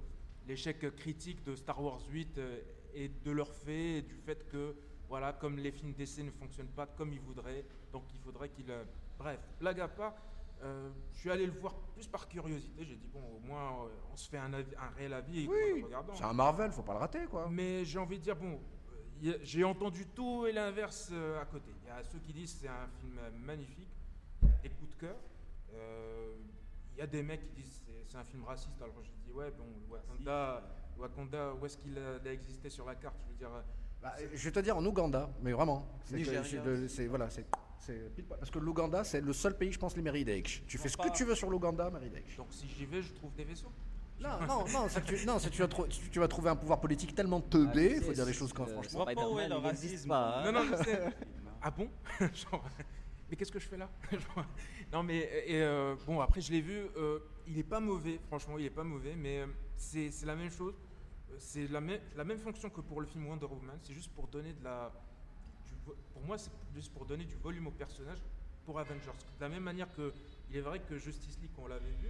[0.48, 2.60] l'échec critique de Star Wars 8 euh,
[2.94, 4.74] et de leur fait, et du fait que,
[5.08, 8.70] voilà, comme les films d'essai ne fonctionnent pas comme ils voudraient, donc il faudrait qu'ils.
[8.70, 8.84] euh,
[9.18, 10.14] bref, blague à part,
[10.62, 12.84] euh, je suis allé le voir plus par curiosité.
[12.84, 15.82] J'ai dit, bon, au moins, euh, on se fait un, avis- un réel avis Oui,
[15.82, 16.14] regardant.
[16.14, 17.48] c'est un Marvel, faut pas le rater quoi.
[17.50, 18.58] Mais j'ai envie de dire, bon,
[19.24, 21.70] euh, a- j'ai entendu tout et l'inverse euh, à côté.
[21.82, 23.90] Il y a ceux qui disent que c'est un film euh, magnifique,
[24.62, 25.16] des coups de cœur.
[25.74, 26.34] Euh,
[26.94, 28.80] Il y a des mecs qui disent c'est- un film raciste.
[28.82, 30.62] Alors je dis, ouais, bon, Wakanda,
[30.98, 33.60] Wakanda où est-ce qu'il a, existé sur la carte Je veux dire, euh,
[34.02, 35.86] Bah, je vais te dire en Ouganda, mais vraiment.
[36.04, 37.46] C'est voilà, c'est
[38.28, 40.62] parce que l'Ouganda c'est le seul pays, je pense, les Méridex.
[40.66, 42.36] Tu fais ce que tu veux sur l'Ouganda, Méridex.
[42.36, 43.72] donc si j'y vais, je trouve des vaisseaux.
[44.20, 47.40] Non, non, non, tu, non, vas, trou- tu, tu vas trouver un pouvoir politique tellement
[47.44, 49.04] Ah, teubé, il faut sais, dire les choses comme euh, franchement.
[49.04, 50.08] vois pas où est le racisme.
[50.08, 50.40] pas.
[50.42, 50.50] hein.
[50.52, 51.00] Non, non, je sais.
[51.62, 51.88] Ah bon?
[52.20, 52.64] Genre,
[53.28, 53.90] Mais qu'est-ce que je fais là
[54.92, 58.64] Non, mais euh, bon, après je l'ai vu, euh, il est pas mauvais, franchement, il
[58.64, 60.74] est pas mauvais, mais euh, c'est la même chose.
[61.38, 64.26] C'est la, même- la même fonction que pour le film Wonder Woman, c'est juste pour
[64.28, 64.90] donner de la.
[66.12, 68.18] pour moi, c'est juste pour donner du volume au personnage
[68.64, 69.10] pour Avengers.
[69.38, 70.12] De la même manière que,
[70.50, 72.08] il est vrai que Justice League, on l'avait vu,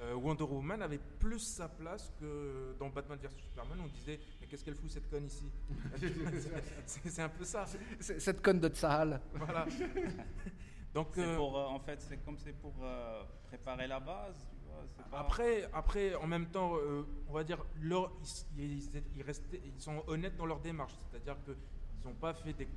[0.00, 3.78] euh, Wonder Woman avait plus sa place que dans Batman vs Superman.
[3.84, 5.50] On disait, mais qu'est-ce qu'elle fout cette conne ici
[6.86, 7.64] C'est un peu ça.
[8.00, 9.20] Cette conne de Tsahal.
[9.34, 9.66] Voilà.
[10.94, 14.36] Donc C'est euh, pour, euh, en fait, c'est comme c'est pour euh, préparer la base,
[14.50, 14.84] tu vois.
[14.96, 18.12] c'est pas- après, après, en même temps, euh, on va dire, leur-
[18.56, 22.32] ils, ils- ils restaient- ils sont honnêtes dans leur démarche, c'est-à-dire que ils n'ont pas
[22.34, 22.68] fait des,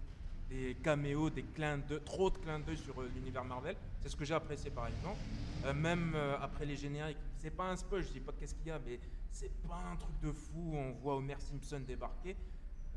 [0.49, 3.75] des caméos, des clins d'œil, trop de clins d'œil sur euh, l'univers Marvel.
[4.01, 5.19] C'est ce que j'ai apprécié par exemple.
[5.65, 8.67] Euh, même euh, après les génériques, c'est pas un spoil, je dis pas qu'est-ce qu'il
[8.67, 8.99] y a, mais
[9.31, 10.73] c'est pas un truc de fou.
[10.73, 12.35] On voit Homer Simpson débarquer.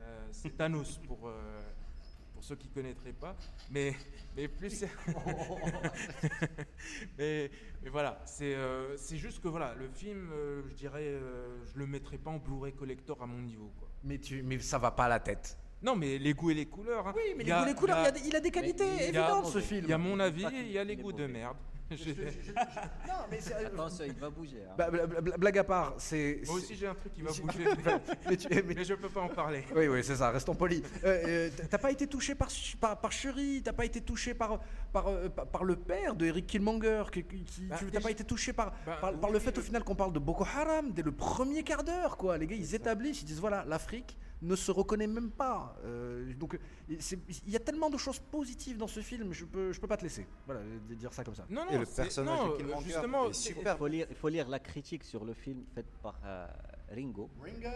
[0.01, 1.19] Euh, c'est Thanos pour.
[1.19, 3.37] pour ceux qui ne connaîtraient pas,
[3.71, 3.95] mais,
[4.35, 4.83] mais plus.
[7.19, 7.51] mais,
[7.83, 8.57] mais voilà, c'est
[8.97, 10.31] c'est juste que voilà, le film,
[10.69, 11.21] je dirais,
[11.67, 13.71] je le mettrais pas en Blu-ray collector à mon niveau.
[13.79, 13.89] Quoi.
[14.05, 15.59] Mais, tu, mais ça va pas à la tête.
[15.83, 17.07] Non, mais les goûts et les couleurs.
[17.09, 17.12] hein.
[17.16, 18.41] Oui, mais Il les y a- goûts, les couleurs, il y a- des- il a
[18.41, 19.85] des qualités il y a- évidentes ce film.
[19.85, 21.57] Il y a mon avis, il y a les goûts de merde.
[21.91, 24.62] Je- je- je- je- non, mais c'est- Attention, il va bouger.
[24.64, 24.74] hein.
[24.78, 26.43] Bah, bla- bla- blague à part, c'est.
[26.47, 27.64] Moi c'est- aussi, j'ai un truc qui va bouger,
[28.31, 29.64] mais tu- mais- mais je peux pas en parler.
[29.74, 30.83] Oui, oui, c'est ça, restons polis.
[31.03, 32.47] Euh, euh, t'as pas été touché par,
[32.81, 34.61] par, par Shuri, t'as pas été touché par,
[34.93, 37.91] par, euh, par, par le père de Eric Killmonger, qui, qui- qui- Bah, tu- t'as
[37.91, 39.97] déjà- pas été touché par, Bah, par, par oui, le fait au euh, final qu'on
[39.97, 42.39] parle de Boko Haram dès le premier quart d'heure, quoi.
[42.39, 45.76] Les gars, ils établissent, ils disent voilà, l'Afrique ne se reconnaît même pas.
[45.84, 49.80] Euh, donc, il y a tellement de choses positives dans ce film, je peux, je
[49.80, 50.26] peux pas te laisser.
[50.47, 51.47] Voilà, de dire ça comme ça.
[51.51, 53.74] Non, non, Et le c'est- personnage non, euh, justement, est super.
[53.74, 56.47] Il faut, lire, il faut lire la critique sur le film faite par euh,
[56.91, 57.68] Ringo Ringo,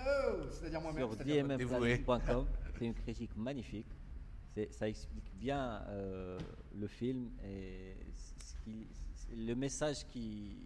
[0.50, 2.46] c'est-à-dire sur dmmplanet.com.
[2.78, 3.86] C'est une critique magnifique.
[4.54, 6.38] C'est- Ça explique bien euh,
[6.74, 7.96] le film et
[8.38, 8.86] ce qui-
[9.36, 10.56] le message qui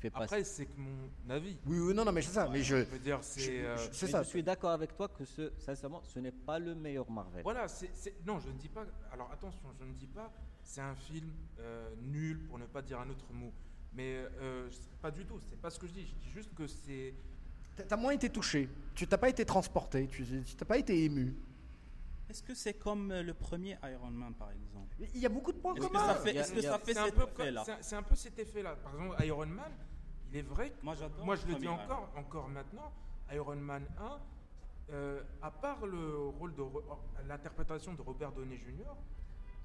[0.00, 0.10] fait.
[0.14, 1.56] Après, c'est que mon avis.
[1.66, 2.48] Oui, oui, non, non, mais c'est ça.
[2.48, 3.64] Mais je, Je veux dire, je- c'est.
[3.64, 4.22] euh, je- c'est Mais ça.
[4.22, 7.42] Je suis d'accord avec toi que ce, sincèrement, ce n'est pas le meilleur Marvel.
[7.42, 8.84] Voilà, c'est, c'est- non, je ne dis pas.
[9.12, 10.32] Alors attention, je ne dis pas
[10.62, 11.30] c'est un film
[11.60, 13.52] euh, nul pour ne pas dire un autre mot.
[13.94, 14.68] Mais euh,
[15.00, 16.02] pas du tout, c'est pas ce que je dis.
[16.06, 17.14] Je dis juste que c'est.
[17.88, 21.34] T'as- moins été touché, tu t'as pas été transporté, tu tu t'as pas été ému.
[22.28, 24.94] Est-ce que c'est comme euh, le premier Iron Man, par exemple?
[25.14, 26.24] Il y a beaucoup de points Est-ce que communs.
[26.24, 27.64] est-ce que ça fait cet effet-là?
[27.80, 28.76] c'est un- peu cet effet-là.
[28.76, 29.72] Par exemple, Iron Man,
[30.30, 30.94] il est vrai que Moi,
[31.36, 32.92] je le dis encore, encore maintenant,
[33.32, 34.20] Iron Man 1,
[34.90, 36.62] euh, à part le rôle de
[37.26, 38.90] l'interprétation de Robert Downey Jr.,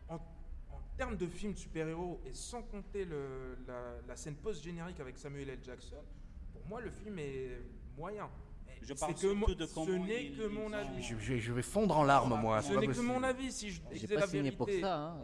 [0.10, 5.18] en, en termes de film super-héros et sans compter le- la, la scène post-générique avec
[5.18, 5.60] Samuel L.
[5.64, 6.04] Jackson,
[6.54, 7.62] pour moi, le film est
[7.98, 8.30] moyen.
[8.84, 11.02] Je c'est parle que surtout mo- de comment Ce n'est que mon avis.
[11.04, 12.62] Je, je vais- je vais fondre en larmes, moi.
[12.62, 14.58] Ce n'est que mon avis, si je J'ai disais pas la signé vérité.
[14.58, 14.96] pour ça.
[14.98, 15.18] hein.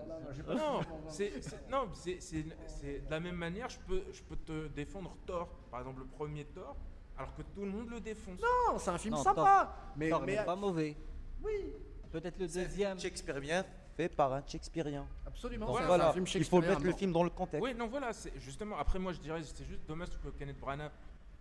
[0.47, 0.79] Non,
[1.09, 4.67] c'est c'est- non, c'est- c'est- c'est- de la même manière, je peux, je peux te
[4.69, 6.75] défendre Thor, par exemple le premier Thor,
[7.17, 8.39] alors que tout le monde le défonce.
[8.39, 9.75] Non, c'est un film Non, sympa.
[9.97, 10.95] mais Thor mais n'est pas mauvais.
[11.43, 11.73] oui,
[12.11, 12.89] Peut-être le C'est un deuxième.
[12.97, 15.05] film shakespearien fait par un shakespearien.
[15.27, 15.67] absolument.
[15.67, 17.61] Donc c'est un voilà, film il faut mettre le film dans le contexte.
[17.63, 18.77] Oui, non, voilà, justement.
[18.79, 20.91] Après, moi, je dirais, c'est juste dommage que Kenneth Branagh,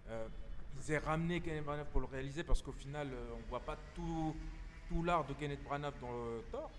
[0.09, 0.27] euh,
[0.81, 3.77] ils aient ramené Kenneth Branagh pour le réaliser, parce qu'au final, euh, on voit pas
[3.95, 4.35] tout,
[4.89, 6.71] tout l'art de Kenneth Branagh dans le Thor.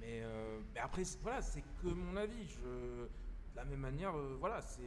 [0.00, 2.46] Mais, euh, mais après, c'est- voilà, c'est que mon avis.
[2.48, 4.82] Je, de la même manière, euh, voilà, c'est.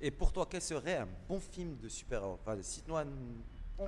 [0.00, 2.38] Et pour toi, quel serait un bon film de super-héros?
[2.44, 3.06] Enfin, Cite-nous un.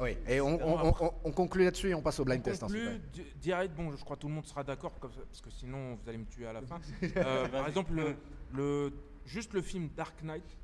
[0.00, 2.42] Oui, et on, on- on- on- on conclut là-dessus et on passe au blind On
[2.42, 2.62] test.
[2.62, 3.00] hein, conclut,
[3.36, 5.94] direct, bon, je crois que tout le monde sera d'accord, comme ça, parce que sinon
[5.94, 6.80] vous allez me tuer à la fin.
[7.16, 8.16] Euh, par exemple, le,
[8.54, 8.92] le-
[9.26, 10.56] juste le film Dark Knight,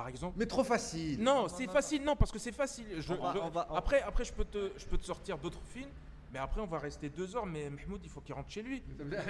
[0.00, 0.34] par exemple.
[0.38, 1.22] Mais trop facile.
[1.22, 2.86] Non, c'est facile, non, parce que c'est facile.
[2.98, 5.36] Je- va- je- on va- on- Après, après je, peux te, je peux te sortir
[5.36, 5.90] d'autres films.
[6.32, 8.82] Mais après, on va rester deux heures, mais Mahmoud, il faut qu'il rentre chez lui.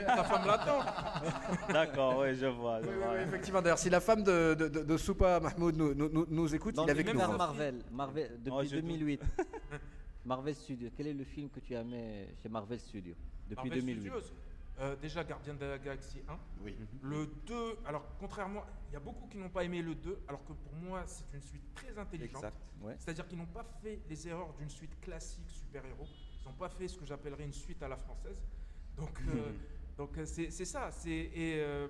[0.07, 0.81] Ta femme l'attend.
[1.73, 2.83] D'accord, oui, je vois.
[2.83, 3.15] je Oui, oui, vois.
[3.15, 3.63] oui, effectivement.
[3.63, 6.75] D'ailleurs, si la femme de, de, de- de Soupa Mahmoud nous, nous- nous- nous écoute,
[6.79, 7.21] il est avec même nous.
[7.21, 7.37] vers.
[7.39, 8.85] Marvel, Marvel depuis Oh, je doute.
[8.85, 9.23] 2008.
[10.25, 10.91] Marvel Studios.
[10.97, 13.15] Quel est le film que tu as aimé chez Marvel Studios
[13.49, 14.33] depuis Marvel 2008 Studios,
[14.81, 16.39] euh, déjà Gardien de la Galaxie 1.
[16.62, 16.77] Oui.
[17.02, 20.44] Le 2, alors contrairement, il y a beaucoup qui n'ont pas aimé le 2, alors
[20.44, 22.44] que pour moi, c'est une suite très intelligente.
[22.44, 22.57] Exact.
[22.81, 22.97] Ouais.
[22.98, 26.07] C'est-à-dire qu'ils n'ont pas fait les erreurs d'une suite classique super-héros.
[26.43, 28.40] Ils n'ont pas fait ce que j'appellerais une suite à la française.
[28.97, 29.52] Donc, euh,
[29.97, 30.90] donc euh, c'est c'est ça.
[30.90, 31.89] c'est- Et euh,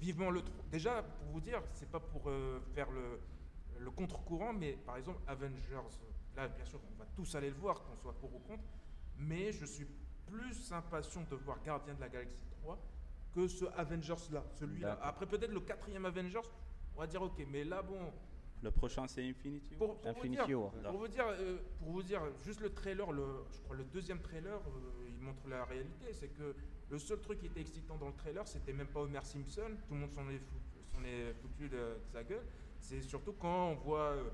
[0.00, 0.64] vivement le 3.
[0.70, 3.20] Déjà, pour vous dire, c'est pas pour euh, faire le,
[3.78, 5.88] le contre-courant, mais par exemple, Avengers,
[6.36, 8.64] là, bien sûr, on va tous aller le voir, qu'on soit pour ou contre.
[9.16, 9.86] Mais je suis
[10.26, 12.78] plus impatient de voir Gardien de la Galaxie 3
[13.34, 14.98] que ce Avengers-là, celui-là.
[15.02, 16.40] Après, peut-être le quatrième Avengers,
[16.96, 17.98] on va dire ok, mais là, bon,
[18.62, 19.74] Le prochain, c'est Infinity.
[19.74, 20.70] pour, pour vous Infinity dire, War.
[20.72, 24.20] pour vous dire, euh, pour vous dire, juste le trailer, le, je crois le deuxième
[24.20, 26.12] trailer, euh, il montre la réalité.
[26.12, 26.54] C'est que
[26.90, 29.70] le seul truc qui était excitant dans le trailer, c'était même pas Homer Simpson.
[29.88, 30.60] Tout le monde s'en est, fou-
[30.94, 32.44] s'en est foutu de, de sa gueule.
[32.78, 34.24] C'est surtout quand on voit euh,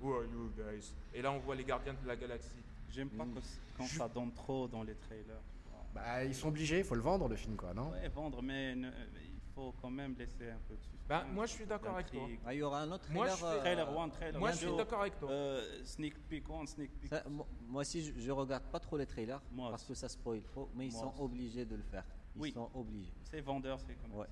[0.00, 0.94] Who are you guys?
[1.12, 2.52] Et là, on voit les gardiens de la galaxie.
[2.90, 3.40] J'aime pas quand,
[3.76, 5.40] quand ça donne trop dans les trailers.
[5.94, 7.90] Bah, ils sont obligés, il faut le vendre le film, quoi, non?
[7.90, 8.88] Ouais, vendre, mais ne-
[9.24, 11.08] il faut quand même laisser un peu de suspense.
[11.08, 12.28] Bah, moi, je suis d'accord avec toi.
[12.46, 13.36] Ah, il y aura un autre Moi, trailer.
[13.36, 15.30] je fais- euh, Trailer 1, trailer Moi, je 2, suis d'accord avec toi.
[15.30, 18.96] euh, sneak peek 1, sneak peek ça, moi, moi aussi, je, je regarde pas trop
[18.98, 21.22] les trailers Moi parce que ça spoil trop, mais ils Moi sont aussi.
[21.22, 22.04] obligés de le faire.
[22.36, 22.52] Ils Oui.
[22.52, 23.14] sont obligés.
[23.24, 24.28] C'est vendeur, c'est commercial.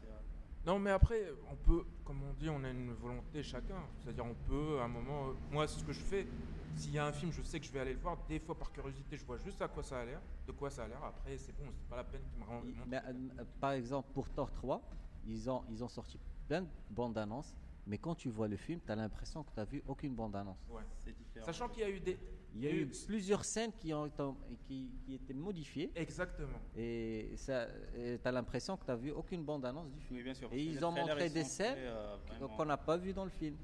[0.66, 3.78] Non, mais après, on peut, comme on dit, on a une volonté chacun.
[4.01, 6.26] C'est-à-dire, on peut, à un moment, euh, moi, c'est ce que je fais.
[6.74, 8.18] S'il y a un film, je sais que je vais aller le voir.
[8.28, 10.84] Des fois, par curiosité, je vois juste à quoi ça a l'air, de quoi ça
[10.84, 11.02] a l'air.
[11.05, 12.64] Après, c'est bon, c'est pas la peine qu'il me rende.
[12.66, 14.82] Il- mais, euh, par exemple, pour Thor 3,
[15.24, 16.18] ils ont, ils ont sorti
[16.48, 17.55] plein de bandes annonces,
[17.86, 20.34] mais quand tu vois le film, tu as l'impression que tu n'as vu aucune bande
[20.34, 20.59] annonce.
[20.68, 20.82] Ouais.
[20.98, 21.47] C'est différent.
[21.47, 22.18] Sachant qu'il y a eu des.
[22.58, 24.22] Il y a eu plusieurs scènes qui ont été,
[24.66, 26.58] qui, qui étaient modifiées Exactement.
[26.76, 30.16] et tu as l'impression que tu n'as vu aucune bande annonce du film.
[30.18, 30.48] Oui, bien sûr.
[30.52, 33.30] Et ils ont montré ils des scènes euh, vraiment- qu'on n'a pas vu dans le
[33.30, 33.56] film.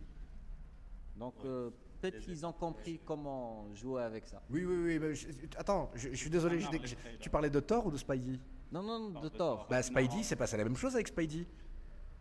[1.17, 1.47] Donc Ouais.
[1.49, 1.71] euh,
[2.01, 4.43] peut-être qu'ils ont compris comment jouer avec ça.
[4.51, 4.99] Oui, oui, oui.
[4.99, 6.57] mais je- attends, je, je suis désolé.
[6.63, 8.39] Ah, je- non, tu parlais de Thor ou de Spidey?
[8.71, 9.59] Non, non, Non, de de Thor.
[9.61, 9.67] Thor.
[9.71, 11.47] Bah, Spidey, c'est passé la même chose avec Spidey.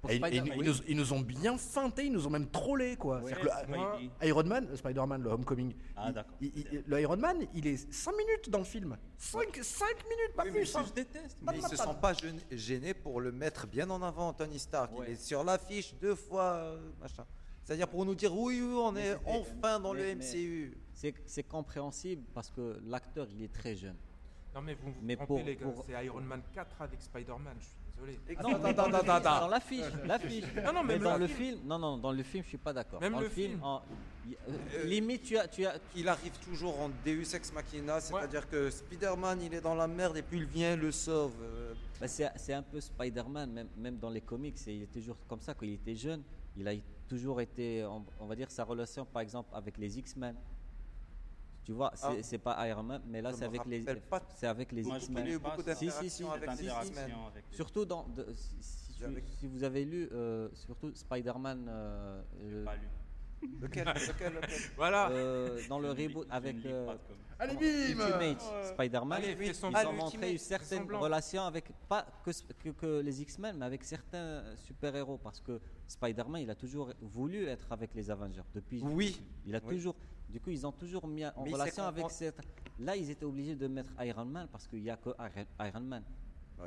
[0.09, 0.65] Et- et ils, oui.
[0.65, 3.21] nous, ils nous ont bien feinté, ils nous ont même trollé, quoi.
[3.21, 4.27] Que le- moi- Spidey.
[4.29, 6.35] Iron Man, Spider-Man, le Homecoming, Ah, il- d'accord.
[6.41, 8.97] il- le Iron Man, il est 5 minutes dans le film.
[9.17, 10.75] 5, minutes, pas Oui, mais plus.
[10.75, 10.83] hein.
[10.87, 11.37] je déteste.
[11.43, 12.13] Mais ils se sont pas
[12.51, 14.97] gênés- pour le mettre bien en avant, Tony Stark.
[14.97, 15.05] Ouais.
[15.09, 17.25] Il est sur l'affiche deux fois, euh, machin.
[17.63, 20.77] C'est-à-dire pour nous dire oui, oui, on Mais est enfin dans mais- le MCU.
[20.93, 23.95] C'est c'est compréhensible parce que l'acteur, il est très jeune.
[24.55, 25.67] Non, mais vous vous Mais trompez, pour- les gars.
[25.67, 27.75] pour- C'est Iron Man 4 avec Spider-Man, je suis
[28.05, 28.19] désolé.
[28.41, 30.45] Non, dans, l'affiche, l'affiche.
[30.63, 31.55] Non, non, mais dans le film.
[31.57, 32.99] film, non, non, dans le film, je suis pas d'accord.
[33.01, 33.63] Même Dans le le film, film.
[33.63, 33.81] en-
[34.27, 34.35] y-
[34.75, 38.69] euh, limite, tu as, tu as, Il arrive toujours en Deus Ex Machina, c'est-à-dire que
[38.69, 41.33] Spider-Man il est dans la merde et puis il vient, le sauve.
[41.99, 45.17] bah, c'est c'est un peu Spider-Man, même, même dans les comics, et il est toujours
[45.27, 45.53] comme ça.
[45.53, 46.23] Quand il était jeune,
[46.57, 46.73] il a
[47.07, 50.35] toujours été, on, on va dire, sa relation, par exemple, avec les X-Men.
[51.63, 52.23] Tu vois, c'est Ah.
[52.23, 53.85] c'est pas Iron Man, mais là, c'est avec les,
[54.35, 55.37] c'est avec les eu X-Men.
[55.37, 59.25] beaucoup d'interactions Si, si, si, avec les avec Surtout dans, de- si, si tu- Avec-
[59.39, 62.87] si vous avez lu, euh, surtout Spider-Man, euh, euh, Pas lu.
[63.59, 64.49] Lequel, lequel, lequel?
[64.77, 65.09] Voilà.
[65.09, 66.95] euh, dans le reboot avec euh.
[67.39, 68.35] Allez, Ultimate bim
[68.73, 72.29] Spider-Man, Allez, fais ils ont Ah, montré une certaine relation avec, pas que,
[72.63, 77.45] que, que les X-Men, mais avec certains super-héros, parce que Spider-Man, il a toujours voulu
[77.47, 79.19] être avec les Avengers, depuis, Oui.
[79.45, 79.75] il a Oui.
[79.75, 79.95] toujours,
[80.31, 82.39] du coup, ils ont toujours mis en Mais il relation avec cette,
[82.79, 85.81] là, ils étaient obligés de mettre Iron Man, parce qu'il n'y a que Iron- Iron
[85.81, 86.03] Man,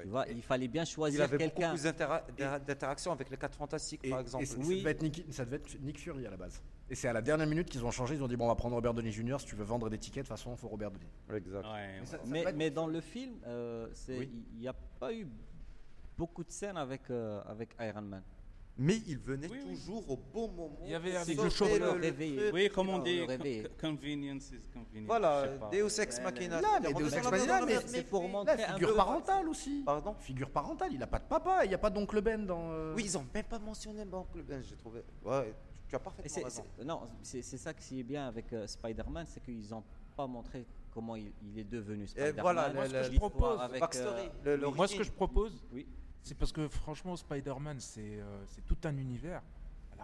[0.03, 1.71] tu vois, il fallait bien Il choisir avait beaucoup quelqu'un.
[1.75, 2.25] plus d'intera-
[2.59, 4.47] d'interactions avec les 4 fantastiques, Et, par et exemple.
[4.47, 6.61] ça, devait être Nick, ça devait être Nick Fury à la base.
[6.91, 8.15] Et c'est à la dernière minute qu'ils ont changé.
[8.17, 9.37] Ils ont dit bon, on va prendre Robert Downey Jr.
[9.41, 11.07] Si tu veux vendre des tickets, de toute façon, il faut Robert Downey.
[11.35, 11.65] Exact.
[11.65, 12.01] Ouais, ouais.
[12.05, 14.31] ça- ça Mais, va être- mais dans le film, euh, Oui.
[14.53, 15.27] il n'y a pas eu
[16.19, 18.23] beaucoup de scènes avec, euh, avec Iron Man.
[18.77, 19.77] Mais il venait Oui, oui.
[19.77, 20.79] toujours au bon moment.
[20.85, 22.51] Il y avait avec le chauffeur réveillé.
[22.53, 23.21] Oui, comme on dit,
[23.81, 25.07] convenience is convenience.
[25.07, 25.47] Voilà.
[25.71, 26.61] Deus Ex Machina.
[26.61, 29.83] Là, mais Deus Ex la Machina, mais c'est pour montrer un figure parentale aussi.
[29.87, 32.73] Pardon Figure parentale, il a pas de papa, il n'y a pas d'oncle Ben dans.
[32.73, 35.03] euh, Oui, ils ont même pas mentionné Banque Ben, j'ai trouvé.
[35.25, 35.55] Ouais,
[35.89, 36.65] tu as parfaitement raison.
[36.85, 39.85] non, c'est c'est ça qui est bien avec euh, Spider-Man, c'est qu'ils n'ont
[40.17, 42.41] pas montré comment il, il est devenu Spider-Man.
[42.43, 43.61] voilà, Moi, ce que je propose,
[44.47, 45.87] euh, Moi, ce que je propose, oui.
[46.25, 49.43] C'est parce que franchement, Spider-Man, c'est euh, tout un univers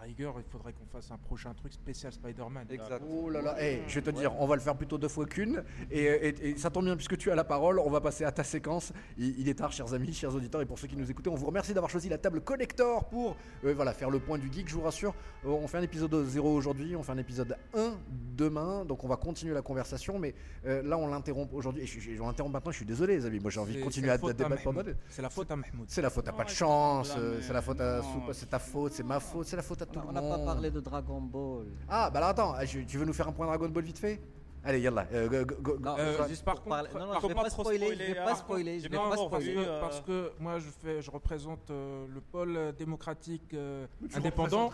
[0.00, 2.64] À rigueur, il faudrait qu'on fasse un prochain truc spécial Spider-Man.
[2.70, 3.02] Exact.
[3.06, 5.26] Oh là là, Eh, je vais te dire, on va le faire plutôt deux fois
[5.26, 5.62] qu'une.
[5.90, 8.32] Et, et- et ça tombe bien, puisque tu as la parole, on va passer à
[8.32, 8.94] ta séquence.
[9.18, 11.34] Il, il est tard, chers amis, chers auditeurs, et pour ceux qui nous écoutaient, on
[11.34, 13.36] vous remercie d'avoir choisi la table collector pour
[13.66, 14.68] euh, voilà, faire le point du geek.
[14.70, 15.14] Je vous rassure,
[15.44, 17.92] on fait un épisode 0 aujourd'hui, on fait un épisode 1
[18.38, 20.18] demain, donc on va continuer la conversation.
[20.18, 23.26] Mais euh, là, on l'interrompt aujourd'hui, et je, je- l'interrompt maintenant, je suis désolé, les
[23.26, 23.38] amis.
[23.40, 24.80] Moi, j'ai envie de continuer à, débattre pendant.
[25.08, 25.84] C'est la faute à Mahmoud.
[25.88, 28.00] C'est la faute à pas de chance, c'est euh, c'est la faute à
[28.32, 30.38] c'est ta faute, c'est ma faute, c'est la faute à tout On le n'a monde.
[30.38, 31.66] pas parlé de Dragon Ball.
[31.88, 34.20] Ah, bah alors attends, je- tu veux nous faire un point Dragon Ball vite fait?
[34.62, 35.06] Allez, yalla.
[35.12, 36.90] euh, go- go- go- Non, Euh, juste par pour contre, parler.
[36.92, 38.24] Non, non, par je vais contre, pas trop spoiler, je vais hein.
[38.26, 39.54] pas spoiler, je J'ai vais pas pas Parce spoiler.
[39.54, 44.70] que, euh, parce que moi, je, fais, je représente euh, le pôle démocratique euh, indépendant,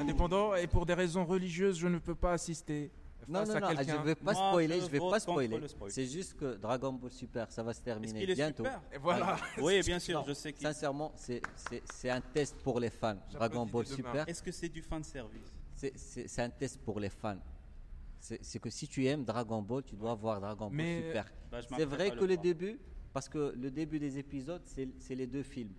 [0.00, 2.92] indépendant, et pour des raisons religieuses, je ne peux pas assister
[3.28, 3.98] Non, face non, à non, quelqu'un.
[3.98, 5.58] je vais pas Moi, spoiler, je je vais pas spoiler.
[5.58, 5.90] le spoil.
[5.90, 8.64] C'est juste que Dragon Ball Super, ça va se terminer est bientôt.
[8.64, 9.36] super Et voilà.
[9.60, 10.66] Oui, bien sûr, Non, je sais qu'il.
[10.66, 11.40] Sincèrement, c'est-
[12.10, 13.16] un test pour les fans.
[13.32, 13.86] Dragon Ball.
[13.86, 17.38] Super, Est-ce que c'est du fan service c'est- un test pour les fans.
[18.18, 21.26] C'est que si tu aimes Dragon Ball, tu dois voir Dragon Ball Mais- Super.
[21.50, 22.78] Bah, je C'est vrai que le début,
[23.12, 25.72] parce que le début des épisodes, c'est les deux films.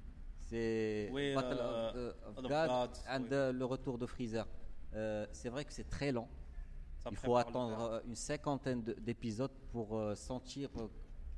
[0.50, 3.28] C'est Oui, Battle euh, of, euh, of God Gods, and oui.
[3.34, 4.48] euh, le retour de Freezer.
[4.94, 6.30] Euh, c'est vrai que c'est très lent.
[6.98, 10.88] Ça Il faut attendre euh, une cinquantaine de- d'épisodes pour euh, sentir, euh,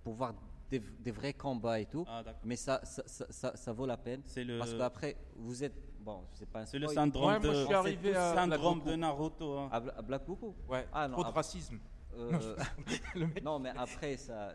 [0.04, 0.34] pour voir
[0.70, 2.06] des, des vrais combats et tout.
[2.08, 2.24] Ah.
[2.44, 4.22] Mais ça, ça, ça, ça- ça vaut la peine.
[4.26, 5.74] C'est le- Parce qu'après, vous êtes.
[6.02, 7.66] Bon, c'est pas un C'est le syndrome Ouais, moi, je de.
[7.66, 9.58] suis arrivé à syndrome de Naruto.
[9.58, 9.70] hein.
[9.72, 11.78] À, Bla- à Black Goku Ouais, Ah, non, trop de racisme.
[12.16, 12.56] Euh,
[13.44, 14.54] non, mais après, ça,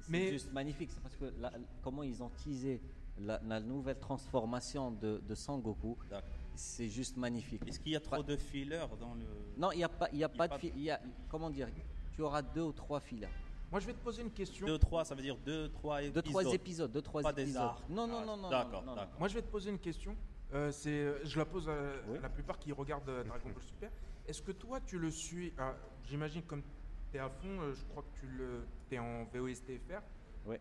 [0.00, 0.90] c'est- Mais- juste magnifique.
[0.92, 1.52] C'est parce que la-
[1.82, 2.80] comment ils ont teasé
[3.18, 6.28] la, la nouvelle transformation de, de Sangoku, D'accord.
[6.54, 7.62] C'est juste magnifique.
[7.66, 9.24] Est-ce qu'il y a trop de fillers dans le.
[9.56, 10.82] Non, il n'y a pas, il y a Il y a pas pas de il
[10.82, 11.68] y a- Comment dire
[12.12, 13.28] Tu auras deux ou trois fillers.
[13.70, 14.66] Moi, je vais te poser une question.
[14.66, 16.14] Deux, trois, ça veut dire deux, trois épisodes.
[16.14, 16.92] Deux, trois épisodes.
[16.92, 17.62] Deux, trois Pas des épisodes.
[17.62, 17.88] arcs.
[17.88, 18.48] Non, non, Ah, non, non.
[18.50, 19.18] d'accord, d'accord.
[19.18, 20.16] Moi, je vais te poser une question.
[20.52, 21.74] Euh, c'est, euh, je la pose à,
[22.22, 23.90] la plupart qui regardent euh, Dragon Ball Super.
[24.28, 25.74] Est-ce que toi, tu le suis ah,
[26.04, 26.62] J'imagine comme
[27.10, 30.02] tu es à fond, je crois que tu le, es en VOSTFR.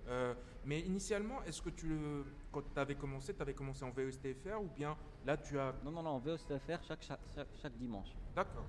[0.08, 0.34] Euh,
[0.66, 4.62] mais initialement, est-ce que tu le, quand tu avais commencé, tu avais commencé en VOSTFR
[4.62, 4.96] ou bien
[5.26, 5.74] là tu as.
[5.84, 8.10] Non, non, non, on veut se faire chaque, chaque, chaque, chaque dimanche.
[8.36, 8.66] D'accord.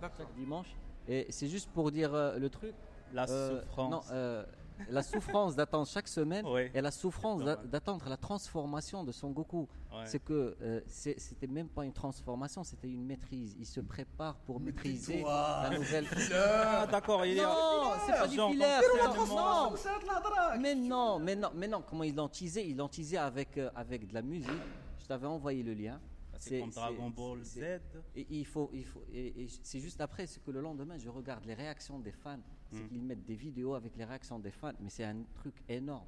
[0.00, 0.74] Chaque dimanche.
[1.08, 2.74] Et c'est juste pour dire euh, le truc.
[3.12, 3.90] La Euh, souffrance.
[3.90, 4.44] Non, euh,
[4.88, 9.68] la souffrance d'attendre chaque semaine et la souffrance d'attendre la transformation de Son Goku.
[9.92, 10.06] Ouais.
[10.06, 13.54] C'est que euh, c'était même pas une transformation, c'était une maîtrise.
[13.58, 16.06] Il se prépare pour maîtriser la nouvelle.
[16.34, 17.42] Ah, d'accord, il est.
[17.42, 18.80] Non, c'est pas du filaire.
[20.60, 21.82] Mais non, mais non, mais non.
[21.86, 24.50] Comment ils l'ont teasé Ils l'ont teasé avec euh, avec de la musique.
[24.98, 26.00] Je t'avais envoyé le lien.
[26.38, 27.54] C'est comme Dragon Ball Z.
[27.54, 27.80] c'est-
[28.16, 31.08] Et il faut, il faut, et, et c'est juste après, c'est que le lendemain, je
[31.08, 32.38] regarde les réactions des fans.
[32.72, 32.88] C'est Mm.
[32.88, 36.06] qu'ils mettent des vidéos avec les réactions des fans, mais c'est un truc énorme.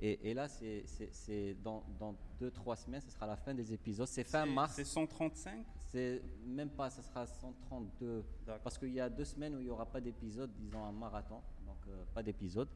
[0.00, 4.06] Et, et là, c'est, dans, dans deux, trois semaines, ce sera la fin des épisodes.
[4.06, 4.74] C'est fin mars.
[4.74, 8.24] C'est 135 C'est même pas, ce sera 132.
[8.46, 8.62] D'accord.
[8.62, 11.40] Parce qu'il y a deux semaines où il n'y aura pas d'épisode, disons un marathon,
[11.66, 12.68] donc euh, pas d'épisode.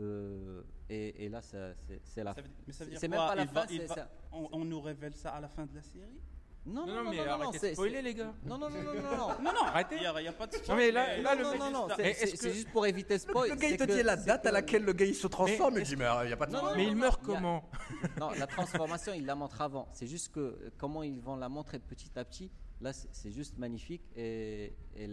[0.00, 1.76] Euh, et, et là, c'est,
[2.24, 3.66] la Ça veut- Mais ça veut dire C'est quoi même pas la Il va- fin,
[3.72, 4.10] il c'est va- ça.
[4.32, 6.20] on, on nous révèle ça à la fin de la série?
[6.66, 8.32] Non, Non, non, mais arrêtez de spoiler, les gars.
[8.44, 9.28] Non, non, non, non, non, non.
[9.42, 9.96] Non, non, Arrêtez.
[9.96, 12.70] il n'y a, pas de Non, mais là- là, le non, mec non, c'est- juste
[12.70, 13.50] pour éviter spoil.
[13.50, 15.74] Le gars, il te dit la date que- à laquelle le gars il se transforme.
[15.74, 17.00] Mais Il dit, mais il n'y a pas de Non, non, Mais non, il non,
[17.00, 17.68] meurt comment
[18.18, 19.88] Non, la transformation, il la montre avant.
[19.92, 22.50] C'est juste que euh, comment ils vont la montrer petit à petit,
[22.80, 24.02] là, c'est juste magnifique.
[24.16, 25.08] Et, et,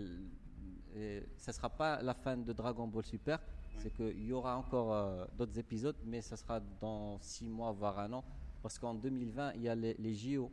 [0.95, 3.39] et ça sera pas la fin de Dragon Ball Super.
[3.77, 7.99] C'est qu'il y aura encore euh, d'autres épisodes, mais ça sera dans six mois, voire
[7.99, 8.23] un an.
[8.61, 10.51] Parce qu'en 2020, il y a les, les JO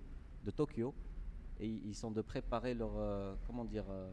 [0.48, 0.94] de Tokyo.
[1.60, 2.92] Et ils sont de préparer leur.
[2.96, 4.10] euh, comment dire euh,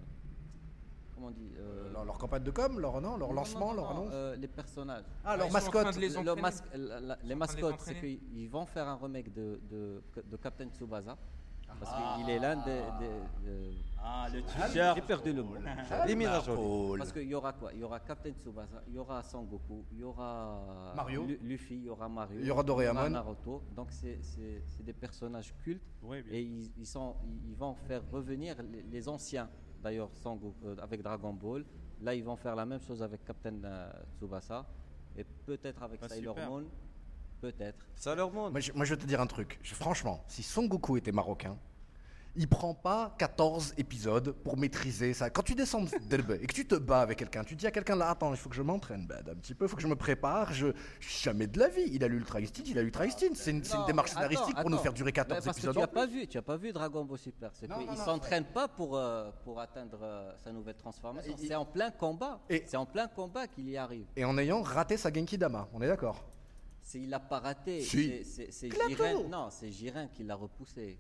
[1.14, 3.74] Comment on dit euh, Leur, leur campagne de com, leur, non, leur non, lancement, non,
[3.74, 4.14] non, leur non, annonce.
[4.14, 5.06] euh, les personnages.
[5.24, 5.96] Ah, leur ils sont en train mascotte.
[5.96, 6.42] de les Le- le entraîner.
[6.42, 10.68] masque- la- la- les mascottes, c'est qu'ils vont faire un remake de, de, de Captain
[10.68, 11.16] Tsubasa.
[11.80, 12.16] Parce Ah.
[12.18, 12.82] qu'il est l'un des.
[13.00, 13.74] des- de-
[14.08, 15.02] Ah, le J'ai teaser.
[15.02, 15.56] perdu le mot.
[16.06, 17.00] Les Mirage Paul.
[17.00, 17.74] Parce qu'il y aura quoi?
[17.74, 21.26] Il y aura Captain Tsubasa, il y aura Sangoku, il y aura Mario.
[21.26, 23.10] Lu- Luffy, il y aura Mario, Il y aura Doraemon.
[23.10, 23.64] Naruto.
[23.76, 26.34] Donc c'est c'est- c'est des personnages cultes Oui, bien.
[26.34, 29.50] et ils, ils sont, ils ils vont faire revenir les, les anciens.
[29.82, 31.66] D'ailleurs, Sangoku euh, avec Dragon Ball.
[32.02, 34.66] Là, ils vont faire la même chose avec Captain euh, Tsubasa
[35.18, 36.50] et peut-être avec Ah, Sailor super.
[36.52, 36.66] Moon.
[37.42, 37.86] Peut-être.
[37.96, 38.52] Ça leur montre.
[38.52, 39.60] Moi je, moi, je vais te dire un truc.
[39.62, 41.58] Je- franchement, si Son Goku était marocain,
[42.38, 45.30] il prend pas 14 épisodes pour maîtriser ça.
[45.30, 47.96] Quand tu descends d'Elbe et que tu te bats avec quelqu'un, tu dis à quelqu'un
[47.96, 49.88] là, attends, il faut que je m'entraîne ben, un petit peu, il faut que je
[49.88, 50.52] me prépare.
[50.52, 50.68] Je
[51.00, 51.88] jamais de la vie.
[51.94, 53.28] Il a lu l'Ultra Instinct, il a lu l'Ultra Instinct.
[53.36, 55.56] C'est une, c'est une Non, démarche attends, scénaristique pour nous faire durer Mais 14 parce
[55.56, 55.76] que épisodes.
[55.76, 57.52] tu n'as pas vu, tu as pas vu Dragon Ball Super.
[57.70, 61.34] Non, non, non, s'entraîne pas pour euh, pour atteindre euh, sa nouvelle transformation.
[61.40, 62.42] Il- C'est en plein combat.
[62.50, 64.08] Et- C'est en plein combat qu'il y arrive.
[64.18, 66.22] Et en ayant raté sa Genki Dama, on est d'accord
[66.94, 67.82] il a pas raté.
[67.82, 68.24] Si.
[68.24, 68.70] C'est-.
[68.88, 69.28] Jiren.
[69.30, 70.98] Non, c'est Jiren qui l'a repoussé.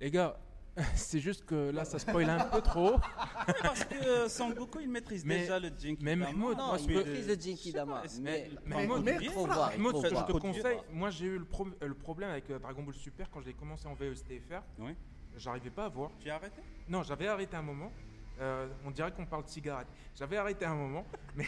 [0.00, 0.36] Les gars,
[0.94, 2.96] C'est juste que là, ça spoil un peu trop.
[3.62, 6.04] Parce que Sangoku, il maîtrise Mais- déjà le Jinkidama.
[6.04, 8.02] mais Mahmoud, Non, moi, il maîtrise le Jinkidama.
[8.20, 9.72] Mais, mais- Mahmoud, mais- il faut voir.
[9.74, 12.50] il Mahmoud, faut je te conseille, moi j'ai eu le, pro- euh, le problème avec
[12.50, 14.60] euh, Dragon Ball Super quand je l'ai commencé en VESTFR.
[14.78, 14.90] Oui.
[15.38, 16.10] J'arrivais pas à voir.
[16.20, 16.60] Tu as arrêté?
[16.90, 17.90] Non, j'avais arrêté un moment.
[18.40, 19.88] Euh, on dirait qu'on parle de cigarette.
[20.14, 21.06] J'avais arrêté un moment,
[21.36, 21.46] mais,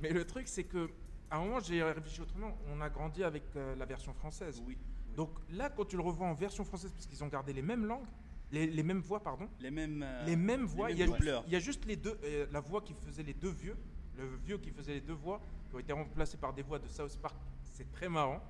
[0.00, 0.88] mais le truc c'est que
[1.32, 2.56] à un moment j'ai réfléchi autrement.
[2.72, 4.62] On a grandi avec euh, la version française.
[4.66, 4.76] Oui.
[5.16, 7.84] Donc là, quand tu le revois en version française, parce qu'ils ont gardé les mêmes
[7.86, 8.06] langues,
[8.50, 10.02] les, les mêmes voix, pardon, Les mêmes.
[10.02, 11.42] euh, les mêmes voix, il y, a, doubleurs.
[11.46, 13.76] il y a juste les deux, euh, la voix qui faisait les deux vieux,
[14.16, 15.40] le vieux qui faisait les deux voix,
[15.70, 17.34] qui ont été remplacées par des voix de South Park.
[17.62, 18.42] C'est très marrant.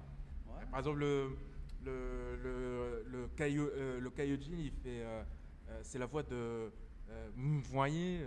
[0.49, 0.65] Ouais.
[0.71, 1.37] Par exemple, le,
[1.85, 5.03] le, le, le, Kaio- euh, le il fait.
[5.03, 5.23] euh,
[5.69, 6.35] euh, c'est la voix de.
[7.11, 8.27] euh, vous voyez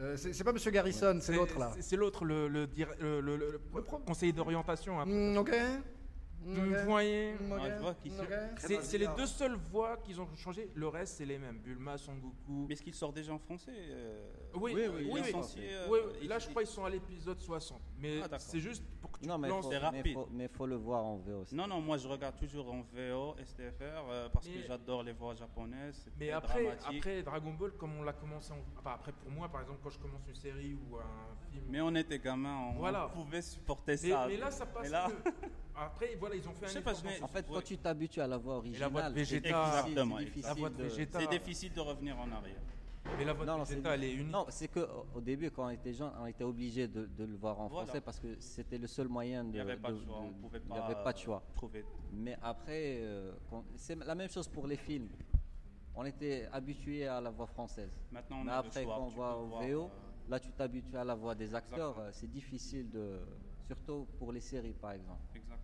[0.00, 1.72] Euh, c'est pas Monsieur Garrison, c'est l'autre là.
[1.80, 5.00] C'est l'autre, le, le, dir- le, le- le- le conseiller d'orientation.
[5.00, 5.06] hein.
[5.06, 5.54] Mm, ok.
[6.40, 7.60] Vous voyez Mm, ok.
[7.66, 8.12] je vois qui
[8.82, 8.98] c'est.
[8.98, 10.70] Les deux seules voix qu'ils ont changé.
[10.74, 11.58] Le reste, c'est les mêmes.
[11.58, 12.66] Bulma, Son Goku.
[12.68, 14.22] Mais est-ce qu'il sort déjà en français euh,
[14.54, 15.20] Oui, Oui, oui, oui, oui.
[15.22, 17.80] licencié, euh, Oui, là, je crois qu'ils sont à l'épisode 60.
[17.98, 18.84] Mais Ah, c'est juste
[19.20, 20.14] tu Non, mais C'est rapide.
[20.14, 21.54] faut- mais faut le voir en VO aussi.
[21.54, 25.12] Non, non, moi je regarde toujours en VO, STFR, euh, parce Mais- que j'adore les
[25.12, 26.00] voix japonaises.
[26.04, 26.98] c'est Mais après, dramatique.
[26.98, 28.58] après Dragon Ball, comme on l'a commencé, en...
[28.78, 31.64] enfin, après pour moi, par exemple, quand je commence une série ou un film.
[31.68, 33.08] Mais on était gamins, on Voilà.
[33.12, 34.26] pouvait supporter mais, ça.
[34.28, 34.82] mais là, ça passe.
[34.84, 35.32] Mais là- mieux.
[35.80, 36.92] Après, voilà, ils ont fait Je un sais pas,
[37.22, 39.82] En fait, quand tu t'habitues à la voix la originale, voix de c'est Vegeta.
[39.82, 41.18] difficile- difficile La voix de de- Vegeta.
[41.20, 42.56] C'est difficile de revenir en arrière.
[43.16, 44.30] Mais la voix Non, de Vegeta, elle est unique.
[44.32, 47.24] Non, c'est que au- au début, quand on était jeune, on était obligé de, de
[47.24, 47.86] le voir en Voilà.
[47.86, 49.48] français parce que c'était le seul moyen de.
[49.50, 50.32] Il n'y avait pas de de- choix, on
[50.66, 51.42] Il n'y avait pas de euh, choix.
[51.54, 51.84] trouver.
[52.12, 53.32] Mais après, euh,
[53.76, 55.08] c'est la même chose pour les films.
[55.96, 57.90] On était habitué à la voix française.
[58.12, 58.96] Maintenant, on Mais a après, le choix.
[58.96, 59.88] quand on va au voir, VO, euh,
[60.30, 61.98] là, tu t'habitues à la voix des acteurs.
[61.98, 63.18] Euh, C'est difficile de.
[63.66, 65.20] Surtout pour les séries, par exemple.
[65.34, 65.57] Exactement.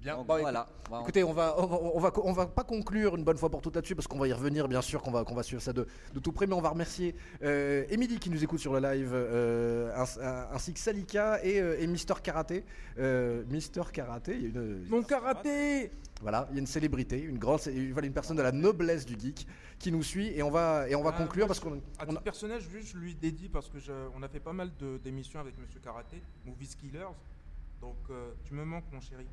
[0.00, 0.16] Bien.
[0.16, 0.66] Donc, Bon, voilà.
[0.90, 3.50] On- Écoutez, on va, on, va- on va, on va pas conclure une bonne fois
[3.50, 5.60] pour toutes là-dessus parce qu'on va y revenir, bien sûr, qu'on va, qu'on va suivre
[5.62, 8.72] ça de, de tout près, mais on va remercier euh, Émilie qui nous écoute sur
[8.72, 9.92] le live, euh,
[10.52, 12.64] ainsi que Salika et, euh, et Mister Karaté.
[12.98, 15.90] Euh, Mister Karaté, il y a une, Mon karaté
[16.22, 19.06] voilà, il y a une célébrité, une grande, cé- voilà, une personne de la noblesse
[19.06, 19.46] du geek
[19.78, 22.02] qui nous suit et on va, et on va Ah, conclure parce je- qu'on À
[22.02, 24.52] on titre a- personnel, juste, je lui dédie parce que je- on a fait pas
[24.52, 27.06] mal de- d'émissions avec Monsieur Karaté, Movies Killers.
[27.80, 29.26] Donc, euh, tu me manques, mon chéri.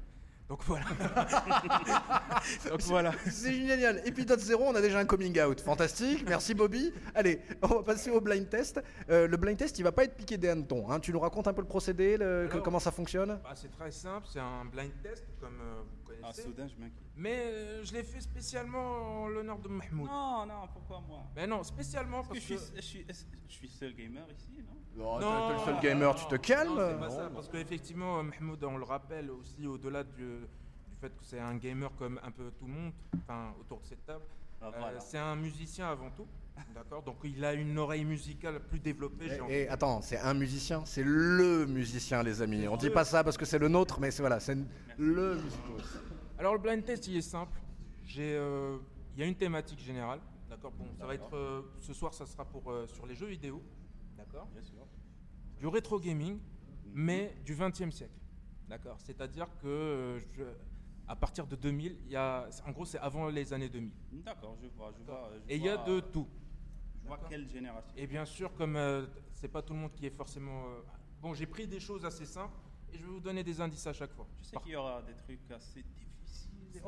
[0.49, 0.85] Donc voilà.
[2.69, 3.11] Donc voilà.
[3.29, 4.01] C'est génial.
[4.05, 5.59] Épisode 0, on a déjà un coming out.
[5.59, 6.23] Fantastique.
[6.27, 6.93] Merci Bobby.
[7.13, 8.81] Allez, on va passer au blind test.
[9.09, 10.89] Euh, le blind test, il va pas être piqué des hannetons.
[10.89, 10.99] hein.
[11.01, 13.39] Tu nous racontes un peu le procédé, le- que- Alors- comment ça fonctionne?
[13.43, 15.81] Bah, c'est très simple, c'est un blind test, comme euh,
[16.29, 16.43] Ah, connaissez.
[16.43, 17.03] soudain, je m'inquiète.
[17.15, 20.07] Mais euh, je l'ai fait spécialement en l'honneur de Mahmoud.
[20.09, 21.23] Non, non, pourquoi moi?
[21.35, 22.75] Mais non, spécialement Parce parce que que.
[22.75, 24.73] je suis, je suis, je suis seul gamer ici, non?
[24.99, 27.35] Oh, Non, t'es le seul gamer, tu te calmes Non, c'est pas Non, ça, non.
[27.35, 31.91] parce qu'effectivement, Mahmoud, on le rappelle aussi au-delà du, du fait que c'est un gamer
[31.97, 32.91] comme un peu tout le monde,
[33.23, 34.23] enfin autour de cette table.
[34.59, 34.99] Ah, euh, voilà.
[34.99, 36.25] c'est un musicien avant tout,
[36.73, 37.03] d'accord?
[37.03, 39.29] Donc il a une oreille musicale plus développée.
[39.29, 42.67] j'ai envie Et, et attends, c'est un musicien, c'est le musicien, les amis.
[42.67, 44.57] On dit pas ça parce que c'est le nôtre, mais c'est voilà, c'est
[44.97, 45.61] le musicien.
[46.37, 47.59] Alors le blind test, il est simple.
[48.05, 48.77] J'ai, euh,
[49.15, 50.19] il y a une thématique générale,
[50.49, 50.71] d'accord.
[50.71, 53.61] Bon, ça va être euh, ce soir, ça sera pour euh, sur les jeux vidéo,
[54.15, 54.47] d'accord.
[54.53, 54.85] Bien sûr.
[55.59, 56.39] Du rétro gaming,
[56.93, 58.13] mais du 20e siècle,
[58.69, 58.97] d'accord.
[58.99, 60.43] C'est-à-dire que je-
[61.07, 63.91] à partir de 2000, il y a, en gros, c'est avant les années 2000.
[64.23, 65.29] D'accord, je vois, je vois.
[65.47, 66.27] je Et il y a de tout.
[67.01, 67.93] Je vois quelle génération.
[67.97, 68.77] Et bien sûr, comme
[69.33, 70.63] c'est pas tout le monde qui est forcément.
[71.21, 72.57] Bon, j'ai pris des choses assez simples
[72.93, 74.27] et je vais vous donner des indices à chaque fois.
[74.37, 76.06] Tu sais Par- qu'il y aura des trucs assez difficiles.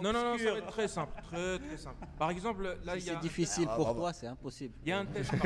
[0.01, 0.51] Non, non, non, ça obscurs.
[0.53, 2.05] va être très simple, très très simple.
[2.17, 3.13] Par exemple, là, Si il y a.
[3.13, 4.73] c'est difficile Ah, pour toi, c'est impossible.
[4.83, 5.31] Il y a un test.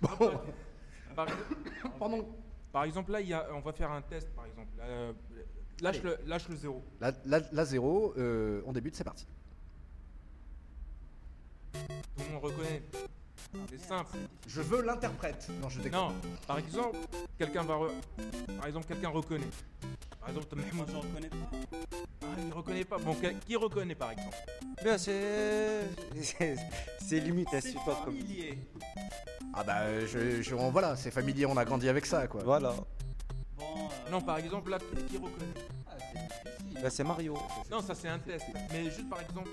[0.00, 0.40] Par, Bon,
[1.14, 1.26] par-
[1.98, 2.26] pardon.
[2.72, 4.68] par exemple, là, il y a, on va faire un test, par exemple.
[4.80, 5.12] Euh,
[5.80, 6.04] lâche, Allez.
[6.04, 6.82] le, lâche le zéro.
[7.00, 9.26] La, la, la zéro, euh, on débute, c'est parti.
[11.72, 11.78] Tout
[12.18, 12.82] le monde reconnaît.
[13.70, 14.16] C'est simple.
[14.46, 15.48] Je veux l'interprète.
[15.60, 16.00] Non, je déconne.
[16.00, 16.12] Non,
[16.46, 16.98] par exemple,
[17.38, 17.74] quelqu'un va.
[17.74, 17.90] re-
[18.58, 19.46] Par exemple, quelqu'un reconnaît.
[20.20, 20.88] Par exemple, Moi, Mahmoud.
[20.90, 21.36] je reconnais pas.
[22.22, 22.98] Ah, il reconnaît pas.
[22.98, 24.36] Bon, quel- qui reconnaît, par exemple?
[24.82, 25.82] Bien, c'est.
[27.00, 28.14] C'est limite C'est insupportable comme.
[28.16, 28.58] familier.
[29.54, 32.42] Ah bah, je, je- on- voilà, c'est familier, on a grandi avec ça, quoi.
[32.44, 32.74] Voilà.
[33.58, 35.54] Bon, euh, Non, par exemple, là, qui qui reconnaît?
[35.86, 35.92] Ah.
[36.80, 37.34] Là, c'est Mario.
[37.70, 38.46] Non, ça c'est un test.
[38.72, 39.50] Mais juste par exemple,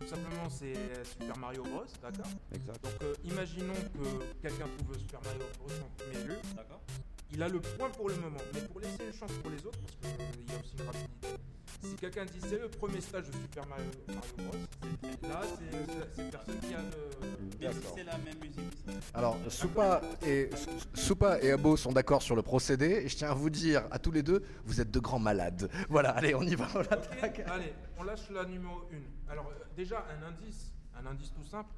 [0.00, 1.84] tout simplement, c'est euh, Super Mario Bros.
[2.02, 2.82] D'accord Exact.
[2.84, 5.68] Donc, euh, imaginons que quelqu'un trouve Super Mario Bros.
[5.84, 6.36] en premier lieu.
[6.56, 6.80] D'accord.
[7.32, 8.38] Il a le point pour le moment.
[8.54, 10.10] Mais pour laisser une chance pour les autres, parce qu'il
[10.48, 11.28] y a aussi une rapidité,
[11.82, 16.08] Si quelqu'un dit c'est le premier stage de Super Mario, Mario Bros, là c'est c'est-
[16.16, 17.28] c'est personne qui a le.
[17.60, 18.67] Mais si c'est la même musique.
[19.14, 20.50] Alors, Soupa et,
[20.94, 22.86] Soupa et Abo sont d'accord sur le procédé.
[23.04, 25.70] Et je tiens à vous dire, à tous les deux, vous êtes de grands malades.
[25.88, 26.68] Voilà, allez, on y va.
[26.74, 27.40] on l'attaque.
[27.50, 28.82] Allez, on lâche la numéro
[29.28, 29.32] 1.
[29.32, 31.70] Alors euh, déjà un indice, un indice tout simple.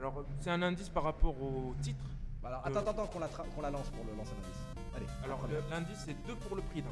[0.00, 2.04] Alors c'est un indice par rapport au titre.
[2.44, 4.60] Alors, attends, attends, attends, qu'on la, tra- qu'on la lance pour le lancer d'indice.
[4.96, 5.06] Allez.
[5.24, 6.88] Alors le- l'indice c'est 2 pour le prix d'un.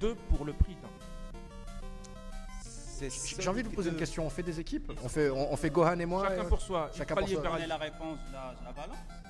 [0.00, 0.88] 2 pour le prix d'un.
[3.38, 4.26] J'ai envie de vous poser une question.
[4.26, 6.60] On fait des équipes on fait, on, on fait Gohan et moi Chacun et- pour
[6.60, 6.90] soi.
[6.96, 7.42] chacun pour soi.
[7.66, 8.54] la réponse là.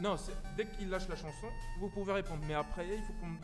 [0.01, 0.17] Non,
[0.57, 1.47] dès qu'il lâche la chanson,
[1.81, 2.43] vous pouvez répondre.
[2.47, 3.37] Mais après, il faut qu'on.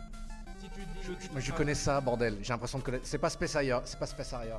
[0.61, 1.33] Si tu dis le titre.
[1.35, 2.39] Mais je ah, connais ça, bordel.
[2.43, 3.07] J'ai l'impression de connaître.
[3.07, 3.79] C'est pas Space Harrier.
[3.85, 4.55] C'est pas Space Harrier.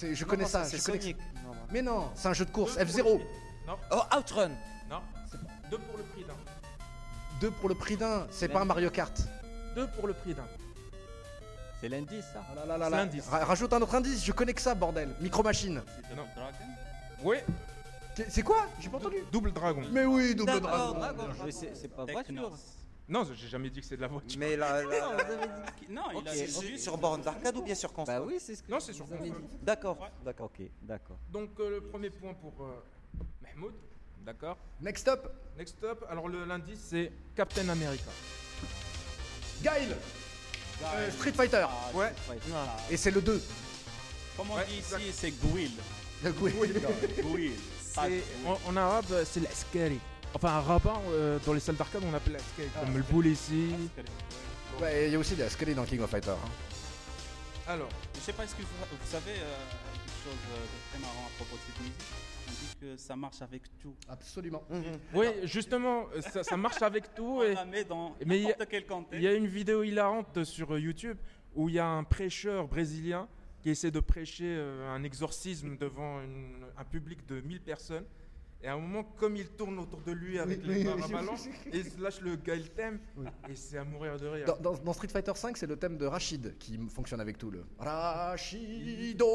[0.00, 0.64] Je connais ça.
[0.64, 1.16] C'est je connais- Sonic.
[1.70, 2.76] Mais non, c'est un jeu de course.
[2.78, 3.12] deux pour F0.
[3.12, 3.26] le prix-
[3.66, 4.48] Non, Oh, Outrun
[4.88, 5.00] non.
[5.70, 6.34] 2 pour le prix d'un.
[7.40, 8.26] Deux pour le prix d'un.
[8.30, 9.20] C'est pas un Mario Kart.
[9.76, 10.46] 2 pour le prix d'un.
[11.80, 12.44] C'est l'indice, ça.
[12.50, 12.96] Ah là là là C'est là.
[12.98, 13.26] l'indice.
[13.28, 14.24] Ra- Rajoute un autre indice.
[14.24, 15.08] Je connais que ça, bordel.
[15.20, 15.82] Micro Machine.
[16.08, 16.24] C'est Non.
[16.36, 16.56] Dragon.
[17.22, 17.36] Oui,
[18.28, 18.66] C'est quoi?
[18.80, 19.16] J'ai pas entendu.
[19.32, 19.82] double dragon.
[19.92, 21.00] Mais oui, double D'accord, dragon.
[21.00, 21.34] d'accord.
[21.44, 22.52] Mais c'est c'est pas voiture.
[23.08, 24.38] Non, j'ai jamais dit que c'est de la voiture.
[24.38, 25.86] Mais la- Non, vous avez dit.
[25.92, 28.62] Non, il a c'est sur borne d'arcade ou bien sur console Bah oui, c'est ce
[28.62, 29.32] que Non, c'est sur console.
[29.62, 30.46] D'accord, d'accord.
[30.54, 31.16] Ok, d'accord.
[31.30, 32.82] Donc euh, le premier point pour euh,
[33.42, 33.74] Mahmoud.
[34.20, 34.58] D'accord.
[34.80, 35.28] Next up.
[35.58, 38.10] Next up, alors le l'indice c'est Captain America.
[39.62, 39.88] Gail.
[40.84, 41.66] Euh, Street Fighter.
[41.68, 42.12] Ah, Ouais.
[42.54, 42.76] Ah.
[42.90, 43.42] Et c'est le 2.
[44.36, 45.70] Comme on Ouais, dit ici, c'est Gwil.
[46.24, 46.32] Le.
[46.32, 47.52] Gwil.
[47.92, 49.98] C'est en, en arabe c'est la scary.
[50.32, 52.68] Enfin un rabbin euh, dans les salles d'arcade on appelle la scary.
[52.84, 53.74] Comme le boule ici.
[54.80, 56.30] Ouais, il y a aussi des Skelly dans King of Fighter.
[56.30, 56.48] hein.
[57.66, 59.58] Alors, Je sais pas, est-ce que vous, vous savez euh,
[59.92, 61.94] quelque chose euh, de très marrant à propos de cette musique?
[62.50, 63.94] On dit que ça marche avec tout.
[64.08, 64.62] Absolument.
[65.14, 68.46] oui justement ça, ça marche avec tout et On la met dans mais il y
[68.46, 69.14] a- n'importe quel contexte.
[69.14, 71.16] il y a une vidéo hilarante sur euh, YouTube
[71.54, 73.28] où il y a un prêcheur brésilien
[73.62, 78.04] qui essaie de prêcher euh, un exorcisme devant une- un public de 1000 personnes.
[78.62, 80.96] Et à un moment, comme il tourne autour de lui avec Oui, les oui, barres
[80.96, 81.50] oui, à oui, ballon, oui.
[81.72, 83.24] et il se lâche le Gaël thème, Oui.
[83.48, 84.44] et c'est à mourir de rire.
[84.44, 87.50] Dans, dans- dans Street Fighter 5, c'est le thème de Rachid qui fonctionne avec tout
[87.50, 89.26] le Rachido.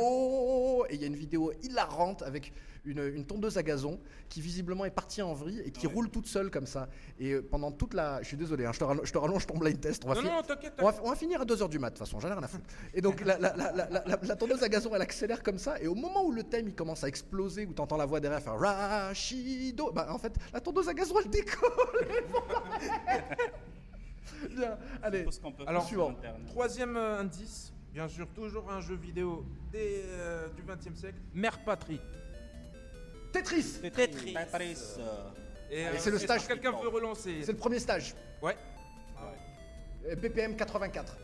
[0.90, 2.54] Et il y a une vidéo hilarante avec
[2.86, 4.00] une, une tondeuse à gazon
[4.30, 6.88] qui visiblement est partie en vrille et qui roule toute seule comme ça.
[7.20, 9.46] Et euh, pendant toute la, je suis désolé, hein, je, te rallonge, je te rallonge
[9.48, 10.04] ton blind test.
[10.06, 11.90] On va, Non, fi- non, t'inquiète, on va, on va finir à 2h du mat
[11.90, 12.66] de toute façon, j'en ai rien à foutre.
[12.94, 15.80] Et donc la, la- la- la- la- la tondeuse à gazon elle accélère comme ça
[15.82, 18.20] et au moment où le thème il commence à exploser, où tu entends la voix
[18.20, 22.08] derrière faire Rachido, bah en fait la tondeuse à gazon elle décolle.
[24.56, 25.24] Bien, allez.
[25.24, 26.14] Tout ce qu'on peut Alors, suivant.
[26.48, 31.18] Troisième euh, indice, bien sûr, toujours un jeu vidéo des, euh, du 20 e siècle,
[31.34, 32.00] Mère Patrie.
[33.40, 34.34] Tetris Tetris.
[34.34, 34.96] Tetris.
[35.00, 35.30] euh,
[35.70, 38.14] Et, Et c'est le stage que Quelqu'un veut relancer C'est le premier stage.
[38.42, 38.56] Ouais.
[40.22, 41.18] BPM 84.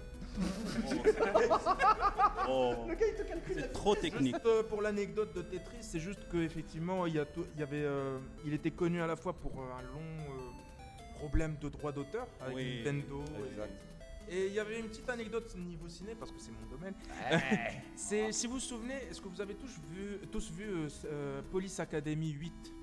[2.49, 2.73] oh,
[3.53, 4.33] c'est trop technique.
[4.35, 7.63] Juste euh, pour l'anecdote de Tetris, c'est juste qu'effectivement, il, y a tout- il, y
[7.63, 11.69] avait, euh, il était connu à la fois pour euh, un long euh, problème de
[11.69, 13.23] droit d'auteur avec Oui, Nintendo.
[13.51, 13.71] exact.
[13.71, 13.90] Et,
[14.31, 16.93] et il y avait une petite anecdote niveau ciné, parce que c'est mon domaine.
[17.95, 21.41] c'est, si vous vous souvenez, est-ce que vous avez tous vu, tous vu euh, euh,
[21.51, 22.73] Police Academy 8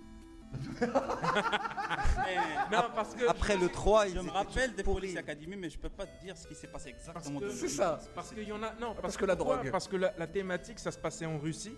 [0.81, 2.37] Mais
[2.71, 3.29] Non, parce que.
[3.29, 5.01] Après le 3, je me rappelle des pourris.
[5.01, 7.41] Police Academy, mais je peux pas te dire ce qui s'est passé Parce exactement.
[7.51, 7.99] C'est ça.
[8.15, 8.73] Parce qu'il y en a.
[8.75, 9.57] Non, parce, que la pourquoi?
[9.57, 9.71] drogue.
[9.71, 11.75] Parce que la, la thématique, ça se passait en Russie.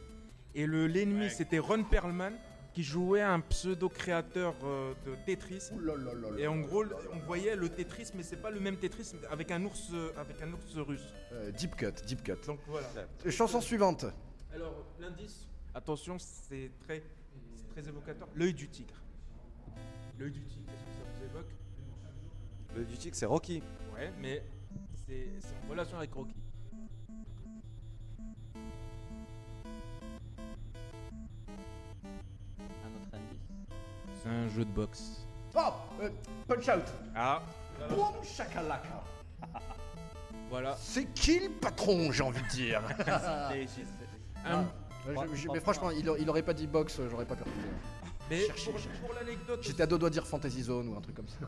[0.55, 1.29] Et le l'ennemi, Ouais.
[1.31, 2.33] c'était Ron Perlman,
[2.73, 5.71] qui jouait un pseudo-créateur euh, de Tetris.
[5.73, 6.39] Ouh là là là là.
[6.39, 9.51] Et en gros, on voyait le Tetris, mais c'est pas le même Tetris mais avec
[9.51, 11.13] un ours, euh, avec un ours russe.
[11.33, 12.35] Euh, deep cut, deep cut.
[12.47, 12.87] Donc voilà.
[13.29, 14.07] Chanson suivante.
[14.53, 17.03] Alors l'indice, attention, c'est très,
[17.55, 18.29] c'est très évocateur.
[18.35, 18.95] L'œil du tigre.
[20.19, 21.51] L'œil du tigre, est-ce que ça vous évoque?
[22.77, 23.63] Le du tic, c'est Rocky.
[23.95, 24.45] Ouais, mais
[25.07, 26.35] c'est c'est en relation avec Rocky.
[34.23, 35.27] C'est un jeu de boxe.
[35.55, 35.61] Oh
[36.03, 36.11] euh,
[36.47, 36.85] Punch Out.
[37.15, 37.43] Ah,
[37.89, 39.03] Boum shakalaka.
[40.49, 40.77] voilà.
[40.79, 42.83] C'est qui le patron, j'ai envie de dire?
[43.55, 43.85] Et j'ai-
[44.51, 44.67] Un-
[45.07, 47.35] Ouais, je- je- mais franchement, il, a- il aurait pas dit box, euh, j'aurais pas
[47.35, 47.51] perdu.
[48.29, 48.99] mais cherchez, pour, cherchez.
[49.01, 51.39] pour l'anecdote, J'étais à deux doigts de dire Fantasy Zone ou un truc comme ça.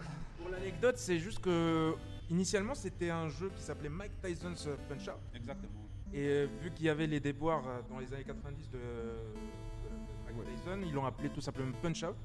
[0.40, 1.94] pour l'anecdote, c'est juste que
[2.30, 5.20] initialement c'était un jeu qui s'appelait Mike Tyson's Punch Out.
[5.34, 5.70] Exactement.
[6.14, 8.80] Et euh, vu qu'il y avait les déboires euh, dans les années 90 de, de-
[8.80, 12.16] de Mike Tyson, ils l'ont appelé tout simplement Punch Out.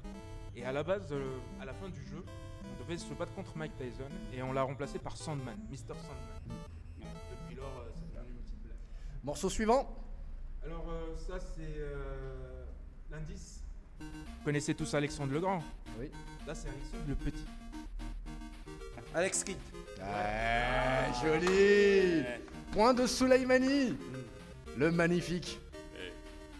[0.58, 2.24] Et à la base, euh, à la fin du jeu,
[2.64, 5.94] on devait se battre contre Mike Tyson et on l'a remplacé par Sandman, Mr.
[5.94, 6.58] Sandman.
[6.98, 8.76] Depuis lors, euh, c'est devenu une petite blague.
[9.22, 9.88] Morceau suivant.
[10.64, 12.64] Alors euh, ça c'est euh,
[13.08, 13.62] l'indice.
[14.00, 15.62] Vous connaissez tous Alexandre le Grand
[15.98, 16.10] Oui.
[16.44, 17.46] Là c'est Alexandre le Petit.
[19.14, 19.58] Alex Kidd.
[19.98, 22.24] Ouais, joli.
[22.72, 23.96] Point de Soleimani
[24.76, 25.60] Le magnifique.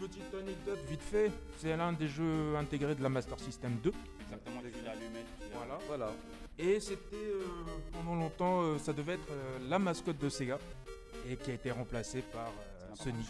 [0.01, 3.93] Petite anecdote vite fait, c'est l'un des jeux intégrés de la Master System 2.
[4.23, 5.25] Exactement, tu l'allumais.
[5.41, 5.79] tu l'as- Voilà.
[5.89, 6.13] Voilà.
[6.59, 7.45] Et c'était euh,
[7.93, 10.59] pendant longtemps, euh, ça devait être euh, la mascotte de Sega
[11.29, 13.27] et qui a été remplacée par euh, Sonic.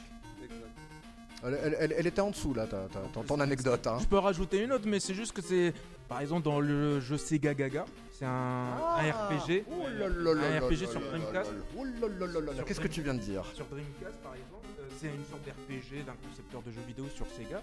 [1.45, 3.87] Elle, elle- elle- elle était en dessous là, ton, ton anecdote.
[3.87, 3.99] Hein.
[4.01, 5.73] Je peux rajouter une autre, mais c'est juste que c'est,
[6.09, 7.85] par exemple, dans le jeu Sega Gaga,
[8.19, 9.65] c'est un, un RPG.
[9.71, 11.53] Oh Un là RPG sur Dreamcast.
[11.79, 11.85] Oh
[12.67, 13.45] Qu'est-ce que tu viens de dire?
[13.55, 17.27] Sur Dreamcast, par exemple, euh, c'est une sorte d'RPG d'un concepteur de jeux vidéo sur
[17.29, 17.63] Sega.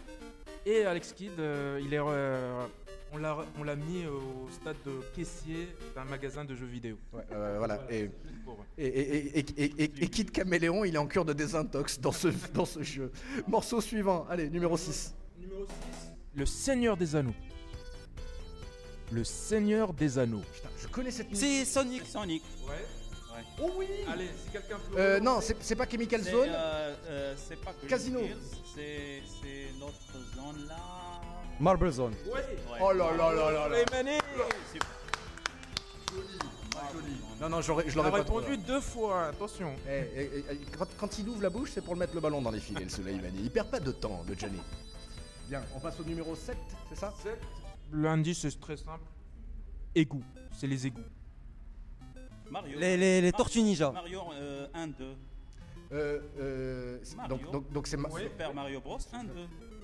[0.66, 2.66] Et Alex Kidd, euh, il est, euh,
[3.12, 6.96] on l'a, on l'a mis au stade de caissier d'un magasin de jeux vidéo.
[7.12, 7.82] Ouais, euh, Voilà.
[7.90, 8.10] Et,
[8.78, 12.14] et, et, et, et, et, et Kid Caméléon, il est en cure de désintox dans
[12.14, 13.12] ce, dans ce jeu.
[13.48, 14.26] Morceau suivant.
[14.30, 15.14] Allez, numéro 6.
[15.38, 16.14] Numéro 6.
[16.34, 17.36] Le Seigneur des Anneaux.
[19.12, 20.42] Le Seigneur des Anneaux.
[20.54, 21.66] Putain, je connais cette musique.
[21.66, 22.02] Si, Sonic.
[22.06, 22.44] C'est Sonic.
[22.68, 22.86] Ouais.
[23.62, 24.98] Oh oui Allez, si quelqu'un peut.
[24.98, 26.50] euh, Non, c'est c'est pas Chemical C'est Zone.
[26.50, 28.20] euh, euh, c'est pas Green Casino.
[28.74, 29.94] C'est c'est l'autre
[30.36, 30.76] zone là.
[31.60, 32.14] Marble Zone.
[32.26, 32.32] Ouais.
[32.34, 32.80] Ouais.
[32.82, 33.78] Oh là là là là là.
[33.78, 34.20] Les manées.
[34.72, 34.88] Super.
[37.42, 39.76] Non, non, j'aurais- je l'aurais pas répondu deux fois, attention.
[39.88, 42.42] Eh, eh, eh, quand, quand il ouvre la bouche, c'est pour le mettre le ballon
[42.42, 43.40] dans les filets, le Soleimani.
[43.42, 44.60] Il perd pas de temps, le Johnny.
[45.50, 46.58] Bien, on passe au numéro 7,
[46.90, 47.14] c'est ça?
[48.00, 49.06] L'indice c'est très simple.
[49.96, 50.24] Égout.
[50.52, 51.02] C'est les égouts.
[52.52, 52.78] Mario.
[52.80, 53.92] Les, les, les Tortues Ninja.
[53.92, 54.94] Mario euh, 1, 2.
[55.92, 57.38] euh, euh, c'est- Mario.
[57.38, 57.98] Donc, donc, donc c'est.
[57.98, 59.34] ma- Super Mario Bros 1, 2.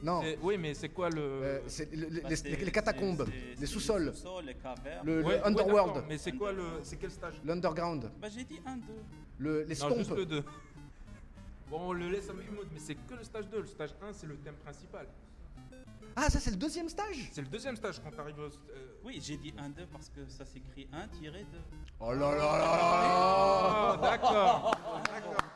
[0.04, 1.22] Non, C'est- Oui, mais c'est quoi le.
[1.22, 3.26] euh, c'est le- le- Bah, les, c'est- les catacombes,
[3.60, 5.06] les sous-sols, Les sous-sols, les cavernes.
[5.06, 6.64] le, le Ouais, ouais, underworld, d'accord, mais c'est quoi le.
[6.84, 8.84] C'est quel stage l'underground, Bah j'ai dit 1, 2.
[9.40, 10.18] le, les Non, juste stompes.
[10.18, 10.44] le 2.
[11.70, 13.62] Bon, on le laisse à Mahmoud, mais c'est que le stage 2.
[13.62, 15.08] Le stage 1, c'est le thème principal.
[16.16, 18.44] Ah, ça c'est le deuxième stage C'est le deuxième stage quand t'arrives au.
[18.44, 18.50] euh,
[19.04, 21.30] Oui, j'ai dit 1, 2 parce que ça s'écrit 1 2.
[22.00, 24.72] Oh là là là là Oh, d'accord.
[25.06, 25.38] D'accord.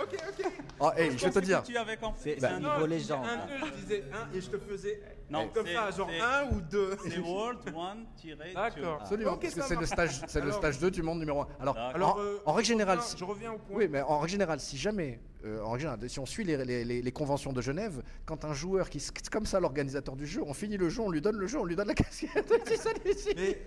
[0.00, 0.46] Ok, ok.
[0.78, 1.62] Oh, hey, je vais te dire.
[1.64, 2.20] Tu avais compris.
[2.22, 3.26] C'est- c'est un- niveau légende.
[3.26, 5.02] 1, 2, je disais 1 et je te faisais.
[5.28, 6.96] Non, comme c'est- ça, genre c'est- 1 ou 2.
[7.02, 8.54] C'est World 1 tiré.
[8.54, 8.98] D'accord.
[9.02, 9.90] Absolument, Ok, parce que ça c'est le marche.
[9.92, 11.48] stage, c'est le Alors- stage 2, tu montes numéro 1.
[11.60, 11.94] Alors, D'accord.
[11.96, 13.76] Alors, en, euh, en règle je générale, reviens- si- je reviens au point.
[13.76, 15.76] Oui, mais en règle générale, si jamais, euh, en
[16.08, 19.28] si on suit les, les- les- les conventions de Genève, quand un joueur qui, c'est
[19.30, 21.64] comme ça l'organisateur du jeu, on finit le jeu, on lui donne le jeu, on
[21.64, 22.52] lui donne la casquette.
[23.36, 23.62] Mais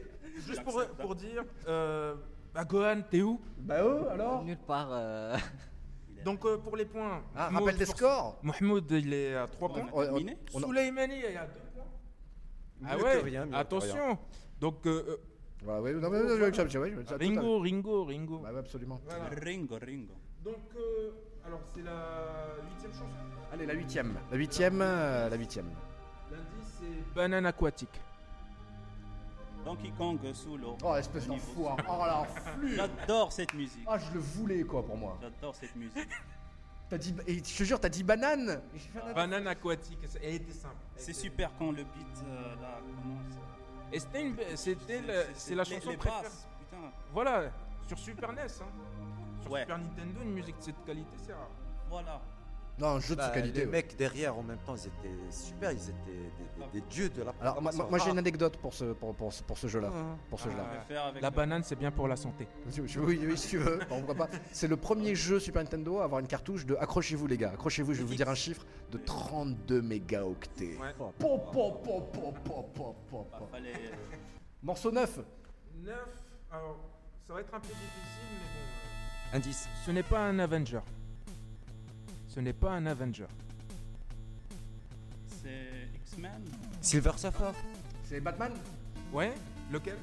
[0.46, 2.16] juste pour, pour dire, euh,
[2.54, 3.40] bah Gohan, t'es où?
[3.58, 4.44] Bah oh, alors?
[4.44, 4.90] Nulle part.
[4.92, 5.36] euh,
[6.24, 7.24] Donc euh, pour les points.
[7.36, 9.82] Ah, Mahmoud rappel des scores Mohamed, il est à 3 On points.
[9.84, 10.38] a on- terminé.
[10.54, 11.84] on- Souleymani, il est à 2 points.
[12.86, 14.18] Ah ouais, rien, attention.
[14.60, 14.86] Donc
[15.82, 18.38] ouais, non, mais, à- Ringo, Ringo, Ringo.
[18.40, 19.00] Bah ouais, absolument.
[19.06, 19.30] Voilà.
[19.44, 20.14] Ringo, Ringo.
[20.44, 21.12] Donc euh,
[21.46, 23.06] alors c'est la huitième chanson.
[23.54, 24.16] Allez, la huitième.
[24.32, 25.70] La huitième, euh, la huitième.
[26.32, 28.00] L'indice c'est banane aquatique.
[29.66, 30.78] Donkey Kong sous l'eau.
[30.84, 31.82] Oh, espèce d'enfoiré.
[31.90, 32.76] Oh, l'enflure.
[32.76, 33.86] J'adore cette musique.
[33.88, 35.18] Ah, je le voulais, quoi, pour moi.
[35.22, 36.08] J'adore cette musique.
[36.90, 38.62] T'as dit, et je te jure, t'as dit banane.
[38.76, 40.76] Et un- Banane aquatique, elle était simple.
[40.98, 43.34] Elle C'est était- super quand le beat euh, là commence.
[43.94, 46.24] Et c'était une- c'était le- c'est la les- chanson les préférée.
[46.24, 46.92] basses, putain.
[47.14, 47.44] Voilà,
[47.88, 48.42] sur Super NES.
[48.42, 48.66] Hein.
[49.44, 49.62] Sur Ouais.
[49.62, 51.50] Super Nintendo, une musique de cette qualité, c'est rare.
[51.90, 52.22] Voilà.
[52.80, 53.60] Non, un jeu de Bah, cette qualité.
[53.60, 53.72] les ouais.
[53.72, 57.22] mecs derrière en même temps, ils étaient super, ils étaient des, des- des dieux de
[57.22, 58.20] la Alors, moi, j'ai une Ah.
[58.22, 59.92] anecdote pour ce, pour, pour, ce- pour ce jeu-là.
[60.28, 60.52] Pour ce Ah.
[60.52, 60.66] jeu-là.
[60.72, 62.48] Je préfère avec La banane, c'est bien pour la santé.
[62.66, 63.78] Oui, oui, oui, si tu veux.
[63.90, 64.30] Bon, pourquoi pas.
[64.52, 66.76] C'est le premier jeu Super Nintendo à avoir une cartouche de.
[66.76, 67.52] Accrochez-vous, les gars.
[67.52, 70.76] Accrochez-vous, je vais vous dire un chiffre de 32 mégaoctets.
[70.78, 70.96] Ouais.
[70.98, 73.92] Po, po, po, Bah, fallait-
[74.64, 75.20] Morceau 9.
[75.84, 75.96] 9,
[76.52, 76.78] alors
[77.28, 78.73] ça va être un peu difficile, mais bon.
[79.34, 79.68] Indice.
[79.86, 80.80] Ce n'est pas un Avenger.
[82.28, 83.26] Ce n'est pas un Avenger.
[85.28, 86.44] C'est X-Men.
[86.82, 87.52] Silver Surfer.
[88.04, 88.52] C'est Batman
[89.12, 89.34] Ouais
[89.72, 89.98] Lequel?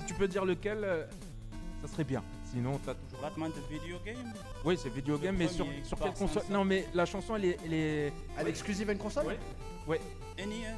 [0.00, 1.06] Si tu peux dire lequel, euh,
[1.82, 2.22] ça serait bien.
[2.52, 3.20] Sinon, t'as toujours.
[3.20, 4.32] Batman de video game.
[4.64, 6.42] Oui, c'est video Le game, mais sur, premier, sur quelle console?
[6.42, 6.52] 500.
[6.52, 7.58] Non, mais la chanson, elle est.
[7.64, 8.12] Elle est...
[8.38, 9.26] Elle est exclusive à une console?
[9.26, 9.38] Ouais.
[9.86, 10.00] Ouais.
[10.38, 10.74] NES.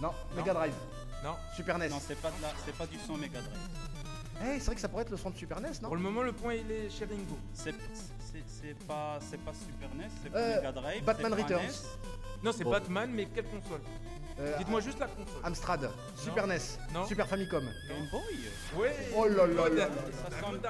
[0.00, 0.74] Non, Mega Drive.
[1.22, 1.34] Non.
[1.56, 1.88] Super NES.
[1.88, 3.58] Non, c'est pas, de la- c'est pas du son Mega Drive.
[4.42, 6.02] Eh, c'est vrai que ça pourrait être le son de Super NES, non Pour le
[6.02, 7.38] moment, le point, il est chez Ringo.
[7.54, 7.72] C'est
[8.86, 11.04] pas, c'est pas Super NES, c'est pas Euh, Mega Drive.
[11.04, 11.66] Batman c'est pas Returns.
[11.66, 12.42] NES.
[12.42, 12.70] Non, c'est Bon.
[12.70, 13.80] Batman, mais quelle console
[14.40, 15.40] Euh, Dites-moi juste la console.
[15.44, 15.90] Amstrad.
[16.16, 16.58] Super NES.
[16.92, 17.06] Non.
[17.06, 17.62] Super Famicom.
[17.88, 18.22] Game Boy.
[18.76, 19.86] Ouais Oh là là là.
[19.86, 20.60] Ça sent-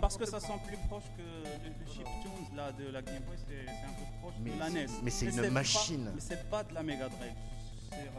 [0.00, 3.22] Parce que ça sent plus proche que le, le chip tunes là de la Game
[3.22, 4.86] Boy, c'est c'est un peu proche Mais de la c'est- NES.
[5.02, 6.10] mais c'est une pas- machine.
[6.14, 7.32] mais c'est pas de la Mega Drive.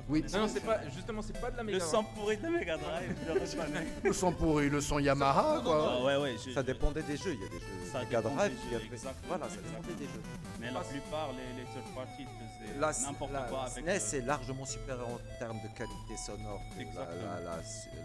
[0.07, 0.23] Oui.
[0.33, 0.87] Non, c'est pas.
[0.93, 4.09] Justement, c'est pas de la Le Mega son pourri de la Mega Drive, le.
[4.09, 5.97] Le son pourri, le son Yamaha, quoi.
[5.99, 6.35] Ah ouais, ouais.
[6.45, 7.33] je- Ça dépendait des jeux.
[7.33, 10.21] Il y a des jeux Ça Mega Drive des jeux, Voilà, ça dépendait des jeux.
[10.59, 13.83] Mais la plupart, les, les third parties faisaient La, n'importe la quoi avec.
[13.83, 17.55] SNES euh, est largement supérieure en termes de qualité sonore que la, la, la,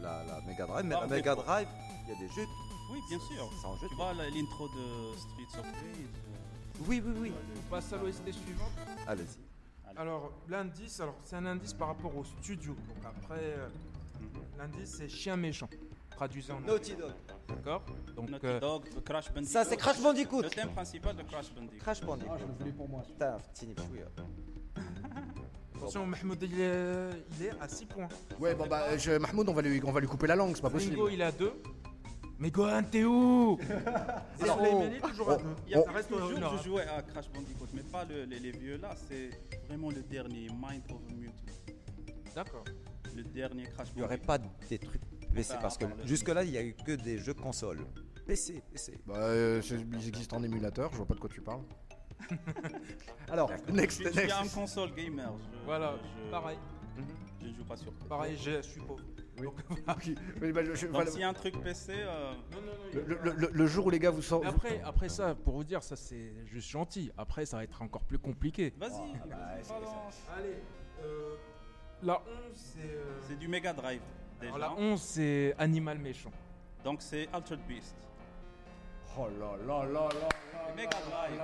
[0.01, 0.85] la- la Mega Drive.
[0.87, 1.35] Mais la Mega.
[1.35, 1.69] Drive,
[2.07, 2.47] il y a des jeux
[2.93, 3.51] Oui, bien sûr.
[3.81, 7.33] Jeu Tu vois la- l'intro de Streets of Rage euh, Oui, oui, oui.
[7.59, 8.73] On passe à l'OST suivante.
[9.07, 9.50] Allez-y.
[10.01, 12.75] Alors, l'indice, alors c'est un indice par rapport au studio.
[12.89, 13.69] Donc après, euh,
[14.57, 15.69] l'indice c'est chien méchant.
[16.17, 16.95] Traduisant Naughty.
[16.97, 17.13] Dog.
[17.49, 17.85] D'accord
[18.17, 19.53] Donc, Naughty euh, Dog, Crash Bandicoot.
[19.53, 20.41] Ça, c'est Crash Bandicoot.
[20.41, 21.79] Le thème principal de Crash Bandicoot.
[21.81, 22.33] Crash Bandicoot.
[22.35, 23.03] Ah, je le voulais pour moi.
[23.07, 24.07] Putain, chouïa.
[25.77, 28.09] attention, Mahmoud il est, il est à 6 points.
[28.39, 30.63] Ouais, bon bah, je- Mahmoud, on va, lui, on va lui couper la langue, c'est
[30.63, 30.95] pas possible.
[30.97, 31.53] Ringo il est à 2.
[32.41, 35.45] Mais Gohan, t'es où Et Alors, Slimani, toujours à 2.
[35.67, 35.83] Il y a.
[35.83, 38.95] Ça reste toujours, je jouais à Crash Bandicoot, mais pas le- les, les vieux là,
[39.09, 39.29] c'est
[39.69, 41.35] vraiment le dernier, Mind of Mutant.
[42.35, 42.65] D'accord.
[43.15, 44.49] Le dernier Crash Il n'y aurait Bandicoot.
[44.61, 45.03] pas des trucs
[45.35, 47.81] PC Enfin, parce que le- jusque-là, il n'y a eu que des jeux consoles.
[48.27, 48.99] PC, PC.
[49.07, 51.63] Bah, euh, c'est- ils existent en émulateur, je vois pas de quoi tu parles.
[53.31, 54.55] Alors, next, Je, je suis un next.
[54.55, 55.33] console gamer.
[55.37, 55.95] Je, Voilà,
[56.25, 56.59] je, pareil.
[57.43, 58.09] Je ne joue pas sur PC.
[58.09, 59.03] Pareil, je suis pauvre.
[59.41, 59.47] Oui.
[59.47, 60.11] Donc, Ok.
[60.43, 61.11] Oui, bah, je- je- Donc voilà.
[61.11, 63.17] s'il y a un truc PC, euh, non, non, non, il y le, a le-
[63.17, 64.45] pas- le- le jour où les gars vous sortent.
[64.47, 67.11] Après, après ça, pour vous dire, ça c'est juste gentil.
[67.19, 68.73] Après, ça va être encore plus compliqué.
[68.79, 68.91] vas-y.
[69.29, 70.21] bah, c'est- balance.
[70.37, 70.63] Allez,
[71.03, 71.37] euh,
[72.03, 72.81] la 11 c'est.
[72.81, 74.01] euh, C'est du Mega Drive
[74.41, 74.55] déjà.
[74.55, 76.33] alors, la 11 c'est Animal Méchant.
[76.85, 77.95] Donc c'est Altered Beast.
[79.19, 80.29] Oh là là là là là.
[80.77, 81.41] Mega Drive.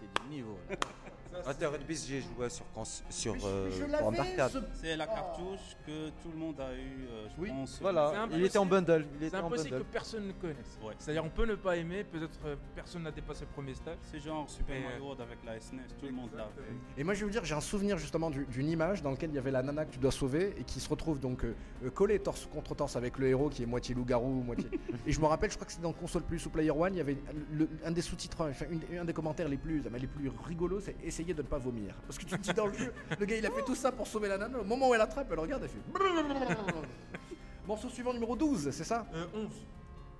[0.00, 0.58] C'est du niveau.
[0.68, 0.76] là.
[1.46, 6.38] Altered Beast, j'ai joué sur, cons- sur euh, ce- C'est la cartouche que tout le
[6.38, 7.72] monde a eu, euh, je Oui, pense.
[7.74, 8.34] C'est Voilà, impossible.
[8.42, 9.06] il était en bundle.
[9.20, 10.78] C'est était en impossible que personne ne connaisse.
[10.82, 10.94] Ouais.
[10.98, 13.98] C'est-à-dire, on peut ne pas aimer, peut-être euh, personne n'a dépassé le premier stade.
[14.02, 17.00] C'est genre Super Mario World avec la SNES, tout le monde l'a fait.
[17.00, 19.30] Et moi je vais vous dire, j'ai un souvenir justement du- d'une image dans laquelle
[19.30, 21.54] il y avait la nana que tu dois sauver et qui se retrouve donc euh,
[21.84, 24.68] euh, collée torse contre torse avec le héros qui est moitié loup-garou, moitié.
[25.06, 26.98] et je me rappelle, je crois que c'était dans Console Plus ou Player One, il
[26.98, 27.16] y avait
[27.52, 28.66] le- un des sous-titres, enfin
[28.98, 31.94] un des commentaires les plus, les plus rigolos, c'est essayer de ne pas vomir.
[32.06, 33.90] Parce que tu te dis dans le jeu, le gars il a fait tout ça
[33.90, 35.78] pour sauver la nana, au moment où elle attrape, elle regarde, elle fait.
[37.66, 39.46] Morceau suivant numéro 12, c'est ça Euh, 11.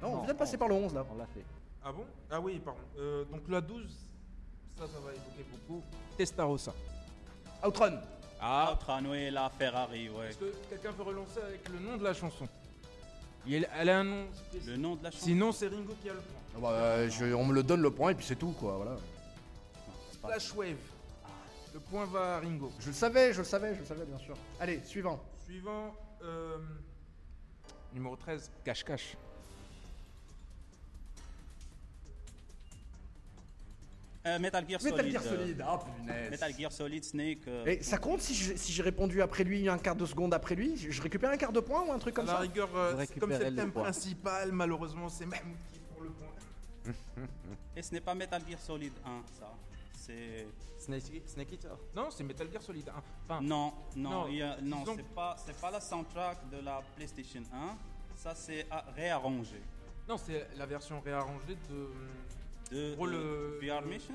[0.03, 1.07] Non, Non, vous êtes passé par le 11 là.
[1.12, 1.45] On l'a fait.
[1.85, 2.05] Ah bon?
[2.31, 2.81] Ah oui, pardon.
[2.99, 3.85] Euh, donc la 12,
[4.77, 5.83] ça, ça va évoquer beaucoup.
[6.16, 6.75] Testarossa.
[7.66, 7.99] Outrun
[8.41, 10.29] Ah Outrun, oui, la Ferrari, ouais.
[10.29, 12.47] Est-ce que quelqu'un peut relancer avec le nom de la chanson?
[13.47, 14.69] Il- Elle a un nom spécifique.
[14.69, 15.25] Le nom de la chanson.
[15.25, 16.41] Sinon, c'est Ringo qui a le point.
[16.57, 18.77] Ah bah, euh, je- On me le donne le point et puis c'est tout quoi,
[18.77, 18.97] voilà.
[20.20, 20.77] Flash Wave.
[21.74, 22.73] Le point va à Ringo.
[22.81, 24.36] Je le savais, je le savais, je le savais bien sûr.
[24.59, 25.23] Allez, suivant.
[25.45, 26.59] Suivant, euh,
[27.93, 29.16] numéro 13, Cache-Cache.
[34.27, 34.95] Euh, Metal Gear Solid.
[34.97, 36.31] Metal Gear euh, Solid, ah punaise.
[36.31, 37.39] Metal Gear Solid, Snake.
[37.49, 40.35] euh, Et ça compte si je- si j'ai répondu après lui un quart de seconde
[40.35, 40.77] après lui?
[40.77, 42.40] Je je récupère un quart de point ou un truc comme à la ça?
[42.40, 43.82] rigueur, euh, Vous c'est comme c'est récupérez le le thème point.
[43.85, 47.24] principal, malheureusement, c'est Mahmoud qui pour le point.
[47.77, 49.53] Et ce n'est pas Metal Gear Solid 1, ça.
[50.09, 50.47] C'est.
[50.78, 51.76] Snake, Snake Eater.
[51.94, 52.93] Non, c'est Metal Gear Solid 1.
[53.24, 56.82] Enfin, Non, non, Non, a- non, disons- c'est pas, c'est pas la soundtrack de la
[56.97, 57.76] PlayStation 1.
[58.16, 59.60] Ça, c'est à- réarrangé.
[60.09, 61.89] non, c'est la version réarrangée de.
[62.70, 64.12] De, Pour le- VR Mission,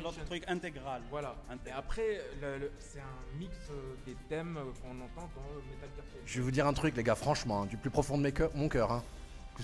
[0.00, 1.02] l'autre truc intégral.
[1.10, 1.34] Voilà.
[1.66, 5.88] Et après, le- le- c'est un mix euh, des thèmes qu'on entend dans euh, Metal
[5.96, 6.22] Gear Solid.
[6.24, 8.32] Je vais vous dire un truc les gars, franchement, hein, du plus profond de mes
[8.54, 8.92] mon cœur.
[8.92, 9.02] hein.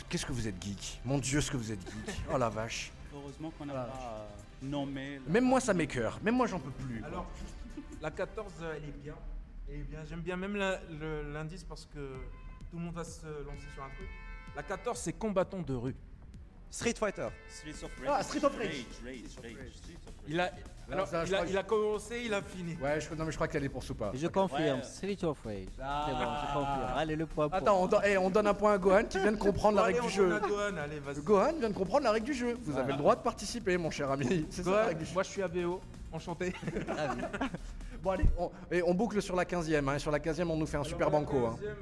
[0.08, 1.00] Qu'est-ce que vous êtes geek?
[1.04, 2.16] Mon dieu, ce que vous êtes geek.
[2.34, 2.90] Oh la vache.
[3.14, 3.88] Heureusement qu'on n'a Voilà.
[3.92, 4.26] pas
[4.62, 5.18] nommé.
[5.26, 6.98] le- Même moi ça m'écœure, même moi j'en peux plus.
[7.00, 7.08] quoi.
[7.08, 7.26] Alors,
[8.00, 9.14] la 14, euh, elle est bien.
[9.68, 10.04] Elle est bien.
[10.04, 11.98] J'aime bien même la- le- l'indice parce que
[12.70, 14.08] tout le monde va se lancer sur un truc.
[14.56, 15.96] La 14, c'est combattant de rue.
[16.72, 17.28] Street Fighter.
[17.50, 18.08] Streets of Rage.
[18.08, 18.86] Ah, Street of Rage.
[20.26, 20.50] Il a,
[20.90, 22.76] alors, ça, il, a, il commencé, il a fini.
[22.82, 24.10] Ouais, je, non mais je crois qu'elle est pour Soupa.
[24.14, 24.82] Je confirme, Ouais.
[24.84, 25.66] Street of Rage.
[25.76, 26.92] C'est bon, je confirme.
[26.96, 27.56] Allez, le point pour.
[27.58, 29.84] Attends, on, don- eh, on donne un point à Gohan qui vient de comprendre la
[29.84, 30.40] Allez, règle du jeu.
[30.40, 31.20] Gohan, allez, vas-y.
[31.22, 32.56] Gohan vient de comprendre la règle du jeu.
[32.62, 34.46] Vous avez le droit de participer, mon cher ami.
[34.50, 35.12] C'est ça la règle du jeu.
[35.14, 35.80] moi je suis ABO,
[36.10, 36.52] enchanté.
[36.88, 37.20] Ravi.
[38.02, 39.88] Bon allez, on, et on boucle sur la 15ème.
[39.88, 39.96] Hein.
[40.00, 41.36] Sur la 15ème, on nous fait un super Alors, banco.
[41.46, 41.56] Hein.
[41.62, 41.74] 15e, euh,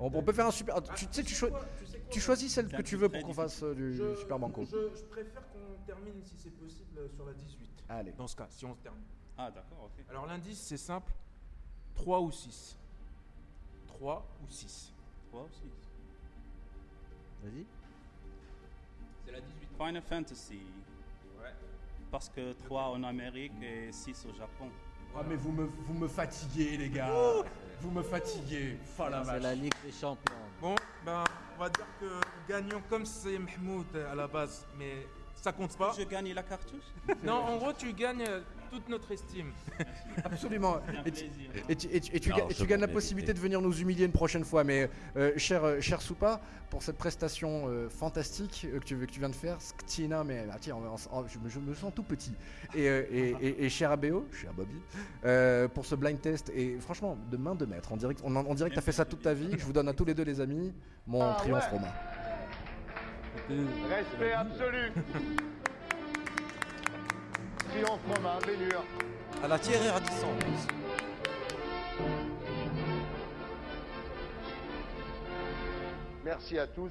[0.00, 0.76] On, on peut faire un super.
[0.78, 2.96] ah, Tu, sais, tu, sais choi- quoi, tu sais quoi tu choisis celle que tu
[2.96, 4.64] veux pour qu'on fasse euh, du je, super banco.
[4.64, 7.68] Je, je préfère qu'on termine, si c'est possible, sur la 18.
[7.88, 8.12] Allez.
[8.12, 9.04] Dans ce cas, si on se termine.
[9.36, 10.04] Ah, d'accord, ok.
[10.10, 11.12] Alors l'indice, c'est simple
[11.94, 12.76] 3 ou 6.
[13.86, 14.92] 3 ou 6.
[15.30, 15.70] Toi aussi.
[17.42, 17.64] Vas-y.
[19.24, 19.68] C'est la 18.
[19.76, 20.60] Final Fantasy.
[21.38, 21.52] Ouais.
[22.10, 24.70] Parce que 3 en Amérique et 6 au Japon.
[25.16, 27.10] Ah mais vous me, vous me fatiguez les gars.
[27.80, 28.76] Vous me fatiguez.
[28.96, 30.34] Fa la C'est la Ligue des Champions.
[30.60, 30.74] Bon,
[31.04, 31.24] ben,
[31.58, 32.06] on va dire que
[32.48, 35.92] gagnons comme c'est Mahmoud à la base, mais ça compte pas.
[35.98, 36.84] Je gagne la cartouche?
[37.24, 38.24] Non, en gros, tu gagnes
[38.70, 39.52] toute notre estime.
[40.24, 40.80] Absolument.
[41.04, 41.50] Et tu, plaisir.
[41.68, 43.60] et tu- et tu- et tu ga- et tu Largement gagnes la possibilité de venir
[43.60, 44.64] nous humilier une prochaine fois.
[44.64, 46.40] Mais euh, cher, euh, cher Soupa,
[46.70, 50.46] pour cette prestation euh, fantastique euh, que, tu, que tu viens de faire, Sktina, mais
[50.52, 52.32] ah, tiens, on- on- je, me, je me sens tout petit.
[52.74, 54.80] Et, euh, et, et- et cher ABO, cher Bobby,
[55.24, 56.50] euh, pour ce blind test.
[56.54, 58.78] Et franchement, de main de maître, on dirait, que- on, en- on dirait que tu
[58.80, 59.50] as fait ça toute ta vie.
[59.58, 60.72] Je vous donne à tous les deux, les amis,
[61.06, 61.88] mon Ah triomphe romain.
[63.48, 63.54] c'était.
[63.94, 64.92] Respect absolu.
[67.68, 68.82] Triomphe romain, Bénur.
[69.42, 70.28] À la Thierry Ardisson.
[76.24, 76.90] Merci à tous.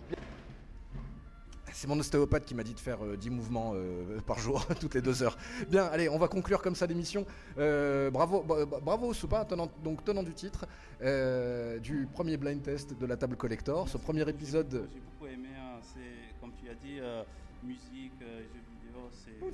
[1.74, 4.96] C'est mon ostéopathe qui m'a dit de faire euh, 10 mouvements euh, par jour, toutes
[4.96, 5.38] les deux heures.
[5.70, 7.24] Bien, allez, on va conclure comme ça l'émission.
[7.60, 10.66] Euh, bravo, bra- bra- bravo Soupa, tenant, donc tenant du titre
[11.04, 13.88] euh, du premier blind test de la table collector.
[13.90, 14.88] Ce premier épisode.
[14.92, 17.22] J'ai beaucoup aimé, hein, c'est comme tu as dit, euh,
[17.64, 18.14] musique,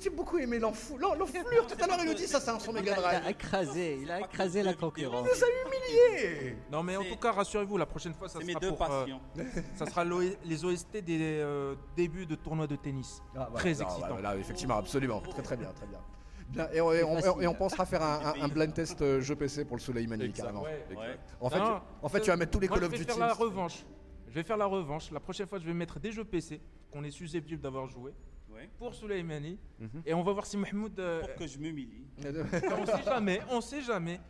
[0.00, 1.16] J'ai beaucoup aimé l'enflure.
[1.18, 3.28] Tout à l'heure, il nous dit ça, c'est un son Mega il a Drive.
[3.28, 5.26] écrasé, il a écrasé la concurrence.
[5.26, 6.56] Il nous a humiliés.
[6.72, 8.90] Non, mais en tout cas, rassurez-vous, la prochaine fois, ça C'est mes sera deux pour.
[8.90, 9.06] euh,
[9.76, 13.22] ça sera l'O- les OST des euh, débuts de tournois de tennis.
[13.34, 13.54] Ah, voilà.
[13.54, 14.08] Très Non, excitant.
[14.10, 15.20] voilà, effectivement, absolument.
[15.20, 16.00] Très très bien, très bien.
[16.48, 17.42] Bien, et, on, et on- facile.
[17.42, 20.30] et on pensera faire un, un- un blind test euh, jeu PC pour le Soleimani
[20.32, 20.62] carrément.
[20.62, 20.84] ouais.
[20.96, 21.18] Ouais.
[21.40, 22.98] En fait, Non, tu, en fait, tu vas mettre tous les Call of je vais
[22.98, 23.10] Duty.
[23.18, 23.84] faire la revanche.
[24.28, 25.10] Je vais faire la revanche.
[25.10, 26.60] La prochaine fois, je vais mettre des jeux PC
[26.92, 28.12] qu'on est susceptible d'avoir joué
[28.54, 28.68] Ouais.
[28.78, 29.58] pour Soleimani.
[30.06, 30.98] Et on va voir si Mahmoud.
[31.00, 32.04] euh, Pour que je m'humilie.
[32.24, 34.20] on sait jamais, on sait jamais.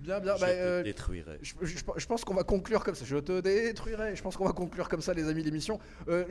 [0.00, 0.36] Bien, bien.
[0.36, 1.38] Je bah, te euh, détruirai.
[1.42, 3.04] je, je- je pense qu'on va conclure comme ça.
[3.04, 4.14] Je te détruirai.
[4.16, 5.78] Je pense qu'on va conclure comme ça, les amis, l'émission.
[6.08, 6.24] Euh,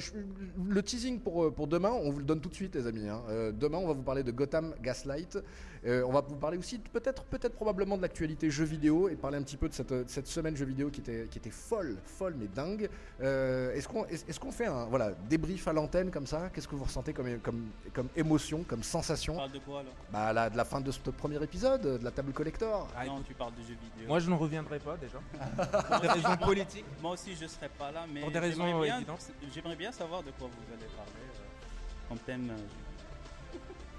[0.67, 3.07] le teasing pour, euh, pour demain, on vous le donne tout de suite, les amis.
[3.07, 3.21] hein.
[3.29, 5.37] Euh, demain, on va vous parler de Gotham Gaslight.
[5.85, 9.15] Euh, on va vous parler aussi, de- peut-être, peut-être probablement de l'actualité jeux vidéo et
[9.15, 11.49] parler un petit peu de cette, de cette semaine jeux vidéo qui était, qui était
[11.51, 12.89] folle, folle mais dingue.
[13.21, 16.49] Euh, est-ce qu'on est, est-ce qu'on fait un voilà, débrief à l'antenne comme ça?
[16.53, 19.93] Qu'est-ce que vous ressentez comme, comme, comme émotion, comme Tu sensation parles de quoi alors?
[20.11, 23.21] Bah, la, de la fin de ce premier épisode, de la table collector Ah, Non,
[23.21, 24.07] tu parles de jeux vidéo.
[24.07, 25.19] Moi, je ne reviendrai pas déjà.
[25.89, 26.85] pour des raisons politiques.
[27.01, 29.31] Moi aussi, je serai pas là, mais Pour des raisons j'aimerais bien, évidentes.
[29.53, 32.51] j'aimerais bien savoir de quoi vous allez parler euh, comme thème.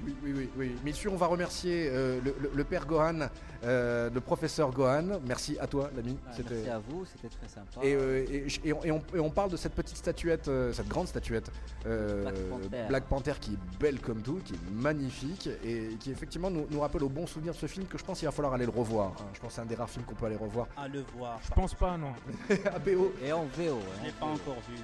[0.05, 0.77] Oui, oui, oui, oui.
[0.85, 3.29] Messieurs, on va remercier euh, le, le- le père Gohan,
[3.65, 5.21] euh, le professeur Gohan.
[5.27, 6.17] Merci à toi, l'ami.
[6.27, 7.81] Ah, Merci à vous, c'était très sympa.
[7.83, 10.73] Et, euh, et- et on, et on- et on parle de cette petite statuette, euh,
[10.73, 11.51] cette grande statuette,
[11.87, 12.85] euh, Black Panther.
[12.89, 16.81] Black Panther, qui est belle comme tout, qui est magnifique et qui effectivement nous, nous
[16.81, 18.71] rappelle au bon souvenir de ce film que je pense qu'il va falloir aller le
[18.73, 19.09] revoir.
[19.19, 19.25] hein.
[19.35, 20.69] Je pense que c'est un des rares films qu'on peut aller revoir.
[20.77, 21.41] à le voir.
[21.43, 22.13] Je pense pas, non.
[22.75, 23.13] ABO.
[23.25, 23.49] Et en VO.
[23.57, 24.77] Je hein, l'ai pas encore vu.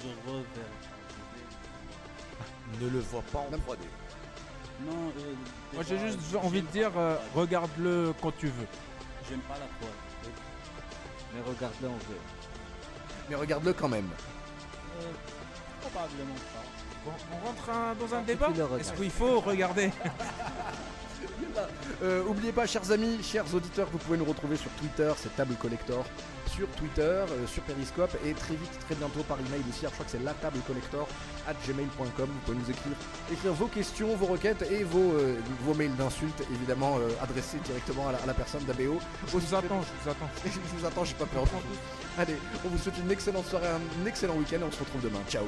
[0.00, 0.44] Je reverrai.
[2.80, 3.78] Ne le vois pas en 3D.
[4.80, 5.34] Non, euh,
[5.74, 7.38] Moi, j'ai juste envie de dire, euh, 3D.
[7.40, 8.66] regarde-le quand tu veux.
[9.28, 10.30] J'aime pas la 3D.
[11.34, 11.98] Mais regarde-le en VO.
[13.28, 14.08] Mais regarde-le quand même.
[15.00, 15.10] Euh,
[15.80, 16.64] probablement pas.
[17.04, 18.80] Bon, on rentre un- dans un Faut débat le.
[18.80, 19.90] Est-ce qu'il faut regarder
[22.02, 25.54] Euh, oubliez pas, chers amis, chers auditeurs, vous pouvez nous retrouver sur Twitter, c'est Table
[25.54, 26.04] Collector,
[26.54, 29.80] sur Twitter, euh, sur Periscope et très vite, très bientôt par email aussi.
[29.80, 30.58] Alors, je crois que c'est la table
[31.48, 32.28] at gmail.com.
[32.28, 32.92] Vous pouvez nous écrire,
[33.32, 38.08] écrire vos questions, vos requêtes et vos, euh, vos mails d'insultes, évidemment, euh, adressés directement
[38.08, 39.00] à la, personne d'ABO.
[39.26, 40.28] Je vous, attends, je vous attends.
[40.44, 41.44] je vous attends, je suis pas peur.
[42.18, 45.20] Allez, on vous souhaite une excellente soirée, un excellent week-end et on se retrouve demain.
[45.28, 45.44] Ciao.